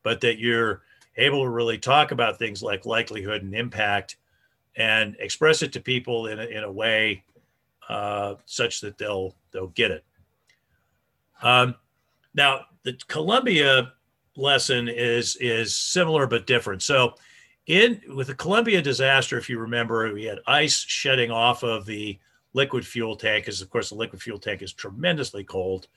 but 0.02 0.20
that 0.20 0.38
you're 0.38 0.82
able 1.16 1.42
to 1.42 1.48
really 1.48 1.78
talk 1.78 2.10
about 2.10 2.38
things 2.38 2.62
like 2.62 2.84
likelihood 2.84 3.42
and 3.42 3.54
impact 3.54 4.16
and 4.76 5.16
express 5.18 5.62
it 5.62 5.72
to 5.72 5.80
people 5.80 6.26
in 6.26 6.38
a, 6.38 6.44
in 6.44 6.64
a 6.64 6.70
way 6.70 7.24
uh, 7.88 8.34
such 8.44 8.80
that 8.80 8.98
they'll 8.98 9.34
they'll 9.50 9.68
get 9.68 9.90
it. 9.90 10.04
Um, 11.42 11.74
now 12.34 12.66
the 12.82 12.98
columbia 13.08 13.92
lesson 14.36 14.88
is 14.88 15.36
is 15.36 15.74
similar 15.74 16.26
but 16.26 16.46
different. 16.46 16.82
So 16.82 17.14
in 17.66 18.00
with 18.14 18.26
the 18.26 18.34
columbia 18.34 18.82
disaster 18.82 19.38
if 19.38 19.48
you 19.48 19.58
remember 19.58 20.12
we 20.12 20.24
had 20.24 20.40
ice 20.46 20.84
shedding 20.86 21.30
off 21.30 21.62
of 21.62 21.86
the 21.86 22.18
liquid 22.54 22.86
fuel 22.86 23.16
tank, 23.16 23.44
because 23.44 23.60
of 23.60 23.68
course 23.68 23.90
the 23.90 23.94
liquid 23.94 24.22
fuel 24.22 24.38
tank 24.38 24.62
is 24.62 24.72
tremendously 24.72 25.44
cold. 25.44 25.88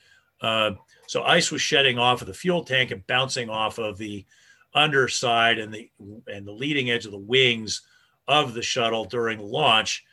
Uh, 0.41 0.71
so 1.07 1.23
ice 1.23 1.51
was 1.51 1.61
shedding 1.61 1.97
off 1.97 2.21
of 2.21 2.27
the 2.27 2.33
fuel 2.33 2.63
tank 2.63 2.91
and 2.91 3.07
bouncing 3.07 3.49
off 3.49 3.77
of 3.77 3.97
the 3.97 4.25
underside 4.73 5.57
and 5.57 5.73
the 5.73 5.89
and 6.27 6.45
the 6.45 6.51
leading 6.51 6.91
edge 6.91 7.05
of 7.05 7.11
the 7.11 7.17
wings 7.17 7.81
of 8.27 8.53
the 8.53 8.61
shuttle 8.61 9.05
during 9.05 9.39
launch. 9.39 10.03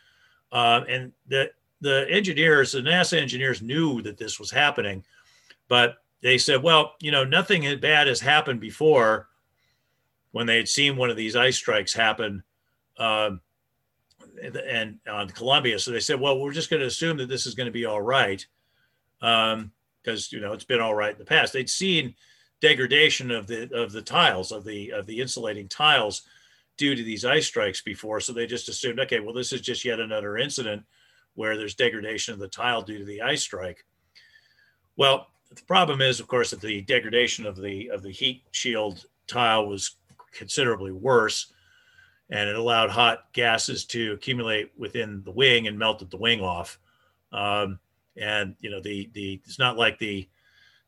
Uh, 0.53 0.83
and 0.89 1.13
the 1.27 1.51
the 1.81 2.07
engineers, 2.09 2.73
the 2.73 2.81
NASA 2.81 3.21
engineers, 3.21 3.61
knew 3.61 4.01
that 4.03 4.17
this 4.17 4.39
was 4.39 4.51
happening, 4.51 5.05
but 5.69 5.97
they 6.23 6.39
said, 6.39 6.63
"Well, 6.63 6.95
you 7.01 7.11
know, 7.11 7.25
nothing 7.25 7.79
bad 7.81 8.07
has 8.07 8.21
happened 8.21 8.61
before." 8.61 9.29
When 10.33 10.47
they 10.47 10.57
had 10.57 10.69
seen 10.69 10.97
one 10.97 11.11
of 11.11 11.17
these 11.17 11.37
ice 11.37 11.57
strikes 11.57 11.95
happen, 11.95 12.43
um, 12.99 13.41
and 14.43 14.99
on 15.09 15.29
Columbia. 15.31 15.79
So 15.79 15.91
they 15.91 16.01
said, 16.01 16.21
well, 16.21 16.39
we're 16.39 16.53
just 16.53 16.71
going 16.71 16.81
to 16.81 16.87
assume 16.87 17.17
that 17.19 17.29
this 17.29 17.47
is 17.47 17.55
going 17.55 17.67
to 17.67 17.73
be 17.73 17.85
all 17.85 18.03
right 18.03 18.45
because 19.21 19.53
um, 19.55 19.73
you 20.31 20.41
know 20.41 20.53
it's 20.53 20.65
been 20.65 20.81
all 20.81 20.95
right 20.95 21.13
in 21.13 21.19
the 21.19 21.25
past. 21.25 21.53
They'd 21.53 21.71
seen 21.71 22.15
degradation 22.61 23.31
of 23.31 23.47
the 23.47 23.73
of 23.75 23.93
the 23.93 24.03
tiles 24.03 24.53
of 24.53 24.65
the 24.65 24.91
of 24.91 25.07
the 25.07 25.21
insulating 25.21 25.69
tiles 25.69 26.23
due 26.77 26.95
to 26.95 27.03
these 27.03 27.25
ice 27.25 27.47
strikes 27.47 27.83
before, 27.83 28.21
so 28.21 28.33
they 28.33 28.47
just 28.47 28.69
assumed, 28.69 28.99
okay, 28.99 29.21
well, 29.21 29.35
this 29.35 29.53
is 29.53 29.61
just 29.61 29.85
yet 29.85 30.01
another 30.01 30.37
incident 30.37 30.83
where 31.35 31.57
there's 31.57 31.75
degradation 31.75 32.35
of 32.35 32.41
the 32.41 32.49
tile 32.49 32.83
due 32.83 32.99
to 32.99 33.05
the 33.05 33.23
ice 33.23 33.43
strike. 33.43 33.85
Well, 34.97 35.29
the 35.55 35.63
problem 35.63 36.01
is, 36.01 36.21
of 36.21 36.27
course, 36.27 36.51
that 36.51 36.61
the 36.61 36.83
degradation 36.83 37.47
of 37.47 37.57
the 37.57 37.89
of 37.91 38.03
the 38.03 38.11
heat 38.11 38.43
shield 38.51 39.07
tile 39.27 39.67
was 39.67 39.97
considerably 40.33 40.93
worse 40.93 41.53
and 42.35 42.51
it 42.51 42.57
allowed 42.57 42.91
hot 42.91 43.33
gases 43.33 43.85
to 43.85 44.13
accumulate 44.13 44.73
within 44.77 45.23
the 45.25 45.31
wing 45.31 45.69
and 45.69 45.79
melted 45.79 46.11
the 46.11 46.17
wing 46.17 46.41
off. 46.41 46.81
Um, 47.31 47.79
and 48.17 48.57
you 48.59 48.71
know, 48.71 48.81
the 48.81 49.09
the 49.15 49.41
it's 49.47 49.61
not 49.61 49.79
like 49.79 50.01
the 50.01 50.29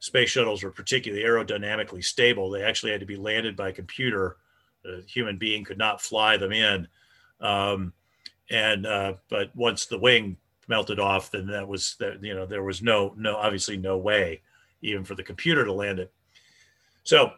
space 0.01 0.29
shuttles 0.29 0.65
were 0.65 0.73
particularly 0.73 1.25
aerodynamically 1.25 2.05
stable. 2.05 2.51
They 2.51 2.65
actually 2.65 2.91
had 2.91 3.01
to 3.01 3.07
be 3.07 3.15
landed 3.15 3.55
by 3.57 3.71
computer. 3.71 4.39
A 4.85 5.03
human 5.03 5.39
being 5.39 5.63
could 5.63 5.79
not 5.79 6.01
fly 6.01 6.37
them 6.37 6.51
in. 6.51 6.89
Um, 7.41 7.93
and 8.51 8.85
uh, 8.85 9.15
but 9.29 9.55
once 9.55 9.87
the 9.87 9.99
wing 9.99 10.37
melted 10.67 10.99
off, 10.99 11.31
then 11.31 11.47
that 11.47 11.69
was 11.69 11.95
that 12.01 12.25
you 12.25 12.35
know 12.35 12.45
there 12.45 12.65
was 12.65 12.83
no 12.83 13.15
no 13.17 13.37
obviously 13.37 13.77
no 13.77 13.97
way 13.99 14.43
even 14.83 15.05
for 15.05 15.15
the 15.15 15.23
computer 15.23 15.65
to 15.65 15.73
land 15.73 16.01
it. 16.01 16.13
So 17.05 17.35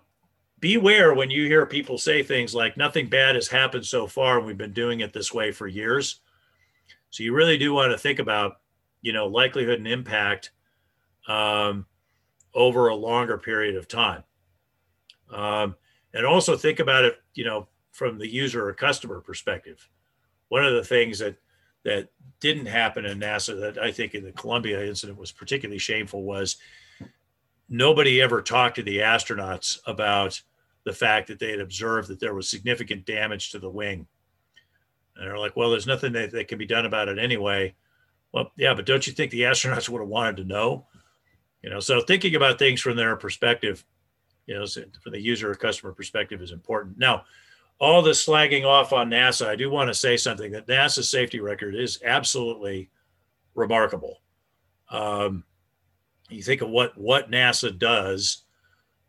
beware 0.61 1.15
when 1.15 1.31
you 1.31 1.47
hear 1.47 1.65
people 1.67 1.99
say 1.99 2.23
things 2.23 2.55
like 2.55 2.77
nothing 2.77 3.09
bad 3.09 3.35
has 3.35 3.49
happened 3.49 3.85
so 3.85 4.07
far 4.07 4.39
and 4.39 4.47
we've 4.47 4.59
been 4.59 4.73
doing 4.73 5.01
it 5.01 5.13
this 5.13 5.33
way 5.33 5.53
for 5.53 5.67
years 5.67 6.21
so 7.11 7.23
you 7.23 7.33
really 7.33 7.59
do 7.59 7.73
want 7.73 7.93
to 7.93 7.99
think 7.99 8.19
about 8.19 8.61
you 9.03 9.13
know 9.13 9.27
likelihood 9.27 9.79
and 9.79 9.89
impact 9.89 10.51
um, 11.29 11.87
over 12.55 12.89
a 12.89 12.95
longer 12.95 13.39
period 13.39 13.77
of 13.77 13.87
time. 13.87 14.25
Um, 15.33 15.77
and 16.15 16.25
also 16.25 16.57
think 16.57 16.81
about 16.81 17.05
it, 17.05 17.19
you 17.35 17.45
know, 17.45 17.69
from 17.93 18.19
the 18.19 18.27
user 18.27 18.67
or 18.67 18.73
customer 18.73 19.21
perspective. 19.21 19.89
One 20.49 20.65
of 20.65 20.75
the 20.75 20.85
things 20.85 21.19
that 21.19 21.37
that 21.85 22.09
didn't 22.41 22.67
happen 22.67 23.05
in 23.05 23.21
NASA 23.21 23.59
that 23.61 23.79
I 23.79 23.93
think 23.93 24.15
in 24.15 24.25
the 24.25 24.33
Columbia 24.33 24.85
incident 24.85 25.19
was 25.19 25.31
particularly 25.31 25.79
shameful 25.79 26.25
was 26.25 26.57
nobody 27.69 28.21
ever 28.21 28.43
talked 28.43 28.77
to 28.77 28.83
the 28.83 28.99
astronauts 28.99 29.79
about 29.87 30.41
the 30.85 30.93
fact 30.93 31.29
that 31.29 31.39
they 31.39 31.51
had 31.51 31.61
observed 31.61 32.09
that 32.09 32.21
there 32.21 32.35
was 32.35 32.49
significant 32.49 33.05
damage 33.05 33.51
to 33.51 33.59
the 33.59 33.69
wing. 33.69 34.07
And 35.17 35.27
they're 35.27 35.39
like, 35.39 35.57
well, 35.57 35.71
there's 35.71 35.87
nothing 35.87 36.13
that, 36.13 36.31
that 36.33 36.49
can 36.49 36.59
be 36.59 36.67
done 36.67 36.87
about 36.87 37.09
it 37.09 37.19
anyway. 37.19 37.75
Well, 38.33 38.53
yeah, 38.57 38.75
but 38.75 38.87
don't 38.87 39.07
you 39.07 39.13
think 39.13 39.31
the 39.31 39.43
astronauts 39.43 39.89
would 39.89 40.01
have 40.01 40.09
wanted 40.09 40.39
to 40.39 40.45
know? 40.45 40.87
You 41.63 41.71
know, 41.71 41.81
so 41.81 42.01
thinking 42.01 42.37
about 42.37 42.59
things 42.59 42.81
from 42.81 42.97
their 42.97 43.17
perspective, 43.17 43.85
you 44.47 44.55
know, 44.55 44.67
from 44.67 45.13
the 45.13 45.21
user 45.21 45.51
or 45.51 45.55
customer 45.55 45.93
perspective 45.93 46.41
is 46.41 46.53
important. 46.53 46.99
Now, 46.99 47.25
all 47.81 48.01
this 48.03 48.25
slagging 48.25 48.65
off 48.65 48.93
on 48.93 49.11
NASA, 49.11 49.47
I 49.47 49.57
do 49.57 49.71
want 49.71 49.89
to 49.89 49.95
say 49.95 50.17
something 50.17 50.53
that 50.53 50.67
NASA's 50.67 51.09
safety 51.09 51.41
record 51.41 51.75
is 51.75 52.01
absolutely 52.05 52.91
remarkable. 53.55 54.21
Um, 54.91 55.45
you 56.29 56.43
think 56.43 56.63
of 56.63 56.71
what 56.71 56.97
what 56.97 57.31
NASA 57.31 57.77
does, 57.77 58.45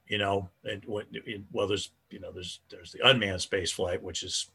you 0.07 0.17
know, 0.17 0.49
and 0.63 0.83
what 0.85 1.07
well, 1.51 1.67
there's 1.67 1.91
you 2.09 2.19
know, 2.19 2.31
there's 2.31 2.59
there's 2.69 2.91
the 2.91 3.07
unmanned 3.07 3.41
space 3.41 3.71
flight, 3.71 4.01
which 4.01 4.23
is 4.23 4.49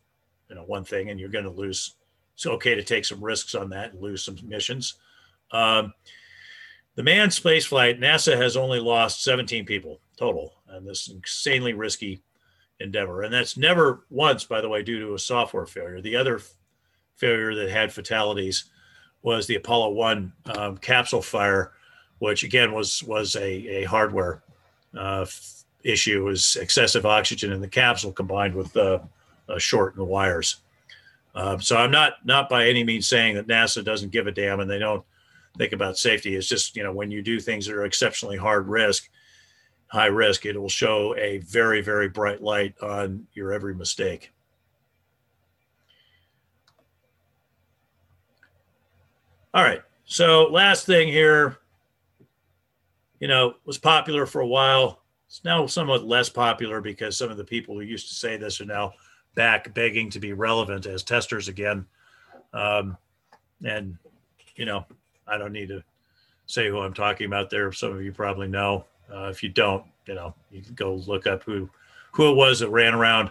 you 0.48 0.56
know 0.56 0.64
one 0.64 0.84
thing, 0.84 1.10
and 1.10 1.18
you're 1.18 1.28
going 1.28 1.44
to 1.44 1.50
lose. 1.50 1.96
It's 2.34 2.46
okay 2.46 2.74
to 2.74 2.82
take 2.82 3.04
some 3.04 3.22
risks 3.22 3.54
on 3.54 3.70
that 3.70 3.92
and 3.92 4.02
lose 4.02 4.24
some 4.24 4.36
missions. 4.42 4.94
Um, 5.52 5.94
the 6.96 7.02
manned 7.02 7.32
space 7.32 7.66
flight, 7.66 8.00
NASA 8.00 8.36
has 8.36 8.56
only 8.56 8.80
lost 8.80 9.22
17 9.22 9.64
people 9.64 10.00
total, 10.16 10.54
and 10.68 10.86
this 10.86 11.08
insanely 11.08 11.74
risky 11.74 12.22
endeavor. 12.80 13.22
And 13.22 13.32
that's 13.32 13.56
never 13.56 14.04
once, 14.10 14.44
by 14.44 14.60
the 14.60 14.68
way, 14.68 14.82
due 14.82 15.00
to 15.00 15.14
a 15.14 15.18
software 15.18 15.66
failure. 15.66 16.00
The 16.00 16.16
other 16.16 16.40
failure 17.16 17.54
that 17.54 17.70
had 17.70 17.92
fatalities 17.92 18.64
was 19.22 19.46
the 19.46 19.56
Apollo 19.56 19.90
One 19.90 20.32
um, 20.46 20.76
capsule 20.78 21.22
fire, 21.22 21.72
which 22.24 22.42
again 22.42 22.72
was 22.72 23.04
was 23.04 23.36
a, 23.36 23.82
a 23.82 23.84
hardware 23.84 24.42
uh, 24.98 25.26
issue. 25.82 26.24
Was 26.24 26.56
excessive 26.56 27.04
oxygen 27.04 27.52
in 27.52 27.60
the 27.60 27.68
capsule 27.68 28.12
combined 28.12 28.54
with 28.54 28.74
uh, 28.76 28.98
a 29.48 29.60
short 29.60 29.92
in 29.92 29.98
the 29.98 30.04
wires. 30.04 30.56
Um, 31.34 31.60
so 31.60 31.76
I'm 31.76 31.90
not 31.90 32.24
not 32.24 32.48
by 32.48 32.66
any 32.66 32.82
means 32.82 33.06
saying 33.06 33.34
that 33.34 33.46
NASA 33.46 33.84
doesn't 33.84 34.10
give 34.10 34.26
a 34.26 34.32
damn 34.32 34.60
and 34.60 34.70
they 34.70 34.78
don't 34.78 35.04
think 35.58 35.72
about 35.72 35.98
safety. 35.98 36.34
It's 36.34 36.48
just 36.48 36.76
you 36.76 36.82
know 36.82 36.92
when 36.92 37.10
you 37.10 37.20
do 37.20 37.38
things 37.38 37.66
that 37.66 37.74
are 37.74 37.84
exceptionally 37.84 38.38
hard 38.38 38.68
risk, 38.68 39.10
high 39.88 40.06
risk, 40.06 40.46
it 40.46 40.58
will 40.58 40.68
show 40.70 41.14
a 41.16 41.38
very, 41.38 41.82
very 41.82 42.08
bright 42.08 42.42
light 42.42 42.74
on 42.80 43.26
your 43.34 43.52
every 43.52 43.74
mistake. 43.74 44.32
All 49.52 49.62
right. 49.62 49.82
So 50.06 50.48
last 50.50 50.84
thing 50.84 51.08
here, 51.08 51.58
you 53.24 53.28
know, 53.28 53.54
was 53.64 53.78
popular 53.78 54.26
for 54.26 54.42
a 54.42 54.46
while. 54.46 55.00
It's 55.28 55.42
now 55.46 55.64
somewhat 55.64 56.04
less 56.04 56.28
popular 56.28 56.82
because 56.82 57.16
some 57.16 57.30
of 57.30 57.38
the 57.38 57.44
people 57.44 57.74
who 57.74 57.80
used 57.80 58.06
to 58.10 58.14
say 58.14 58.36
this 58.36 58.60
are 58.60 58.66
now 58.66 58.92
back 59.34 59.72
begging 59.72 60.10
to 60.10 60.20
be 60.20 60.34
relevant 60.34 60.84
as 60.84 61.02
testers 61.02 61.48
again. 61.48 61.86
Um, 62.52 62.98
and, 63.64 63.96
you 64.56 64.66
know, 64.66 64.84
I 65.26 65.38
don't 65.38 65.54
need 65.54 65.68
to 65.68 65.82
say 66.44 66.68
who 66.68 66.80
I'm 66.80 66.92
talking 66.92 67.26
about 67.26 67.48
there. 67.48 67.72
Some 67.72 67.92
of 67.92 68.02
you 68.02 68.12
probably 68.12 68.46
know. 68.46 68.84
Uh, 69.10 69.28
if 69.28 69.42
you 69.42 69.48
don't, 69.48 69.86
you 70.04 70.14
know, 70.14 70.34
you 70.50 70.60
can 70.60 70.74
go 70.74 70.96
look 71.06 71.26
up 71.26 71.44
who 71.44 71.70
who 72.12 72.30
it 72.30 72.34
was 72.34 72.60
that 72.60 72.68
ran 72.68 72.92
around 72.92 73.30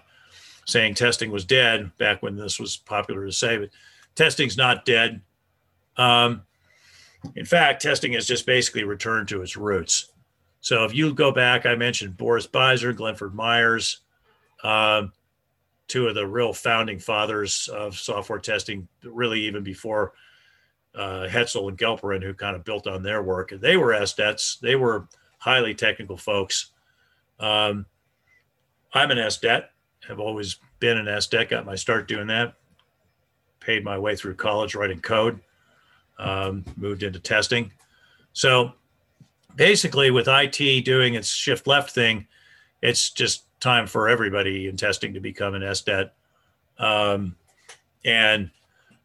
saying 0.66 0.96
testing 0.96 1.30
was 1.30 1.46
dead 1.46 1.96
back 2.00 2.24
when 2.24 2.36
this 2.36 2.60
was 2.60 2.78
popular 2.78 3.28
to 3.28 3.32
say, 3.32 3.60
but 3.60 3.70
testing's 4.16 4.58
not 4.58 4.86
dead. 4.86 5.22
Um, 5.98 6.41
in 7.36 7.45
fact, 7.45 7.82
testing 7.82 8.13
has 8.13 8.28
just 8.28 8.45
basically 8.45 8.84
returned 8.84 9.28
to 9.30 9.41
its 9.41 9.55
roots. 9.57 10.11
So 10.61 10.86
if 10.86 10.93
you 10.93 11.13
go 11.13 11.32
back, 11.32 11.65
I 11.65 11.76
mentioned 11.76 12.17
Boris 12.17 12.47
Beizer, 12.47 12.95
Glenford 12.95 13.34
Myers, 13.34 13.99
um, 14.63 15.11
two 15.88 16.07
of 16.07 16.15
the 16.15 16.26
real 16.26 16.53
founding 16.53 16.99
fathers 16.99 17.67
of 17.67 17.97
software 17.97 18.39
testing, 18.39 18.88
really 19.03 19.41
even 19.41 19.63
before 19.63 20.13
uh, 20.95 21.28
Hetzel 21.28 21.67
and 21.67 21.78
Gelperin, 21.78 22.24
who 22.24 22.34
kind 22.34 22.55
of 22.55 22.63
built 22.63 22.88
on 22.88 23.03
their 23.03 23.24
work. 23.24 23.51
They 23.51 23.78
were 23.78 23.93
SDETs. 23.93 24.59
They 24.59 24.76
were 24.76 25.07
highly 25.39 25.74
technical 25.74 26.17
folks. 26.17 26.71
Um, 27.39 27.86
I'm 28.93 29.11
an 29.11 29.17
SDET, 29.17 29.65
have 30.07 30.19
always 30.19 30.57
been 30.80 30.97
an 30.97 31.07
SDET, 31.07 31.49
got 31.49 31.65
my 31.65 31.76
start 31.76 32.07
doing 32.07 32.28
that, 32.28 32.53
paid 33.59 33.84
my 33.84 33.97
way 33.97 34.15
through 34.15 34.36
college 34.36 34.76
writing 34.76 35.01
code, 35.01 35.41
um, 36.20 36.64
moved 36.78 37.03
into 37.03 37.20
testing. 37.20 37.72
So 38.34 38.74
basically, 39.55 40.11
with 40.11 40.28
IT 40.28 40.86
doing 40.86 41.14
its 41.16 41.30
shift 41.30 41.68
left 41.68 41.91
thing, 41.91 42.28
it's 42.82 43.11
just 43.11 43.45
time 43.59 43.88
for 43.88 44.09
everybody 44.09 44.68
in 44.68 44.76
testing 44.78 45.14
to 45.14 45.20
become 45.20 45.55
an 45.55 45.61
SDET. 45.61 46.11
Um, 46.78 47.36
and 48.03 48.49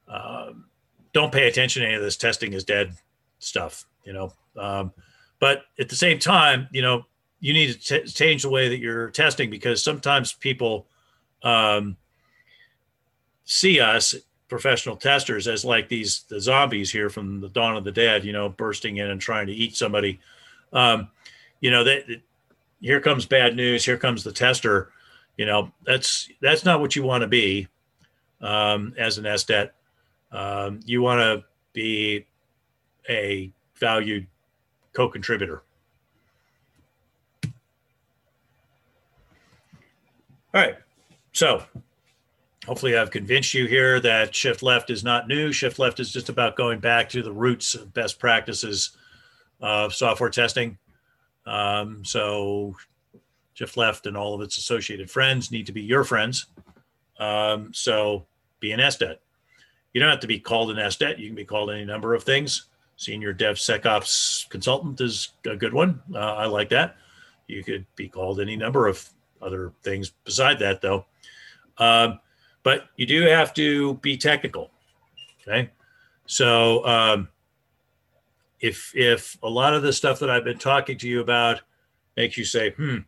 um, 0.09 0.67
don't 1.13 1.33
pay 1.33 1.49
attention 1.49 1.83
to 1.83 1.87
any 1.89 1.97
of 1.97 2.03
this 2.03 2.17
testing 2.17 2.53
is 2.53 2.65
dead 2.65 2.95
stuff, 3.39 3.87
you 4.05 4.13
know. 4.13 4.33
Um, 4.57 4.93
but 5.39 5.63
at 5.79 5.89
the 5.89 5.95
same 5.95 6.19
time, 6.19 6.69
you 6.73 6.83
know, 6.83 7.05
you 7.41 7.53
need 7.53 7.81
to 7.81 8.01
t- 8.01 8.11
change 8.11 8.43
the 8.43 8.51
way 8.51 8.69
that 8.69 8.79
you're 8.79 9.11
testing 9.11 9.51
because 9.51 9.83
sometimes 9.83 10.33
people 10.33 10.89
um, 11.45 11.97
see 13.45 13.81
us 13.81 14.15
professional 14.49 14.97
testers 14.97 15.47
as 15.47 15.65
like 15.65 15.89
these 15.89 16.25
the 16.29 16.41
zombies 16.41 16.91
here 16.91 17.11
from 17.11 17.41
the 17.41 17.49
dawn 17.51 17.77
of 17.77 17.85
the 17.85 17.93
dead 17.93 18.25
you 18.25 18.33
know 18.33 18.49
bursting 18.49 18.97
in 18.97 19.11
and 19.11 19.21
trying 19.21 19.47
to 19.47 19.53
eat 19.53 19.77
somebody 19.77 20.19
um, 20.73 21.09
you 21.61 21.71
know 21.71 21.85
that 21.85 22.05
here 22.81 23.01
comes 23.01 23.27
bad 23.27 23.55
news 23.55 23.85
here 23.85 23.99
comes 23.99 24.25
the 24.25 24.33
tester 24.33 24.91
you 25.37 25.45
know 25.47 25.71
that's 25.85 26.29
that's 26.41 26.65
not 26.65 26.81
what 26.81 26.97
you 26.97 27.03
want 27.03 27.23
to 27.23 27.29
be 27.29 27.69
um, 28.41 28.95
as 28.99 29.19
an 29.19 29.25
SDET. 29.25 29.71
Um, 30.31 30.81
you 30.85 31.03
want 31.03 31.21
to 31.21 31.45
be 31.73 32.27
a 33.09 33.51
valued 33.77 34.27
co-contributor. 34.93 35.63
All 40.55 40.63
right. 40.63 40.77
So 41.33 41.63
hopefully 42.69 42.99
I've 42.99 43.11
convinced 43.11 43.55
you 43.55 43.67
here 43.67 43.99
that 44.01 44.35
shift 44.35 44.63
left 44.63 44.91
is 44.91 45.03
not 45.03 45.27
new. 45.27 45.53
Shift 45.53 45.79
left 45.79 46.01
is 46.01 46.13
just 46.13 46.29
about 46.29 46.55
going 46.55 46.81
back 46.81 47.09
to 47.09 47.23
the 47.23 47.33
roots 47.33 47.75
of 47.75 47.95
best 47.95 48.19
practices 48.19 48.91
of 49.59 49.95
software 49.95 50.29
testing. 50.29 50.77
Um, 51.47 52.05
so 52.05 52.77
shift 53.55 53.79
left 53.79 54.07
and 54.07 54.19
all 54.19 54.35
of 54.35 54.43
its 54.43 54.59
associated 54.59 55.11
friends 55.11 55.51
need 55.51 55.65
to 55.65 55.73
be 55.73 55.81
your 55.81 56.05
friends. 56.05 56.45
Um, 57.19 57.73
so 57.73 58.27
be 58.61 58.73
an 58.73 58.81
SDET. 58.81 59.17
You 59.95 60.03
don't 60.03 60.11
have 60.11 60.21
to 60.21 60.27
be 60.27 60.39
called 60.39 60.71
an 60.71 60.77
SDET. 60.77 61.19
You 61.19 61.29
can 61.29 61.37
be 61.37 61.47
called 61.47 61.71
any 61.71 61.87
number 61.87 62.13
of 62.13 62.23
things. 62.23 62.67
Senior 62.97 63.33
DevSecOps 63.33 64.51
consultant 64.51 65.01
is 65.01 65.31
a 65.47 65.57
good 65.57 65.73
one. 65.73 66.03
Uh, 66.15 66.19
I 66.19 66.45
like 66.45 66.69
that. 66.69 66.97
You 67.47 67.65
could 67.65 67.87
be 67.97 68.11
called 68.11 68.41
any 68.43 68.57
number 68.57 68.89
of 68.89 69.09
other 69.41 69.73
things 69.83 70.11
beside 70.11 70.59
that, 70.59 70.83
though. 70.83 71.07
Um, 71.79 72.21
but 72.69 72.91
you 72.97 73.07
do 73.07 73.23
have 73.23 73.55
to 73.55 73.95
be 73.95 74.15
technical. 74.19 74.71
Okay. 75.41 75.71
So 76.27 76.85
um, 76.85 77.29
if 78.61 78.93
if 78.95 79.39
a 79.43 79.49
lot 79.49 79.73
of 79.73 79.83
the 79.83 79.91
stuff 79.91 80.19
that 80.19 80.29
I've 80.29 80.45
been 80.45 80.59
talking 80.59 80.99
to 80.99 81.09
you 81.09 81.23
about 81.23 81.63
makes 82.15 82.37
you 82.37 82.45
say, 82.45 82.73
hmm, 82.73 82.99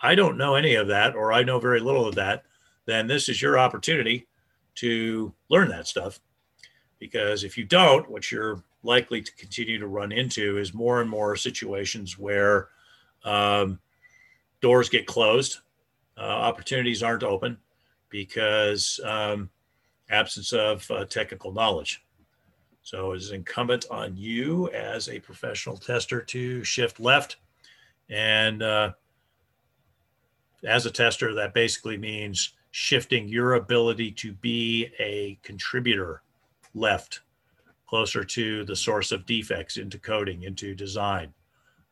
I 0.00 0.14
don't 0.14 0.38
know 0.38 0.54
any 0.54 0.76
of 0.76 0.88
that, 0.88 1.14
or 1.14 1.30
I 1.30 1.42
know 1.42 1.60
very 1.60 1.78
little 1.78 2.08
of 2.08 2.14
that, 2.14 2.44
then 2.86 3.06
this 3.06 3.28
is 3.28 3.42
your 3.42 3.58
opportunity 3.58 4.26
to 4.76 5.34
learn 5.50 5.68
that 5.68 5.86
stuff. 5.86 6.18
Because 6.98 7.44
if 7.44 7.58
you 7.58 7.64
don't, 7.64 8.10
what 8.10 8.32
you're 8.32 8.64
likely 8.82 9.20
to 9.20 9.32
continue 9.34 9.78
to 9.78 9.88
run 9.88 10.10
into 10.10 10.56
is 10.56 10.72
more 10.72 11.02
and 11.02 11.10
more 11.10 11.36
situations 11.36 12.18
where 12.18 12.70
um, 13.24 13.78
doors 14.62 14.88
get 14.88 15.06
closed 15.06 15.58
uh, 16.16 16.22
opportunities 16.22 17.02
aren't 17.02 17.24
open 17.24 17.58
because 18.12 19.00
um, 19.04 19.50
absence 20.10 20.52
of 20.52 20.88
uh, 20.90 21.04
technical 21.06 21.52
knowledge. 21.52 22.04
So 22.82 23.12
it 23.12 23.16
is 23.16 23.32
incumbent 23.32 23.86
on 23.90 24.16
you 24.16 24.68
as 24.70 25.08
a 25.08 25.18
professional 25.18 25.76
tester 25.76 26.20
to 26.20 26.62
shift 26.62 27.00
left. 27.00 27.38
And 28.10 28.62
uh, 28.62 28.92
as 30.64 30.86
a 30.86 30.90
tester, 30.90 31.34
that 31.34 31.54
basically 31.54 31.96
means 31.96 32.54
shifting 32.70 33.28
your 33.28 33.54
ability 33.54 34.12
to 34.12 34.32
be 34.32 34.88
a 34.98 35.38
contributor 35.42 36.22
left, 36.74 37.20
closer 37.86 38.24
to 38.24 38.64
the 38.64 38.76
source 38.76 39.12
of 39.12 39.26
defects 39.26 39.76
into 39.76 39.98
coding, 39.98 40.42
into 40.42 40.74
design. 40.74 41.32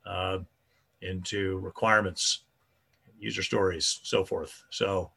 uh, 0.07 0.39
into 1.03 1.59
requirements, 1.59 2.43
user 3.19 3.43
stories, 3.43 4.01
so 4.03 4.25
forth. 4.25 4.63
So 4.71 5.11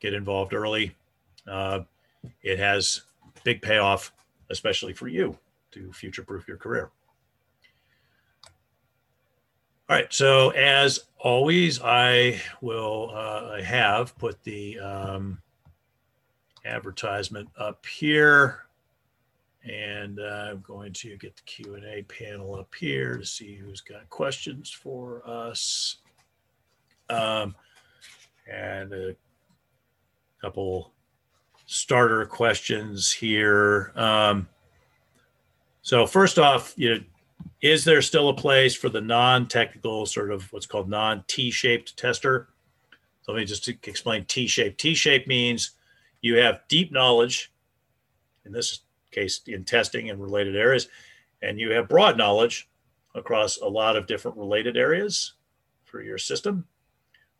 get 0.00 0.14
involved 0.14 0.54
early. 0.54 0.94
Uh, 1.46 1.80
it 2.42 2.58
has 2.58 3.02
big 3.44 3.62
payoff, 3.62 4.12
especially 4.50 4.92
for 4.92 5.08
you 5.08 5.36
to 5.72 5.92
future 5.92 6.22
proof 6.22 6.48
your 6.48 6.56
career. 6.56 6.90
All 9.88 9.96
right. 9.96 10.10
So 10.12 10.50
as 10.50 11.00
always, 11.18 11.80
I 11.82 12.40
will 12.62 13.10
uh, 13.14 13.62
have 13.62 14.16
put 14.16 14.42
the 14.42 14.78
um, 14.80 15.42
advertisement 16.64 17.48
up 17.58 17.84
here, 17.84 18.60
and 19.62 20.18
I'm 20.18 20.62
going 20.66 20.94
to 20.94 21.18
get 21.18 21.36
the 21.36 21.42
Q 21.42 21.74
and 21.74 21.84
A 21.84 22.02
panel 22.04 22.54
up 22.54 22.74
here 22.74 23.18
to 23.18 23.26
see 23.26 23.56
who's 23.56 23.82
got 23.82 24.08
questions 24.08 24.70
for 24.70 25.22
us, 25.28 25.98
um, 27.10 27.54
and 28.50 29.14
couple 30.44 30.92
starter 31.64 32.26
questions 32.26 33.10
here. 33.10 33.92
Um, 33.96 34.46
so 35.80 36.06
first 36.06 36.38
off, 36.38 36.74
you 36.76 36.94
know 36.94 37.00
is 37.62 37.82
there 37.82 38.02
still 38.02 38.28
a 38.28 38.34
place 38.34 38.74
for 38.74 38.90
the 38.90 39.00
non-technical 39.00 40.04
sort 40.04 40.30
of 40.30 40.52
what's 40.52 40.66
called 40.66 40.88
non-T-shaped 40.88 41.96
tester? 41.96 42.48
So 43.22 43.32
let 43.32 43.38
me 43.38 43.46
just 43.46 43.66
explain 43.68 44.26
T-shaped. 44.26 44.78
T-shaped 44.78 45.26
means 45.26 45.70
you 46.20 46.36
have 46.36 46.60
deep 46.68 46.92
knowledge, 46.92 47.50
in 48.44 48.52
this 48.52 48.80
case 49.10 49.40
in 49.46 49.64
testing 49.64 50.10
and 50.10 50.20
related 50.20 50.56
areas, 50.56 50.88
and 51.40 51.58
you 51.58 51.70
have 51.70 51.88
broad 51.88 52.18
knowledge 52.18 52.68
across 53.14 53.56
a 53.56 53.66
lot 53.66 53.96
of 53.96 54.06
different 54.06 54.36
related 54.36 54.76
areas 54.76 55.32
for 55.84 56.02
your 56.02 56.18
system. 56.18 56.66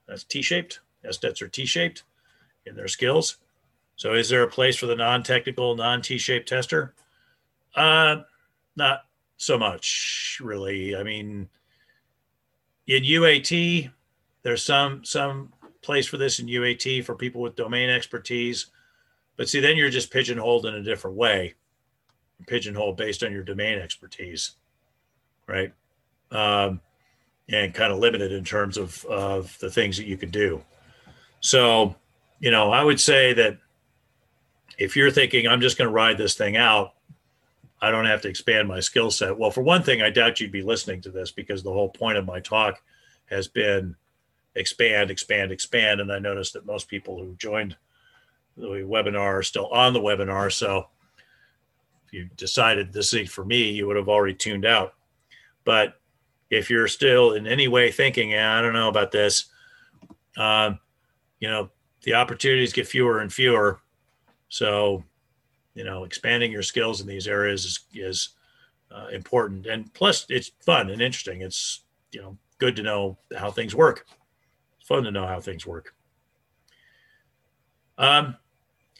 That's 0.08 0.24
T-shaped. 0.24 0.80
SDETs 1.04 1.42
are 1.42 1.48
T-shaped 1.48 2.04
in 2.66 2.76
their 2.76 2.88
skills. 2.88 3.36
So 3.96 4.14
is 4.14 4.28
there 4.28 4.42
a 4.42 4.48
place 4.48 4.76
for 4.76 4.86
the 4.86 4.96
non-technical, 4.96 5.76
non-T-shaped 5.76 6.48
tester? 6.48 6.94
Uh, 7.74 8.22
not 8.76 9.04
so 9.36 9.58
much 9.58 10.38
really. 10.42 10.96
I 10.96 11.02
mean, 11.02 11.48
in 12.86 13.02
UAT, 13.02 13.90
there's 14.42 14.62
some 14.62 15.04
some 15.04 15.52
place 15.82 16.06
for 16.06 16.16
this 16.16 16.38
in 16.38 16.46
UAT 16.46 17.04
for 17.04 17.14
people 17.14 17.40
with 17.40 17.56
domain 17.56 17.90
expertise, 17.90 18.66
but 19.36 19.48
see, 19.48 19.60
then 19.60 19.76
you're 19.76 19.90
just 19.90 20.10
pigeonholed 20.10 20.66
in 20.66 20.74
a 20.74 20.82
different 20.82 21.16
way, 21.16 21.54
pigeonholed 22.46 22.96
based 22.96 23.22
on 23.22 23.32
your 23.32 23.42
domain 23.42 23.78
expertise, 23.78 24.52
right? 25.46 25.72
Um, 26.30 26.80
and 27.48 27.74
kind 27.74 27.92
of 27.92 27.98
limited 27.98 28.32
in 28.32 28.44
terms 28.44 28.76
of 28.76 29.04
of 29.06 29.56
the 29.60 29.70
things 29.70 29.96
that 29.96 30.06
you 30.06 30.16
can 30.16 30.30
do. 30.30 30.62
So, 31.40 31.96
you 32.40 32.50
know, 32.50 32.70
I 32.70 32.82
would 32.82 33.00
say 33.00 33.32
that 33.34 33.58
if 34.78 34.96
you're 34.96 35.10
thinking 35.10 35.46
I'm 35.46 35.60
just 35.60 35.78
going 35.78 35.88
to 35.88 35.94
ride 35.94 36.18
this 36.18 36.34
thing 36.34 36.56
out, 36.56 36.94
I 37.80 37.90
don't 37.90 38.06
have 38.06 38.22
to 38.22 38.28
expand 38.28 38.68
my 38.68 38.80
skill 38.80 39.10
set. 39.10 39.38
Well, 39.38 39.50
for 39.50 39.62
one 39.62 39.82
thing, 39.82 40.02
I 40.02 40.10
doubt 40.10 40.40
you'd 40.40 40.52
be 40.52 40.62
listening 40.62 41.00
to 41.02 41.10
this 41.10 41.30
because 41.30 41.62
the 41.62 41.72
whole 41.72 41.90
point 41.90 42.16
of 42.16 42.24
my 42.24 42.40
talk 42.40 42.82
has 43.26 43.46
been 43.48 43.94
expand, 44.54 45.10
expand, 45.10 45.52
expand. 45.52 46.00
And 46.00 46.12
I 46.12 46.18
noticed 46.18 46.54
that 46.54 46.66
most 46.66 46.88
people 46.88 47.18
who 47.18 47.34
joined 47.36 47.76
the 48.56 48.66
webinar 48.66 49.38
are 49.38 49.42
still 49.42 49.66
on 49.68 49.92
the 49.92 50.00
webinar. 50.00 50.52
So 50.52 50.86
if 52.06 52.12
you 52.12 52.28
decided 52.36 52.92
this 52.92 53.12
is 53.12 53.28
for 53.28 53.44
me, 53.44 53.70
you 53.70 53.86
would 53.86 53.96
have 53.96 54.08
already 54.08 54.34
tuned 54.34 54.64
out. 54.64 54.94
But 55.64 56.00
if 56.50 56.70
you're 56.70 56.88
still 56.88 57.32
in 57.32 57.46
any 57.46 57.68
way 57.68 57.90
thinking, 57.90 58.30
yeah, 58.30 58.56
I 58.56 58.62
don't 58.62 58.72
know 58.72 58.88
about 58.88 59.10
this, 59.10 59.46
um, 60.36 60.78
you 61.40 61.48
know, 61.48 61.70
the 62.04 62.14
opportunities 62.14 62.72
get 62.72 62.86
fewer 62.86 63.20
and 63.20 63.32
fewer. 63.32 63.80
So 64.48 65.02
you 65.74 65.84
know 65.84 66.04
expanding 66.04 66.52
your 66.52 66.62
skills 66.62 67.00
in 67.00 67.06
these 67.06 67.26
areas 67.26 67.64
is, 67.64 67.80
is 67.94 68.28
uh, 68.94 69.08
important 69.08 69.66
and 69.66 69.92
plus 69.92 70.24
it's 70.28 70.52
fun 70.60 70.90
and 70.90 71.02
interesting 71.02 71.42
it's 71.42 71.80
you 72.12 72.22
know 72.22 72.36
good 72.58 72.76
to 72.76 72.82
know 72.82 73.18
how 73.36 73.50
things 73.50 73.74
work 73.74 74.06
it's 74.78 74.86
fun 74.86 75.02
to 75.02 75.10
know 75.10 75.26
how 75.26 75.40
things 75.40 75.66
work 75.66 75.94
um, 77.98 78.36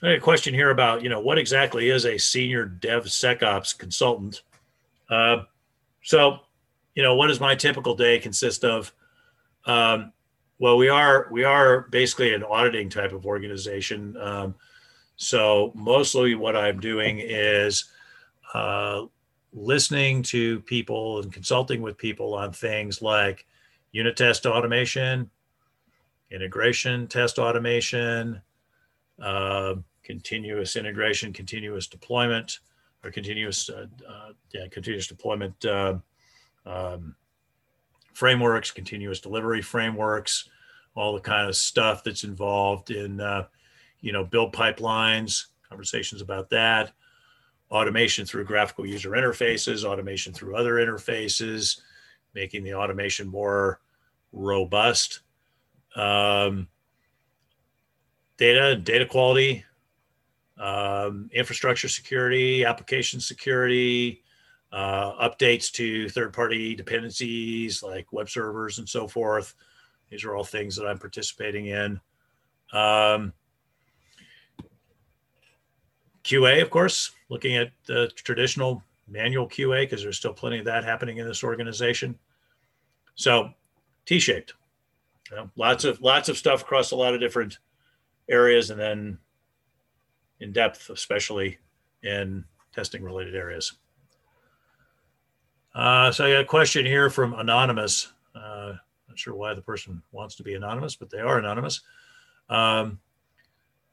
I 0.03 0.11
have 0.11 0.19
a 0.19 0.21
question 0.21 0.55
here 0.55 0.71
about 0.71 1.03
you 1.03 1.09
know 1.09 1.21
what 1.21 1.39
exactly 1.39 1.91
is 1.91 2.05
a 2.05 2.19
senior 2.19 2.67
DevSecOps 2.67 3.77
consultant. 3.77 4.43
Uh, 5.11 5.43
so, 6.03 6.41
you 6.95 7.03
know, 7.03 7.17
what 7.17 7.27
does 7.27 7.41
my 7.41 7.57
typical 7.57 7.97
day 7.97 8.19
consist 8.19 8.65
of? 8.65 8.93
Um, 9.67 10.13
well, 10.65 10.79
we 10.79 10.89
are 10.89 11.29
we 11.31 11.45
are 11.45 11.83
basically 11.91 12.33
an 12.33 12.43
auditing 12.43 12.89
type 12.89 13.13
of 13.13 13.27
organization. 13.27 14.17
Um, 14.17 14.55
so 15.17 15.73
mostly 15.75 16.37
what 16.37 16.57
I'm 16.57 16.81
doing 16.81 17.19
is 17.19 17.85
uh, 18.55 19.03
listening 19.53 20.23
to 20.23 20.61
people 20.61 21.21
and 21.21 21.31
consulting 21.31 21.83
with 21.83 21.99
people 21.99 22.33
on 22.33 22.55
things 22.55 23.03
like 23.03 23.45
unit 23.93 24.17
test 24.17 24.47
automation, 24.47 25.29
integration 26.31 27.09
test 27.09 27.39
automation, 27.39 28.41
uh, 29.21 29.75
continuous 30.03 30.77
integration, 30.77 31.35
continuous 31.35 31.89
deployment, 31.89 32.61
or 33.05 33.11
continuous 33.11 33.69
uh, 33.69 33.85
uh 34.09 34.31
yeah 34.55 34.67
continuous 34.71 35.09
deployment 35.09 35.63
uh, 35.67 35.99
um, 36.65 37.15
frameworks, 38.15 38.71
continuous 38.71 39.21
delivery 39.21 39.61
frameworks, 39.61 40.49
all 40.95 41.15
the 41.15 41.21
kind 41.21 41.49
of 41.49 41.57
stuff 41.57 42.05
that's 42.05 42.25
involved 42.25 42.91
in 42.91 43.21
uh, 43.21 43.47
you 44.01 44.13
know, 44.13 44.23
build 44.23 44.53
pipelines, 44.53 45.47
conversations 45.67 46.21
about 46.21 46.51
that, 46.51 46.93
automation 47.71 48.27
through 48.27 48.45
graphical 48.45 48.85
user 48.85 49.11
interfaces, 49.11 49.83
automation 49.85 50.33
through 50.33 50.55
other 50.55 50.75
interfaces, 50.75 51.81
making 52.35 52.63
the 52.63 52.75
automation 52.75 53.27
more 53.27 53.81
robust. 54.33 55.21
Um, 55.97 56.69
data, 58.37 58.77
data 58.77 59.07
quality, 59.07 59.65
um, 60.59 61.31
infrastructure 61.33 61.89
security, 61.89 62.65
application 62.65 63.21
security, 63.21 64.23
uh, 64.71 65.29
updates 65.29 65.73
to 65.73 66.09
third-party 66.11 66.75
dependencies 66.75 67.83
like 67.83 68.13
web 68.13 68.29
servers 68.29 68.79
and 68.79 68.89
so 68.89 69.09
forth. 69.09 69.55
These 70.11 70.25
are 70.25 70.35
all 70.35 70.45
things 70.45 70.77
that 70.77 70.87
I'm 70.87 70.99
participating 70.99 71.67
in. 71.67 72.01
Um, 72.73 73.33
QA, 76.25 76.63
of 76.63 76.71
course, 76.71 77.11
looking 77.29 77.57
at 77.57 77.71
the 77.87 78.11
traditional 78.15 78.83
manual 79.07 79.49
QA 79.49 79.83
because 79.83 80.03
there's 80.03 80.17
still 80.17 80.33
plenty 80.33 80.59
of 80.59 80.65
that 80.65 80.85
happening 80.85 81.19
in 81.19 81.27
this 81.27 81.45
organization. 81.45 82.19
So 83.15 83.51
T-shaped, 84.07 84.55
you 85.31 85.37
know, 85.37 85.51
lots 85.57 85.85
of 85.85 86.01
lots 86.01 86.29
of 86.29 86.37
stuff 86.37 86.63
across 86.63 86.91
a 86.91 86.97
lot 86.97 87.15
of 87.15 87.21
different 87.21 87.59
areas, 88.29 88.71
and 88.71 88.81
then 88.81 89.19
in 90.41 90.53
depth, 90.53 90.91
especially 90.91 91.59
in 92.03 92.45
testing 92.73 93.03
related 93.03 93.35
areas. 93.35 93.73
Uh, 95.75 96.11
so 96.11 96.25
I 96.25 96.33
got 96.33 96.41
a 96.41 96.45
question 96.45 96.87
here 96.87 97.11
from 97.11 97.35
anonymous. 97.35 98.13
Uh, 98.35 98.75
not 99.15 99.19
sure 99.21 99.35
why 99.35 99.55
the 99.55 99.63
person 99.63 100.03
wants 100.11 100.35
to 100.35 100.43
be 100.43 100.55
anonymous, 100.55 100.97
but 100.97 101.09
they 101.09 101.21
are 101.21 101.39
anonymous. 101.39 101.83
Um, 102.49 102.99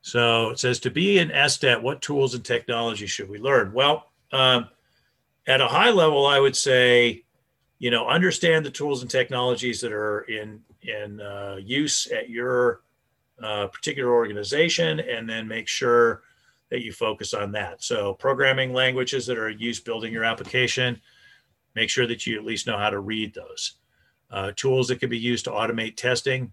so 0.01 0.49
it 0.49 0.59
says 0.59 0.79
to 0.79 0.89
be 0.89 1.19
an 1.19 1.29
SDET, 1.29 1.83
what 1.83 2.01
tools 2.01 2.33
and 2.33 2.43
technology 2.43 3.05
should 3.05 3.29
we 3.29 3.37
learn? 3.37 3.71
Well, 3.71 4.07
um, 4.31 4.67
at 5.45 5.61
a 5.61 5.67
high 5.67 5.91
level, 5.91 6.25
I 6.25 6.39
would 6.39 6.55
say, 6.55 7.23
you 7.77 7.91
know, 7.91 8.07
understand 8.07 8.65
the 8.65 8.71
tools 8.71 9.03
and 9.03 9.11
technologies 9.11 9.79
that 9.81 9.91
are 9.91 10.21
in 10.21 10.61
in 10.81 11.21
uh, 11.21 11.57
use 11.63 12.07
at 12.07 12.27
your 12.29 12.81
uh, 13.43 13.67
particular 13.67 14.11
organization, 14.11 14.99
and 14.99 15.29
then 15.29 15.47
make 15.47 15.67
sure 15.67 16.23
that 16.69 16.83
you 16.83 16.91
focus 16.91 17.35
on 17.35 17.51
that. 17.51 17.83
So, 17.83 18.13
programming 18.15 18.73
languages 18.73 19.27
that 19.27 19.37
are 19.37 19.49
used 19.49 19.85
building 19.85 20.11
your 20.11 20.23
application, 20.23 20.99
make 21.75 21.91
sure 21.91 22.07
that 22.07 22.25
you 22.25 22.37
at 22.37 22.45
least 22.45 22.65
know 22.65 22.77
how 22.77 22.89
to 22.89 22.99
read 22.99 23.35
those. 23.35 23.75
Uh, 24.31 24.51
tools 24.55 24.87
that 24.87 24.99
can 24.99 25.09
be 25.09 25.17
used 25.17 25.45
to 25.45 25.51
automate 25.51 25.97
testing, 25.97 26.51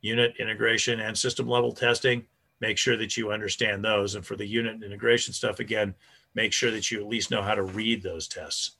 unit 0.00 0.34
integration, 0.38 1.00
and 1.00 1.16
system 1.16 1.46
level 1.46 1.72
testing 1.72 2.26
make 2.60 2.78
sure 2.78 2.96
that 2.96 3.16
you 3.16 3.32
understand 3.32 3.84
those. 3.84 4.14
And 4.14 4.24
for 4.24 4.36
the 4.36 4.46
unit 4.46 4.82
integration 4.82 5.34
stuff, 5.34 5.60
again, 5.60 5.94
make 6.34 6.52
sure 6.52 6.70
that 6.70 6.90
you 6.90 7.00
at 7.00 7.06
least 7.06 7.30
know 7.30 7.42
how 7.42 7.54
to 7.54 7.62
read 7.62 8.02
those 8.02 8.28
tests. 8.28 8.72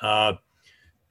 Uh, 0.00 0.34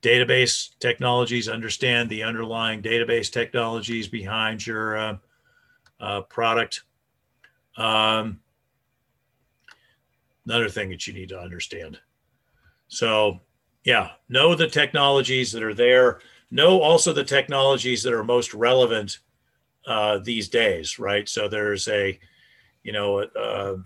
database 0.01 0.77
technologies, 0.79 1.49
understand 1.49 2.09
the 2.09 2.23
underlying 2.23 2.81
database 2.81 3.31
technologies 3.31 4.07
behind 4.07 4.65
your 4.65 4.97
uh, 4.97 5.17
uh, 5.99 6.21
product. 6.21 6.83
Um, 7.77 8.39
another 10.45 10.69
thing 10.69 10.89
that 10.89 11.07
you 11.07 11.13
need 11.13 11.29
to 11.29 11.39
understand. 11.39 11.99
So, 12.87 13.39
Yeah, 13.85 14.09
know 14.27 14.55
the 14.55 14.67
technologies 14.67 15.51
that 15.53 15.63
are 15.63 15.73
there. 15.73 16.19
Know 16.51 16.81
also 16.81 17.13
the 17.13 17.23
technologies 17.23 18.03
that 18.03 18.13
are 18.13 18.23
most 18.23 18.53
relevant 18.53 19.19
uh, 19.85 20.17
these 20.17 20.49
days, 20.49 20.97
right? 20.99 21.29
So 21.29 21.47
there's 21.47 21.87
a, 21.87 22.19
you 22.83 22.91
know, 22.91 23.19
uh, 23.19 23.77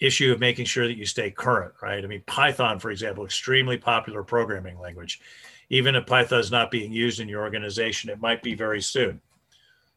issue 0.00 0.32
of 0.32 0.40
making 0.40 0.64
sure 0.64 0.86
that 0.86 0.96
you 0.96 1.04
stay 1.04 1.30
current, 1.30 1.74
right? 1.82 2.02
I 2.02 2.06
mean, 2.06 2.22
Python, 2.26 2.78
for 2.78 2.90
example, 2.90 3.24
extremely 3.24 3.76
popular 3.76 4.22
programming 4.22 4.78
language. 4.78 5.20
Even 5.68 5.94
if 5.94 6.06
Python 6.06 6.40
is 6.40 6.50
not 6.50 6.70
being 6.70 6.92
used 6.92 7.20
in 7.20 7.28
your 7.28 7.42
organization, 7.42 8.10
it 8.10 8.20
might 8.20 8.42
be 8.42 8.54
very 8.54 8.80
soon. 8.80 9.20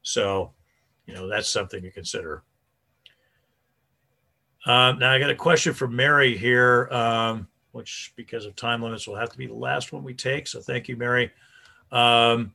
So, 0.02 0.54
you 1.06 1.14
know, 1.14 1.28
that's 1.28 1.50
something 1.50 1.82
to 1.82 1.92
consider. 1.92 2.44
Um, 4.66 5.00
now 5.00 5.12
I 5.12 5.20
got 5.20 5.30
a 5.30 5.36
question 5.36 5.74
from 5.74 5.96
Mary 5.96 6.38
here, 6.38 6.90
um, 6.92 7.48
which 7.78 8.12
because 8.16 8.46
of 8.46 8.56
time 8.56 8.82
limits 8.82 9.08
will 9.08 9.16
have 9.16 9.30
to 9.30 9.38
be 9.38 9.48
the 9.48 9.54
last 9.54 9.94
one 9.94 10.04
we 10.04 10.14
take. 10.14 10.48
So 10.48 10.60
thank 10.60 10.90
you, 10.90 10.98
Mary. 10.98 11.32
Um, 11.92 12.54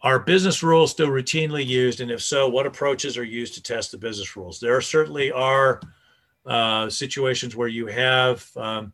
are 0.00 0.20
business 0.20 0.62
rules 0.62 0.92
still 0.92 1.08
routinely 1.08 1.66
used? 1.66 2.00
And 2.00 2.10
if 2.10 2.22
so, 2.22 2.48
what 2.48 2.66
approaches 2.66 3.18
are 3.18 3.24
used 3.24 3.54
to 3.54 3.62
test 3.62 3.90
the 3.90 3.98
business 3.98 4.36
rules? 4.36 4.60
There 4.60 4.80
certainly 4.80 5.32
are 5.32 5.80
uh, 6.46 6.88
situations 6.88 7.56
where 7.56 7.68
you 7.68 7.86
have 7.86 8.48
um, 8.56 8.92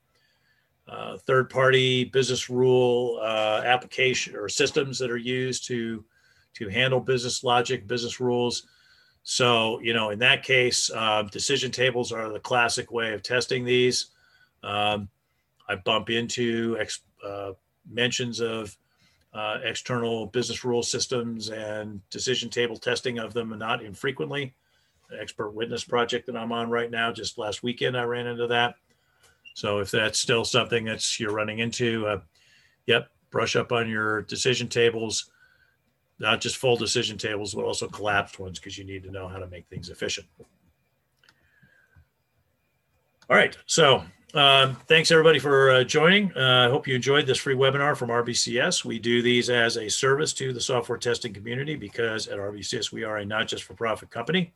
uh, 0.89 1.19
third 1.19 1.51
party 1.51 2.05
business 2.05 2.49
rule 2.49 3.19
uh, 3.23 3.63
application 3.65 4.35
or 4.35 4.49
systems 4.49 4.99
that 4.99 5.11
are 5.11 5.17
used 5.17 5.67
to 5.67 6.05
to 6.55 6.69
handle 6.69 6.99
business 6.99 7.45
logic, 7.45 7.87
business 7.87 8.19
rules. 8.19 8.67
So, 9.23 9.79
you 9.81 9.93
know, 9.93 10.11
in 10.11 10.19
that 10.21 10.43
case, 10.43 10.91
uh, 10.91 11.23
decision 11.31 11.71
tables 11.71 12.11
are 12.11 12.33
the 12.33 12.41
classic 12.41 12.91
way 12.91 13.13
of 13.13 13.23
testing 13.23 13.65
these. 13.65 14.07
Um, 14.63 15.09
I 15.69 15.77
bump 15.77 16.11
into 16.11 16.77
ex- 16.81 17.03
uh, 17.25 17.53
mentions 17.89 18.41
of 18.41 18.77
uh, 19.33 19.59
external 19.63 20.27
business 20.27 20.65
rule 20.65 20.83
systems 20.83 21.51
and 21.51 22.01
decision 22.11 22.51
table 22.51 22.77
testing 22.77 23.19
of 23.19 23.33
them 23.33 23.57
not 23.59 23.83
infrequently. 23.83 24.55
The 25.09 25.21
expert 25.21 25.51
witness 25.51 25.85
project 25.85 26.27
that 26.27 26.37
I'm 26.37 26.53
on 26.53 26.71
right 26.71 26.91
now, 26.91 27.13
just 27.13 27.39
last 27.39 27.63
weekend, 27.63 27.97
I 27.97 28.05
ran 28.05 28.27
into 28.27 28.47
that. 28.49 28.75
So 29.55 29.79
if 29.79 29.91
that's 29.91 30.21
still 30.21 30.45
something 30.45 30.85
that's 30.85 31.19
you're 31.19 31.33
running 31.33 31.59
into, 31.59 32.07
uh, 32.07 32.21
yep, 32.87 33.11
brush 33.31 33.57
up 33.57 33.73
on 33.73 33.89
your 33.89 34.23
decision 34.23 34.69
tables, 34.69 35.31
not 36.19 36.41
just 36.41 36.57
full 36.57 36.77
decision 36.77 37.19
tables, 37.19 37.55
but 37.55 37.65
also 37.65 37.89
collapsed 37.89 38.39
ones 38.39 38.59
because 38.59 38.79
you 38.79 38.85
need 38.85 39.03
to 39.05 39.11
know 39.11 39.27
how 39.29 39.39
to 39.39 39.47
make 39.49 39.67
things 39.69 39.89
efficient. 39.89 40.27
All 43.29 43.37
right, 43.37 43.57
so 43.67 44.05
um, 44.35 44.77
thanks 44.87 45.11
everybody 45.11 45.39
for 45.39 45.71
uh, 45.71 45.85
joining. 45.85 46.37
Uh, 46.37 46.67
I 46.67 46.71
hope 46.71 46.87
you 46.87 46.95
enjoyed 46.95 47.27
this 47.27 47.39
free 47.39 47.55
webinar 47.55 47.97
from 47.97 48.11
RBCS. 48.11 48.85
We 48.85 48.99
do 48.99 49.23
these 49.23 49.51
as 49.51 49.77
a 49.77 49.89
service 49.89 50.33
to 50.35 50.53
the 50.53 50.61
software 50.61 50.99
testing 50.99 51.33
community 51.33 51.77
because 51.77 52.29
at 52.29 52.39
RBCS 52.39 52.93
we 52.93 53.05
are 53.05 53.19
a 53.19 53.25
not 53.25 53.49
just 53.49 53.65
for 53.65 53.75
profit 53.75 54.11
company. 54.11 54.53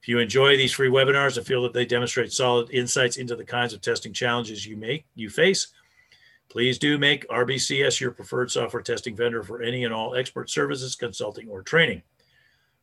If 0.00 0.08
you 0.08 0.18
enjoy 0.18 0.56
these 0.56 0.72
free 0.72 0.88
webinars 0.88 1.36
and 1.36 1.46
feel 1.46 1.62
that 1.62 1.72
they 1.72 1.84
demonstrate 1.84 2.32
solid 2.32 2.70
insights 2.70 3.16
into 3.16 3.34
the 3.34 3.44
kinds 3.44 3.72
of 3.72 3.80
testing 3.80 4.12
challenges 4.12 4.64
you 4.64 4.76
make 4.76 5.04
you 5.14 5.30
face, 5.30 5.68
please 6.48 6.78
do 6.78 6.96
make 6.96 7.28
RBCS 7.28 7.98
your 7.98 8.12
preferred 8.12 8.50
software 8.50 8.82
testing 8.82 9.16
vendor 9.16 9.42
for 9.42 9.62
any 9.62 9.84
and 9.84 9.92
all 9.92 10.14
expert 10.14 10.48
services, 10.48 10.94
consulting, 10.94 11.48
or 11.48 11.62
training. 11.62 12.02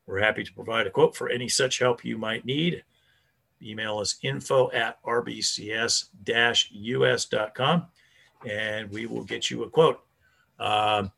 We're 0.06 0.20
happy 0.20 0.44
to 0.44 0.54
provide 0.54 0.86
a 0.86 0.92
quote 0.92 1.16
for 1.16 1.30
any 1.30 1.48
such 1.48 1.80
help 1.80 2.04
you 2.04 2.18
might 2.18 2.44
need. 2.44 2.84
Email 3.64 4.00
us 4.00 4.18
info 4.24 4.72
at 4.72 5.02
rbcs-us.com 5.04 6.08
and 8.46 8.90
we 8.92 9.06
will 9.06 9.24
get 9.24 9.50
you 9.50 9.64
a 9.64 9.70
quote. 9.70 10.02
Um, 10.60 11.12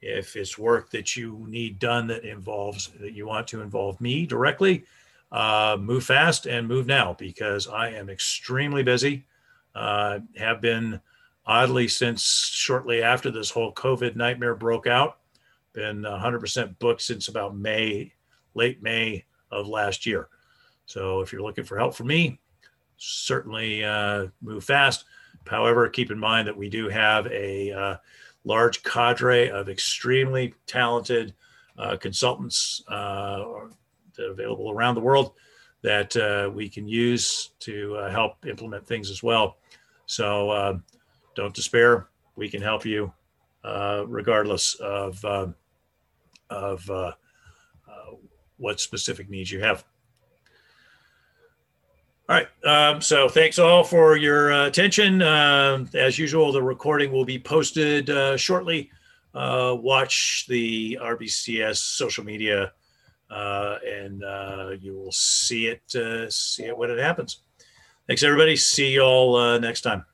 if 0.00 0.36
it's 0.36 0.56
work 0.56 0.90
that 0.90 1.16
you 1.16 1.44
need 1.48 1.78
done 1.78 2.06
that 2.06 2.24
involves 2.24 2.90
that 3.00 3.14
you 3.14 3.26
want 3.26 3.48
to 3.48 3.60
involve 3.62 4.00
me 4.00 4.26
directly, 4.26 4.84
uh, 5.32 5.76
move 5.78 6.04
fast 6.04 6.46
and 6.46 6.68
move 6.68 6.86
now 6.86 7.14
because 7.18 7.66
I 7.66 7.90
am 7.90 8.08
extremely 8.08 8.82
busy. 8.82 9.26
Uh, 9.74 10.20
have 10.36 10.60
been 10.60 11.00
oddly 11.46 11.88
since 11.88 12.22
shortly 12.52 13.02
after 13.02 13.30
this 13.30 13.50
whole 13.50 13.72
COVID 13.74 14.16
nightmare 14.16 14.54
broke 14.54 14.86
out. 14.86 15.18
Been 15.72 16.02
100% 16.02 16.78
booked 16.78 17.02
since 17.02 17.28
about 17.28 17.56
May, 17.56 18.12
late 18.54 18.82
May 18.82 19.24
of 19.50 19.66
last 19.68 20.06
year. 20.06 20.28
So 20.88 21.20
if 21.20 21.32
you're 21.32 21.42
looking 21.42 21.64
for 21.64 21.76
help 21.76 21.94
from 21.94 22.06
me, 22.06 22.40
certainly 22.96 23.84
uh, 23.84 24.28
move 24.40 24.64
fast. 24.64 25.04
However, 25.46 25.86
keep 25.88 26.10
in 26.10 26.18
mind 26.18 26.48
that 26.48 26.56
we 26.56 26.70
do 26.70 26.88
have 26.88 27.26
a 27.26 27.70
uh, 27.70 27.96
large 28.44 28.82
cadre 28.82 29.50
of 29.50 29.68
extremely 29.68 30.54
talented 30.66 31.34
uh, 31.76 31.98
consultants 31.98 32.82
uh, 32.88 33.44
available 34.18 34.70
around 34.70 34.94
the 34.94 35.02
world 35.02 35.34
that 35.82 36.16
uh, 36.16 36.50
we 36.52 36.70
can 36.70 36.88
use 36.88 37.50
to 37.60 37.94
uh, 37.96 38.10
help 38.10 38.46
implement 38.46 38.86
things 38.86 39.10
as 39.10 39.22
well. 39.22 39.58
So 40.06 40.80
don't 41.36 41.54
despair. 41.54 42.08
We 42.34 42.48
can 42.48 42.62
help 42.62 42.86
you 42.86 43.12
regardless 43.62 44.74
of 44.76 45.22
of 46.48 46.90
what 48.56 48.80
specific 48.80 49.28
needs 49.28 49.52
you 49.52 49.60
have. 49.60 49.84
All 52.28 52.36
right. 52.36 52.48
Um, 52.62 53.00
so 53.00 53.26
thanks 53.26 53.58
all 53.58 53.82
for 53.82 54.14
your 54.14 54.52
uh, 54.52 54.66
attention. 54.66 55.22
Uh, 55.22 55.86
as 55.94 56.18
usual, 56.18 56.52
the 56.52 56.62
recording 56.62 57.10
will 57.10 57.24
be 57.24 57.38
posted 57.38 58.10
uh, 58.10 58.36
shortly. 58.36 58.90
Uh, 59.34 59.74
watch 59.80 60.44
the 60.46 60.98
RBCS 61.00 61.76
social 61.76 62.24
media, 62.24 62.72
uh, 63.30 63.78
and 63.86 64.22
uh, 64.24 64.72
you 64.78 64.92
will 64.92 65.12
see 65.12 65.68
it. 65.68 66.30
see 66.30 66.64
it 66.64 66.76
when 66.76 66.90
it 66.90 66.98
happens. 66.98 67.40
Thanks, 68.06 68.22
everybody. 68.22 68.56
See 68.56 68.92
you 68.92 69.00
all 69.00 69.58
next 69.58 69.80
time. 69.80 70.04